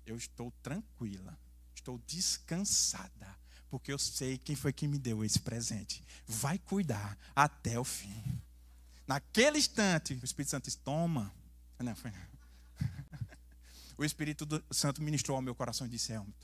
eu 0.06 0.18
estou 0.18 0.52
tranquila, 0.62 1.40
estou 1.74 1.98
descansada, 2.06 3.38
porque 3.70 3.92
eu 3.92 3.98
sei 3.98 4.38
quem 4.38 4.56
foi 4.56 4.74
que 4.74 4.86
me 4.86 5.00
deu 5.00 5.24
esse 5.24 5.40
presente. 5.40 6.04
Vai 6.28 6.60
cuidar 6.60 7.18
até 7.34 7.80
o 7.80 7.86
fim. 7.86 8.42
Naquele 9.08 9.58
instante, 9.58 10.14
o 10.14 10.26
Espírito 10.26 10.52
Santo 10.52 10.66
disse: 10.66 10.78
toma, 10.80 11.34
não, 11.84 11.96
foi. 11.96 12.12
O 13.98 14.04
Espírito 14.04 14.46
Santo 14.72 15.02
ministrou 15.02 15.38
ao 15.38 15.42
meu 15.42 15.56
coração 15.56 15.88
e 15.88 15.90
disse: 15.90 16.12
Helmut, 16.12 16.36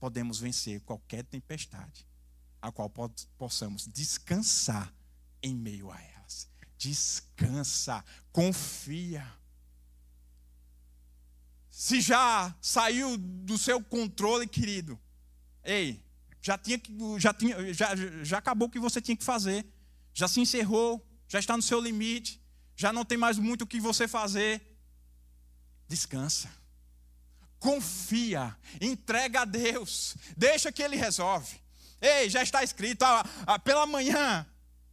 podemos 0.00 0.40
vencer 0.40 0.80
qualquer 0.80 1.24
tempestade, 1.24 2.06
a 2.60 2.72
qual 2.72 2.92
possamos 3.36 3.86
descansar 3.86 4.92
em 5.42 5.54
meio 5.54 5.90
a 5.90 6.00
elas. 6.00 6.48
Descansa, 6.76 8.04
confia. 8.32 9.24
se 11.70 12.00
já 12.00 12.52
saiu 12.60 13.16
do 13.16 13.56
seu 13.56 13.80
controle, 13.80 14.48
querido, 14.48 14.98
ei, 15.62 16.02
já 16.40 16.58
tinha 16.58 16.80
já 17.18 17.32
tinha 17.32 17.72
já, 17.72 17.94
já 18.24 18.38
acabou 18.38 18.66
o 18.66 18.70
que 18.70 18.80
você 18.80 19.00
tinha 19.00 19.16
que 19.16 19.24
fazer. 19.24 19.64
Já 20.12 20.26
se 20.26 20.40
encerrou, 20.40 21.06
já 21.28 21.38
está 21.38 21.56
no 21.56 21.62
seu 21.62 21.80
limite, 21.80 22.42
já 22.74 22.92
não 22.92 23.04
tem 23.04 23.16
mais 23.16 23.38
muito 23.38 23.62
o 23.62 23.66
que 23.66 23.78
você 23.78 24.08
fazer. 24.08 24.67
Descansa. 25.88 26.50
Confia, 27.58 28.56
entrega 28.80 29.40
a 29.40 29.44
Deus, 29.44 30.14
deixa 30.36 30.70
que 30.70 30.80
ele 30.80 30.94
resolve. 30.94 31.60
Ei, 32.00 32.30
já 32.30 32.40
está 32.40 32.62
escrito, 32.62 33.04
pela 33.64 33.84
manhã, 33.84 34.46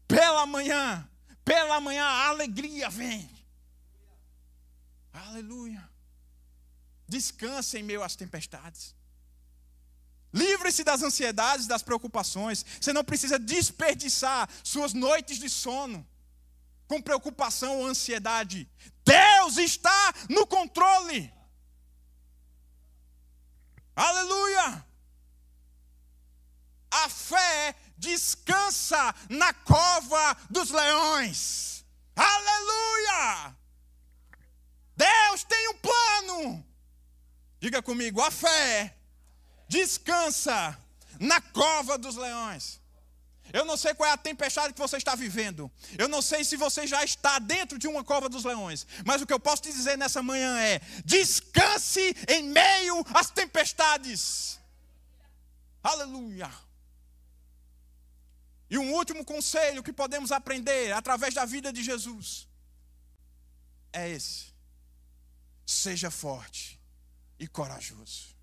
pela 0.08 0.48
manhã, 0.48 1.08
pela 1.44 1.80
manhã 1.80 2.04
a 2.04 2.30
alegria 2.30 2.90
vem. 2.90 3.30
Aleluia. 5.14 5.88
Descanse 7.08 7.78
em 7.78 7.84
meio 7.84 8.02
às 8.02 8.16
tempestades. 8.16 8.96
Livre-se 10.34 10.84
das 10.84 11.04
ansiedades, 11.04 11.68
das 11.68 11.84
preocupações. 11.84 12.66
Você 12.82 12.92
não 12.92 13.04
precisa 13.04 13.38
desperdiçar 13.38 14.50
suas 14.64 14.92
noites 14.92 15.38
de 15.38 15.50
sono 15.50 16.06
com 16.88 17.02
preocupação 17.02 17.80
ou 17.80 17.88
ansiedade. 17.88 18.70
Deus 19.04 19.58
está 19.58 20.14
no 20.30 20.46
controle. 20.48 21.34
Aleluia! 23.96 24.86
A 26.92 27.10
fé 27.10 27.76
descansa 27.98 29.14
na 29.30 29.54
cova 29.54 30.38
dos 30.50 30.70
leões. 30.70 31.86
Aleluia! 32.16 33.56
Deus 34.96 35.44
tem 35.44 35.70
um 35.70 35.78
plano. 35.78 36.66
Diga 37.60 37.82
comigo, 37.82 38.22
a 38.22 38.32
fé 38.32 38.98
descansa 39.68 40.78
na 41.20 41.42
cova 41.42 41.98
dos 41.98 42.16
leões. 42.16 42.82
Eu 43.54 43.66
não 43.66 43.78
sei 43.78 43.94
qual 43.94 44.10
é 44.10 44.14
a 44.14 44.18
tempestade 44.18 44.74
que 44.74 44.80
você 44.80 44.98
está 44.98 45.16
vivendo. 45.16 45.72
Eu 45.98 46.08
não 46.08 46.22
sei 46.22 46.44
se 46.44 46.58
você 46.58 46.86
já 46.86 47.04
está 47.04 47.40
dentro 47.40 47.78
de 47.78 47.88
uma 47.88 48.04
cova 48.04 48.28
dos 48.28 48.44
leões. 48.44 48.86
Mas 49.06 49.22
o 49.22 49.26
que 49.26 49.34
eu 49.34 49.40
posso 49.40 49.62
te 49.62 49.72
dizer 49.72 49.98
nessa 49.98 50.22
manhã 50.22 50.60
é: 50.60 50.80
descanse 51.04 52.16
em 52.28 52.44
meio 52.44 53.06
às 53.14 53.30
tempestades. 53.30 54.60
Aleluia. 55.84 56.52
E 58.70 58.78
um 58.78 58.94
último 58.94 59.24
conselho 59.24 59.84
que 59.84 59.94
podemos 59.94 60.32
aprender 60.32 60.92
através 60.92 61.34
da 61.34 61.46
vida 61.46 61.72
de 61.72 61.84
Jesus 61.84 62.48
é 63.94 64.10
esse: 64.10 64.54
seja 65.66 66.12
forte 66.12 66.80
e 67.40 67.48
corajoso. 67.48 68.36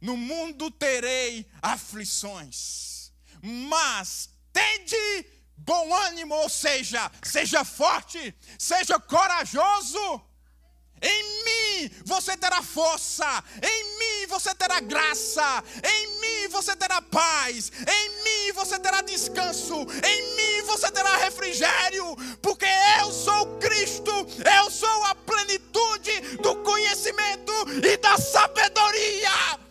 No 0.00 0.16
mundo 0.16 0.70
terei 0.70 1.46
aflições, 1.60 2.99
mas 3.42 4.30
tende 4.52 5.26
bom 5.56 5.94
ânimo, 5.94 6.34
ou 6.34 6.48
seja, 6.48 7.10
seja 7.22 7.64
forte, 7.64 8.34
seja 8.58 8.98
corajoso. 8.98 10.22
Em 11.02 11.44
mim 11.44 11.90
você 12.04 12.36
terá 12.36 12.62
força, 12.62 13.42
em 13.62 13.98
mim 13.98 14.26
você 14.26 14.54
terá 14.54 14.80
graça, 14.80 15.64
em 15.82 16.20
mim 16.20 16.48
você 16.48 16.76
terá 16.76 17.00
paz, 17.00 17.72
em 17.88 18.22
mim 18.22 18.52
você 18.52 18.78
terá 18.78 19.00
descanso, 19.00 19.74
em 19.74 20.36
mim 20.36 20.62
você 20.66 20.90
terá 20.90 21.16
refrigério, 21.16 22.04
porque 22.42 22.66
eu 23.00 23.10
sou 23.10 23.58
Cristo, 23.58 24.12
eu 24.12 24.70
sou 24.70 25.04
a 25.04 25.14
plenitude 25.14 26.36
do 26.42 26.56
conhecimento 26.56 27.52
e 27.82 27.96
da 27.96 28.18
sabedoria. 28.18 29.69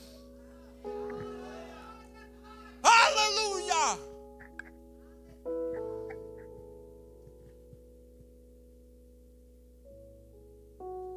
Aleluia! 2.83 3.99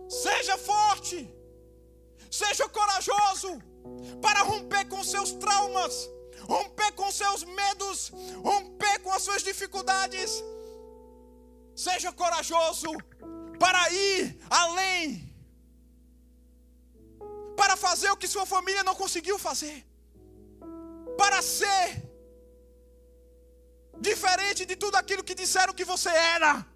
Seja 0.09 0.59
forte, 0.59 1.35
seja 2.31 2.69
corajoso 2.69 3.63
para 4.21 4.43
romper 4.43 4.87
com 4.89 5.03
seus 5.03 5.33
traumas, 5.33 6.09
romper 6.43 6.93
com 6.93 7.11
seus 7.11 7.45
medos, 7.45 8.13
romper 8.43 8.99
com 9.01 9.13
as 9.13 9.23
suas 9.23 9.43
dificuldades. 9.43 10.43
Seja 11.75 12.13
corajoso 12.13 12.91
para 13.59 13.91
ir 13.91 14.39
além, 14.51 15.33
para 17.57 17.77
fazer 17.77 18.11
o 18.11 18.17
que 18.17 18.29
sua 18.29 18.45
família 18.45 18.85
não 18.85 18.95
conseguiu 18.95 19.39
fazer 19.39 19.87
para 21.17 21.41
ser 21.43 22.03
diferente 23.99 24.65
de 24.65 24.77
tudo 24.77 24.97
aquilo 24.97 25.25
que 25.25 25.35
disseram 25.35 25.73
que 25.73 25.85
você 25.85 26.09
era. 26.09 26.67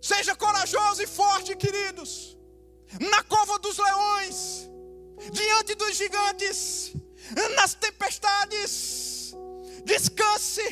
Seja 0.00 0.36
corajoso 0.36 1.02
e 1.02 1.06
forte, 1.06 1.56
queridos, 1.56 2.36
na 3.00 3.22
cova 3.24 3.58
dos 3.58 3.78
leões, 3.78 4.68
diante 5.32 5.74
dos 5.74 5.96
gigantes, 5.96 6.92
nas 7.56 7.72
tempestades. 7.74 9.34
Descanse, 9.84 10.66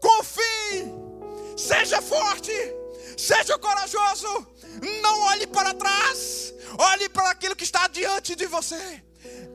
confie, 0.00 0.92
seja 1.56 2.02
forte, 2.02 2.52
seja 3.16 3.58
corajoso, 3.58 4.46
não 5.02 5.20
olhe 5.22 5.46
para 5.46 5.74
trás, 5.74 6.47
olhe 6.76 7.08
para 7.08 7.30
aquilo 7.30 7.56
que 7.56 7.64
está 7.64 7.86
diante 7.88 8.34
de 8.34 8.46
você. 8.46 9.02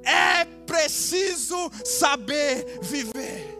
É 0.03 0.45
preciso 0.65 1.71
saber 1.85 2.79
viver. 2.81 3.59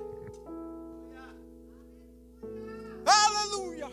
Aleluia. 3.06 3.88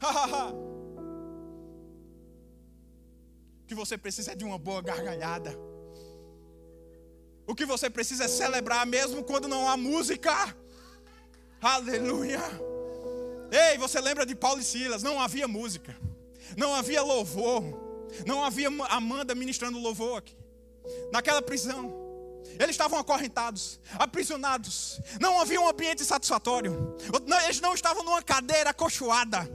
o 3.62 3.66
que 3.66 3.74
você 3.74 3.98
precisa 3.98 4.32
é 4.32 4.34
de 4.34 4.44
uma 4.44 4.58
boa 4.58 4.82
gargalhada. 4.82 5.54
O 7.46 7.54
que 7.54 7.64
você 7.64 7.90
precisa 7.90 8.24
é 8.24 8.28
celebrar 8.28 8.86
mesmo 8.86 9.24
quando 9.24 9.48
não 9.48 9.68
há 9.68 9.76
música. 9.76 10.32
Aleluia. 11.60 12.40
Ei, 13.50 13.76
você 13.78 14.00
lembra 14.00 14.24
de 14.24 14.34
Paulo 14.34 14.60
e 14.60 14.64
Silas? 14.64 15.02
Não 15.02 15.20
havia 15.20 15.48
música 15.48 16.09
não 16.56 16.74
havia 16.74 17.02
louvor, 17.02 17.62
não 18.26 18.44
havia 18.44 18.68
Amanda 18.88 19.34
ministrando 19.34 19.78
louvor 19.78 20.18
aqui, 20.18 20.36
naquela 21.12 21.42
prisão. 21.42 21.98
Eles 22.58 22.70
estavam 22.70 22.98
acorrentados, 22.98 23.80
aprisionados, 23.98 25.00
não 25.20 25.40
havia 25.40 25.60
um 25.60 25.68
ambiente 25.68 26.04
satisfatório, 26.04 26.96
eles 27.44 27.60
não 27.60 27.74
estavam 27.74 28.02
numa 28.02 28.22
cadeira 28.22 28.70
acolchoada, 28.70 29.48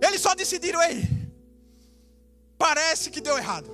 eles 0.00 0.20
só 0.20 0.34
decidiram, 0.34 0.80
ei, 0.82 1.08
parece 2.56 3.10
que 3.10 3.20
deu 3.20 3.36
errado, 3.36 3.70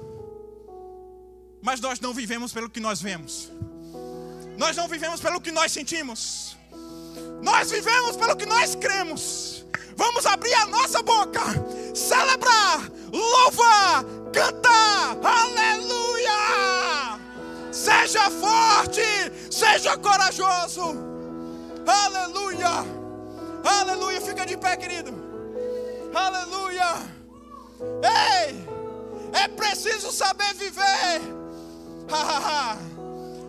mas 1.63 1.81
nós 1.81 2.01
não 2.01 2.13
vivemos 2.13 2.53
pelo 2.53 2.71
que 2.71 2.81
nós 2.81 3.01
vemos, 3.01 3.51
nós 4.57 4.77
não 4.77 4.89
vivemos 4.89 5.21
pelo 5.21 5.41
que 5.41 5.51
nós 5.51 5.71
sentimos, 5.73 6.57
nós 7.43 7.71
vivemos 7.71 8.17
pelo 8.17 8.37
que 8.37 8.47
nós 8.47 8.75
cremos. 8.75 9.65
Vamos 9.97 10.27
abrir 10.27 10.53
a 10.55 10.67
nossa 10.67 11.03
boca, 11.03 11.41
Seja 18.15 18.31
forte, 18.31 19.33
seja 19.51 19.97
corajoso, 19.97 20.95
aleluia, 21.85 22.85
aleluia. 23.65 24.21
Fica 24.21 24.47
de 24.47 24.57
pé, 24.57 24.77
querido, 24.77 25.13
aleluia. 26.15 26.95
Ei, 28.05 28.69
é 29.33 29.49
preciso 29.49 30.13
saber 30.13 30.55
viver, 30.55 31.23
ha 32.09 32.17
ha 32.17 32.39
ha, 32.39 32.79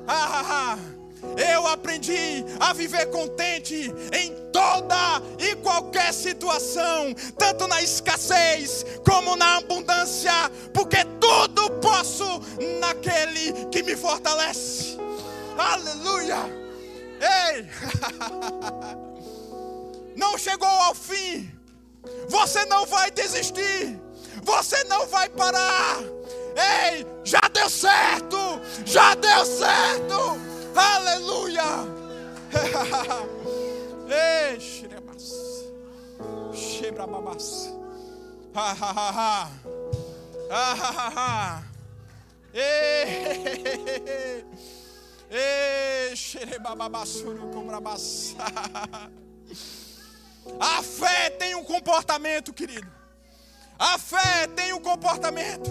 ha 0.07 0.25
ha 0.25 0.73
ha. 0.73 0.94
Eu 1.37 1.67
aprendi 1.67 2.45
a 2.59 2.73
viver 2.73 3.07
contente 3.07 3.91
em 4.13 4.33
toda 4.51 5.21
e 5.39 5.55
qualquer 5.57 6.13
situação, 6.13 7.13
tanto 7.37 7.67
na 7.67 7.81
escassez 7.81 8.85
como 9.05 9.35
na 9.35 9.57
abundância, 9.57 10.49
porque 10.73 11.03
tudo 11.19 11.69
posso 11.81 12.41
naquele 12.79 13.65
que 13.71 13.83
me 13.83 13.95
fortalece. 13.95 14.97
Aleluia! 15.57 16.37
Ei! 17.21 17.67
Não 20.15 20.37
chegou 20.37 20.67
ao 20.67 20.95
fim. 20.95 21.51
Você 22.29 22.65
não 22.65 22.85
vai 22.85 23.11
desistir. 23.11 23.99
Você 24.43 24.83
não 24.85 25.05
vai 25.07 25.27
parar. 25.29 25.97
Ei, 26.55 27.05
já 27.23 27.41
deu 27.53 27.69
certo. 27.69 28.37
Já 28.85 29.13
deu 29.15 29.45
certo. 29.45 30.54
Aleluia! 30.75 31.63
A 50.59 50.83
fé 50.83 51.31
tem 51.31 51.55
um 51.55 51.63
comportamento, 51.63 52.53
querido. 52.53 52.87
A 53.77 53.97
fé 53.97 54.47
tem 54.47 54.73
um 54.73 54.79
comportamento. 54.79 55.69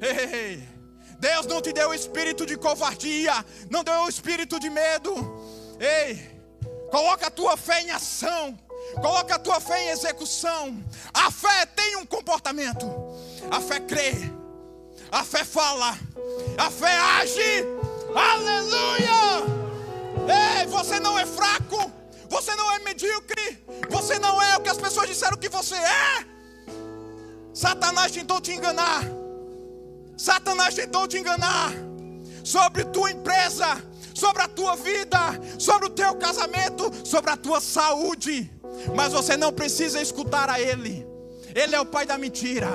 Ei, 0.00 0.66
Deus 1.22 1.46
não 1.46 1.62
te 1.62 1.72
deu 1.72 1.90
o 1.90 1.94
espírito 1.94 2.44
de 2.44 2.56
covardia, 2.56 3.46
não 3.70 3.84
deu 3.84 3.94
o 4.00 4.08
espírito 4.08 4.58
de 4.58 4.68
medo. 4.68 5.12
Ei, 5.78 6.18
coloca 6.90 7.28
a 7.28 7.30
tua 7.30 7.56
fé 7.56 7.80
em 7.80 7.92
ação, 7.92 8.58
coloca 9.00 9.36
a 9.36 9.38
tua 9.38 9.60
fé 9.60 9.84
em 9.84 9.90
execução. 9.90 10.82
A 11.14 11.30
fé 11.30 11.64
tem 11.64 11.94
um 11.94 12.04
comportamento. 12.04 12.86
A 13.52 13.60
fé 13.60 13.78
crê, 13.78 14.14
a 15.12 15.22
fé 15.22 15.44
fala, 15.44 15.96
a 16.58 16.68
fé 16.72 16.98
age. 16.98 17.66
Aleluia! 18.16 19.22
Ei, 20.58 20.66
você 20.66 20.98
não 20.98 21.16
é 21.16 21.24
fraco. 21.24 21.88
Você 22.30 22.56
não 22.56 22.72
é 22.72 22.80
medíocre. 22.80 23.64
Você 23.90 24.18
não 24.18 24.42
é 24.42 24.56
o 24.56 24.60
que 24.60 24.68
as 24.68 24.76
pessoas 24.76 25.06
disseram 25.06 25.36
que 25.36 25.48
você 25.48 25.76
é. 25.76 26.26
Satanás 27.54 28.10
tentou 28.10 28.40
te 28.40 28.50
enganar. 28.50 29.21
Satanás 30.16 30.74
tentou 30.74 31.06
te 31.06 31.18
enganar 31.18 31.72
sobre 32.44 32.84
tua 32.84 33.10
empresa, 33.10 33.82
sobre 34.14 34.42
a 34.42 34.48
tua 34.48 34.76
vida, 34.76 35.18
sobre 35.58 35.86
o 35.86 35.90
teu 35.90 36.14
casamento, 36.16 36.90
sobre 37.04 37.30
a 37.30 37.36
tua 37.36 37.60
saúde. 37.60 38.50
Mas 38.94 39.12
você 39.12 39.36
não 39.36 39.52
precisa 39.52 40.00
escutar 40.00 40.48
a 40.48 40.60
ele. 40.60 41.06
Ele 41.54 41.74
é 41.74 41.80
o 41.80 41.86
pai 41.86 42.06
da 42.06 42.16
mentira. 42.16 42.68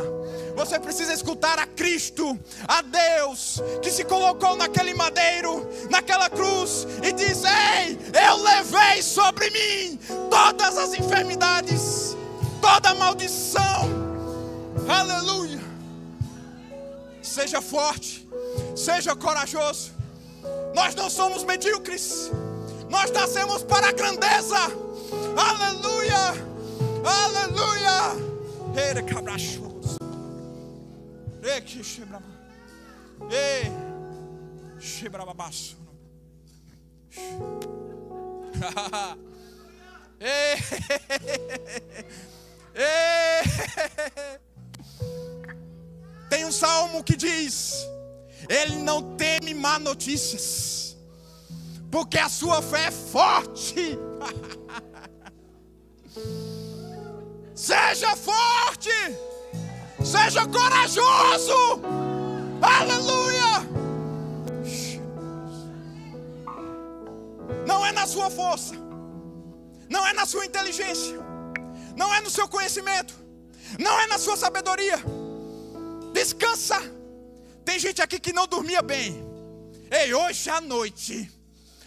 Você 0.55 0.79
precisa 0.79 1.13
escutar 1.13 1.59
a 1.59 1.65
Cristo, 1.65 2.37
a 2.67 2.81
Deus, 2.81 3.61
que 3.81 3.91
se 3.91 4.03
colocou 4.03 4.55
naquele 4.55 4.93
madeiro, 4.93 5.67
naquela 5.89 6.29
cruz, 6.29 6.87
e 7.03 7.11
diz: 7.11 7.43
Ei, 7.43 7.97
eu 8.27 8.37
levei 8.37 9.01
sobre 9.01 9.49
mim 9.49 9.99
todas 10.29 10.77
as 10.77 10.93
enfermidades, 10.93 12.15
toda 12.61 12.95
maldição. 12.95 13.87
Aleluia. 14.87 15.66
Seja 17.37 17.61
forte, 17.61 18.27
seja 18.75 19.15
corajoso. 19.15 19.91
Nós 20.73 20.95
não 20.95 21.07
somos 21.07 21.43
medíocres, 21.43 22.31
nós 22.89 23.11
nascemos 23.11 23.61
para 23.61 23.89
a 23.89 23.91
grandeza. 23.91 24.57
Aleluia, 25.37 26.33
aleluia. 27.05 28.15
Ei, 40.19 40.57
ei. 42.73 44.37
Tem 46.29 46.45
um 46.45 46.51
salmo 46.51 47.03
que 47.03 47.15
diz: 47.15 47.73
Ele 48.49 48.75
não 48.75 49.15
teme 49.15 49.53
má 49.53 49.79
notícias, 49.79 50.97
porque 51.91 52.17
a 52.17 52.29
sua 52.29 52.61
fé 52.61 52.85
é 52.85 52.91
forte. 52.91 53.97
Seja 57.55 58.15
forte. 58.15 58.91
Seja 60.03 60.45
corajoso. 60.45 61.81
Aleluia. 62.61 63.65
Não 67.65 67.85
é 67.85 67.91
na 67.91 68.05
sua 68.05 68.29
força. 68.29 68.75
Não 69.89 70.05
é 70.05 70.13
na 70.13 70.25
sua 70.25 70.45
inteligência. 70.45 71.17
Não 71.95 72.13
é 72.13 72.21
no 72.21 72.29
seu 72.29 72.47
conhecimento. 72.47 73.15
Não 73.79 73.99
é 73.99 74.07
na 74.07 74.17
sua 74.17 74.37
sabedoria. 74.37 74.97
Descansa. 76.17 76.79
Tem 77.63 77.77
gente 77.77 78.01
aqui 78.01 78.19
que 78.19 78.33
não 78.33 78.47
dormia 78.47 78.81
bem. 78.81 79.23
Ei, 79.91 80.13
hoje 80.15 80.49
à 80.49 80.59
noite. 80.59 81.31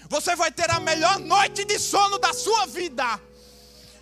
Você 0.09 0.37
vai 0.37 0.53
ter 0.53 0.71
a 0.71 0.79
melhor 0.79 1.19
noite 1.19 1.65
de 1.65 1.79
sono 1.79 2.17
da 2.17 2.33
sua 2.33 2.65
vida. 2.67 3.21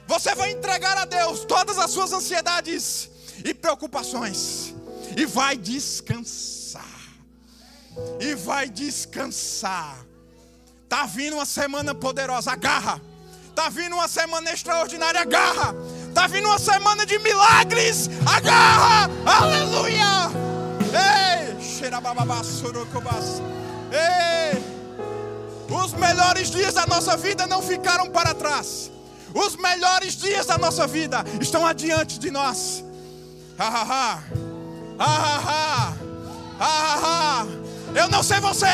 Você 0.07 0.35
vai 0.35 0.51
entregar 0.51 0.97
a 0.99 1.07
Deus 1.07 1.47
todas 1.47 1.79
as 1.79 1.91
suas 1.91 2.13
ansiedades 2.13 3.11
e 3.45 3.55
preocupações, 3.55 4.75
e 5.17 5.25
vai 5.25 5.57
descansar. 5.57 6.99
E 8.21 8.35
vai 8.35 8.69
descansar. 8.69 9.97
Tá 10.89 11.07
vindo 11.07 11.35
uma 11.35 11.47
semana 11.47 11.95
poderosa, 11.95 12.53
agarra. 12.53 13.01
Tá 13.55 13.69
vindo 13.69 13.95
uma 13.95 14.09
semana 14.09 14.51
extraordinária, 14.53 15.21
agarra. 15.21 15.75
Tá 16.15 16.27
vindo 16.27 16.47
uma 16.49 16.59
semana 16.59 17.07
de 17.07 17.19
milagres, 17.19 18.11
agarra. 18.27 19.11
Aleluia. 19.25 20.31
Ei, 20.93 21.63
xerabababassurocobas. 21.63 23.41
Ei, 23.93 24.63
os 25.71 25.93
melhores 25.95 26.51
dias 26.51 26.75
da 26.75 26.87
nossa 26.87 27.17
vida 27.17 27.47
não 27.47 27.63
ficaram 27.63 28.11
para 28.11 28.35
trás. 28.35 28.91
Os 29.35 29.57
melhores 29.57 30.15
dias 30.17 30.47
da 30.47 30.59
nossa 30.59 30.87
vida 30.87 31.25
estão 31.41 31.67
adiante 31.67 32.19
de 32.19 32.31
nós. 32.31 32.85
Ha, 33.59 33.67
ha, 33.69 33.83
ha. 33.83 34.23
Ha, 34.99 35.05
ha, 35.05 35.39
ha. 35.39 35.95
Ha, 36.61 37.47
Eu 37.95 38.09
não 38.09 38.23
sei 38.23 38.41
você, 38.41 38.67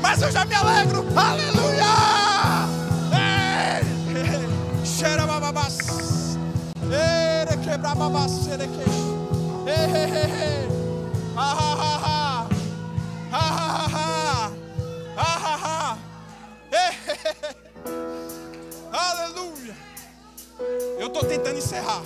mas 0.00 0.22
eu 0.22 0.30
já 0.32 0.44
me 0.44 0.54
alegro. 0.54 1.04
Aleluia! 1.14 1.84
Cheira 4.84 5.26
bababas. 5.27 5.27
Ere 6.90 7.56
quebra 7.62 7.94
babas, 7.94 8.46
ere 8.48 8.66
que. 8.66 8.84
Ha, 11.36 11.42
ha, 11.42 11.72
ha, 11.80 11.92
ha. 12.04 12.48
Ha, 13.30 13.38
ha, 13.38 13.66
ha, 13.76 13.86
ha. 13.94 14.50
Ha, 15.16 15.30
ha, 15.44 15.54
ha. 15.64 15.98
Aleluia. 18.92 19.76
Eu 20.98 21.06
estou 21.08 21.24
tentando 21.24 21.58
encerrar. 21.58 22.02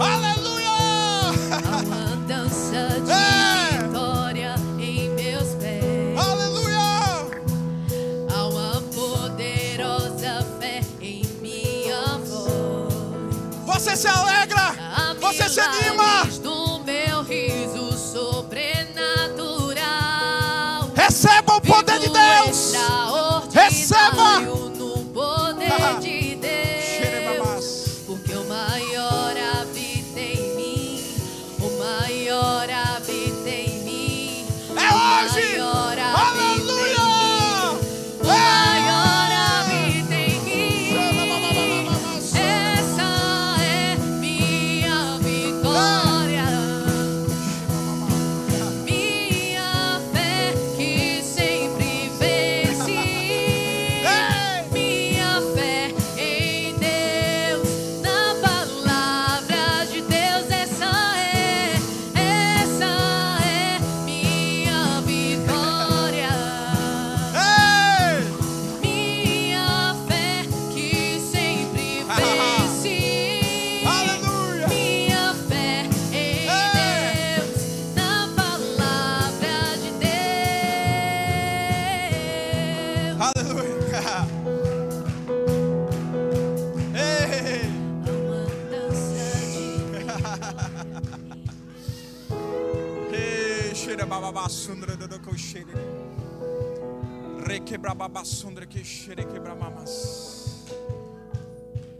Aleluia! 0.00 0.70
Uma 1.86 2.16
dança 2.26 3.00
de 3.00 3.10
é. 3.12 3.67
Se 13.98 14.06
alegra! 14.06 14.76
Você 15.20 15.48
se 15.48 15.60
anima! 15.60 15.87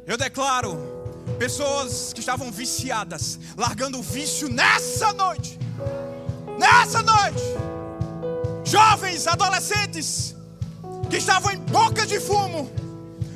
Eu 0.06 0.16
declaro 0.16 0.76
pessoas 1.38 2.12
que 2.14 2.20
estavam 2.20 2.50
viciadas, 2.50 3.38
largando 3.56 3.98
o 3.98 4.02
vício 4.02 4.48
nessa 4.48 5.12
noite. 5.12 5.58
Nessa 6.58 7.02
noite. 7.02 7.42
Jovens, 8.64 9.26
adolescentes 9.26 10.34
que 11.10 11.16
estavam 11.18 11.52
em 11.52 11.58
boca 11.58 12.06
de 12.06 12.18
fumo, 12.20 12.70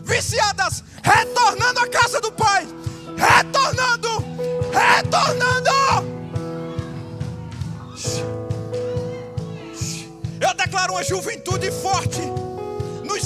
viciadas, 0.03 0.82
retornando 1.03 1.80
à 1.80 1.88
casa 1.88 2.20
do 2.20 2.32
Pai, 2.32 2.66
retornando, 3.16 4.09
retornando. 4.72 5.70
Eu 10.40 10.55
declaro 10.55 10.94
uma 10.94 11.05
juventude 11.05 11.70
forte 11.70 12.20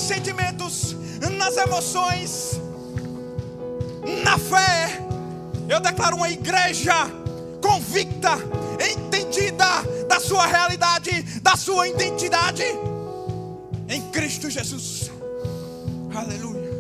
sentimentos, 0.07 0.97
nas 1.37 1.57
emoções, 1.57 2.61
na 4.25 4.39
fé. 4.39 5.01
Eu 5.69 5.81
declaro 5.81 6.17
uma 6.17 6.31
igreja 6.31 6.95
convicta, 7.61 8.39
entendida 8.81 9.67
da 10.09 10.21
sua 10.21 10.47
realidade, 10.47 11.23
da 11.41 11.57
sua 11.57 11.89
identidade 11.89 12.65
em 13.89 14.01
Cristo 14.11 14.49
Jesus. 14.49 15.11
Aleluia. 16.15 16.71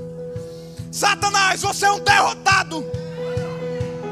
Satanás, 0.90 1.60
você 1.60 1.86
é 1.86 1.92
um 1.92 2.00
derrotado. 2.00 2.84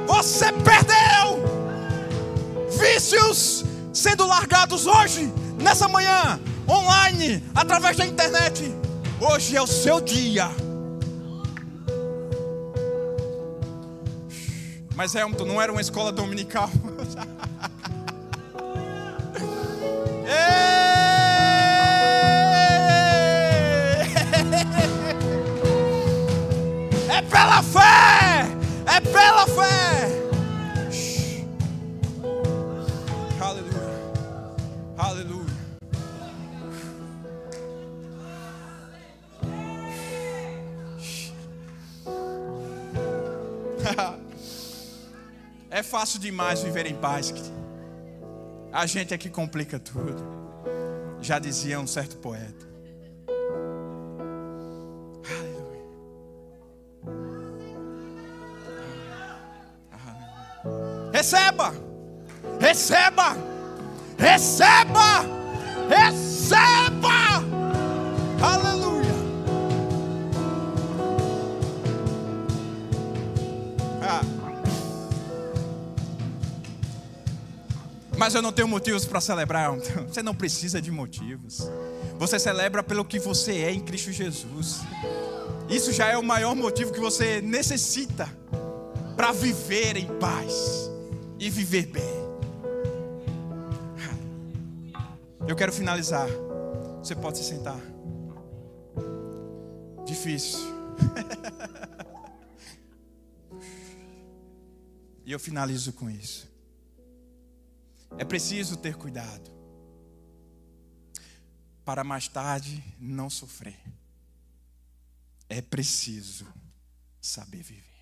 Você 0.07 0.53
perdeu. 0.53 1.45
Vícios 2.79 3.65
sendo 3.93 4.27
largados 4.27 4.87
hoje, 4.87 5.33
nessa 5.59 5.89
manhã, 5.89 6.41
online, 6.69 7.43
através 7.55 7.97
da 7.97 8.05
internet. 8.05 8.75
Hoje 9.27 9.57
é 9.57 9.62
o 9.62 9.66
seu 9.66 10.03
dia. 10.03 10.51
Mas 14.95 15.16
Hamilton 15.16 15.47
não 15.47 15.62
era 15.62 15.72
uma 15.72 15.81
escola 15.81 16.12
dominical. 16.12 16.68
É 27.09 27.22
pela 27.22 27.62
fé! 27.62 28.04
Fácil 45.95 46.18
demais 46.18 46.61
viver 46.61 46.86
em 46.86 46.97
paz. 46.97 47.32
A 48.72 48.84
gente 48.84 49.14
é 49.14 49.18
que 49.18 49.30
complica 49.30 49.78
tudo. 49.78 50.16
Já 51.20 51.38
dizia 51.38 51.78
um 51.78 51.86
certo 51.86 52.16
poeta. 52.16 52.66
Aleluia. 55.30 55.84
Receba! 61.12 61.72
Receba! 62.59 63.36
Receba! 64.18 65.22
Receba! 65.88 66.84
Mas 78.25 78.35
eu 78.35 78.41
não 78.41 78.53
tenho 78.53 78.66
motivos 78.66 79.05
para 79.05 79.20
celebrar. 79.20 79.70
Você 80.09 80.22
não 80.22 80.35
precisa 80.35 80.81
de 80.81 80.91
motivos. 80.91 81.70
Você 82.18 82.39
celebra 82.39 82.83
pelo 82.83 83.05
que 83.05 83.18
você 83.18 83.59
é 83.59 83.70
em 83.70 83.81
Cristo 83.81 84.11
Jesus. 84.11 84.81
Isso 85.68 85.93
já 85.93 86.07
é 86.07 86.16
o 86.16 86.22
maior 86.22 86.57
motivo 86.57 86.91
que 86.91 86.99
você 86.99 87.43
necessita 87.43 88.27
para 89.14 89.31
viver 89.31 89.99
em 89.99 90.07
paz 90.18 90.91
e 91.39 91.51
viver 91.51 91.85
bem. 91.85 92.25
Eu 95.47 95.55
quero 95.55 95.70
finalizar. 95.70 96.27
Você 97.01 97.14
pode 97.14 97.37
se 97.37 97.45
sentar. 97.45 97.79
Difícil. 100.07 100.61
e 105.27 105.33
eu 105.33 105.39
finalizo 105.39 105.93
com 105.93 106.09
isso. 106.09 106.54
É 108.17 108.25
preciso 108.25 108.77
ter 108.77 108.97
cuidado 108.97 109.51
para 111.85 112.05
mais 112.05 112.29
tarde 112.29 112.83
não 112.99 113.29
sofrer. 113.29 113.79
É 115.49 115.61
preciso 115.61 116.47
saber 117.21 117.62
viver. 117.62 117.93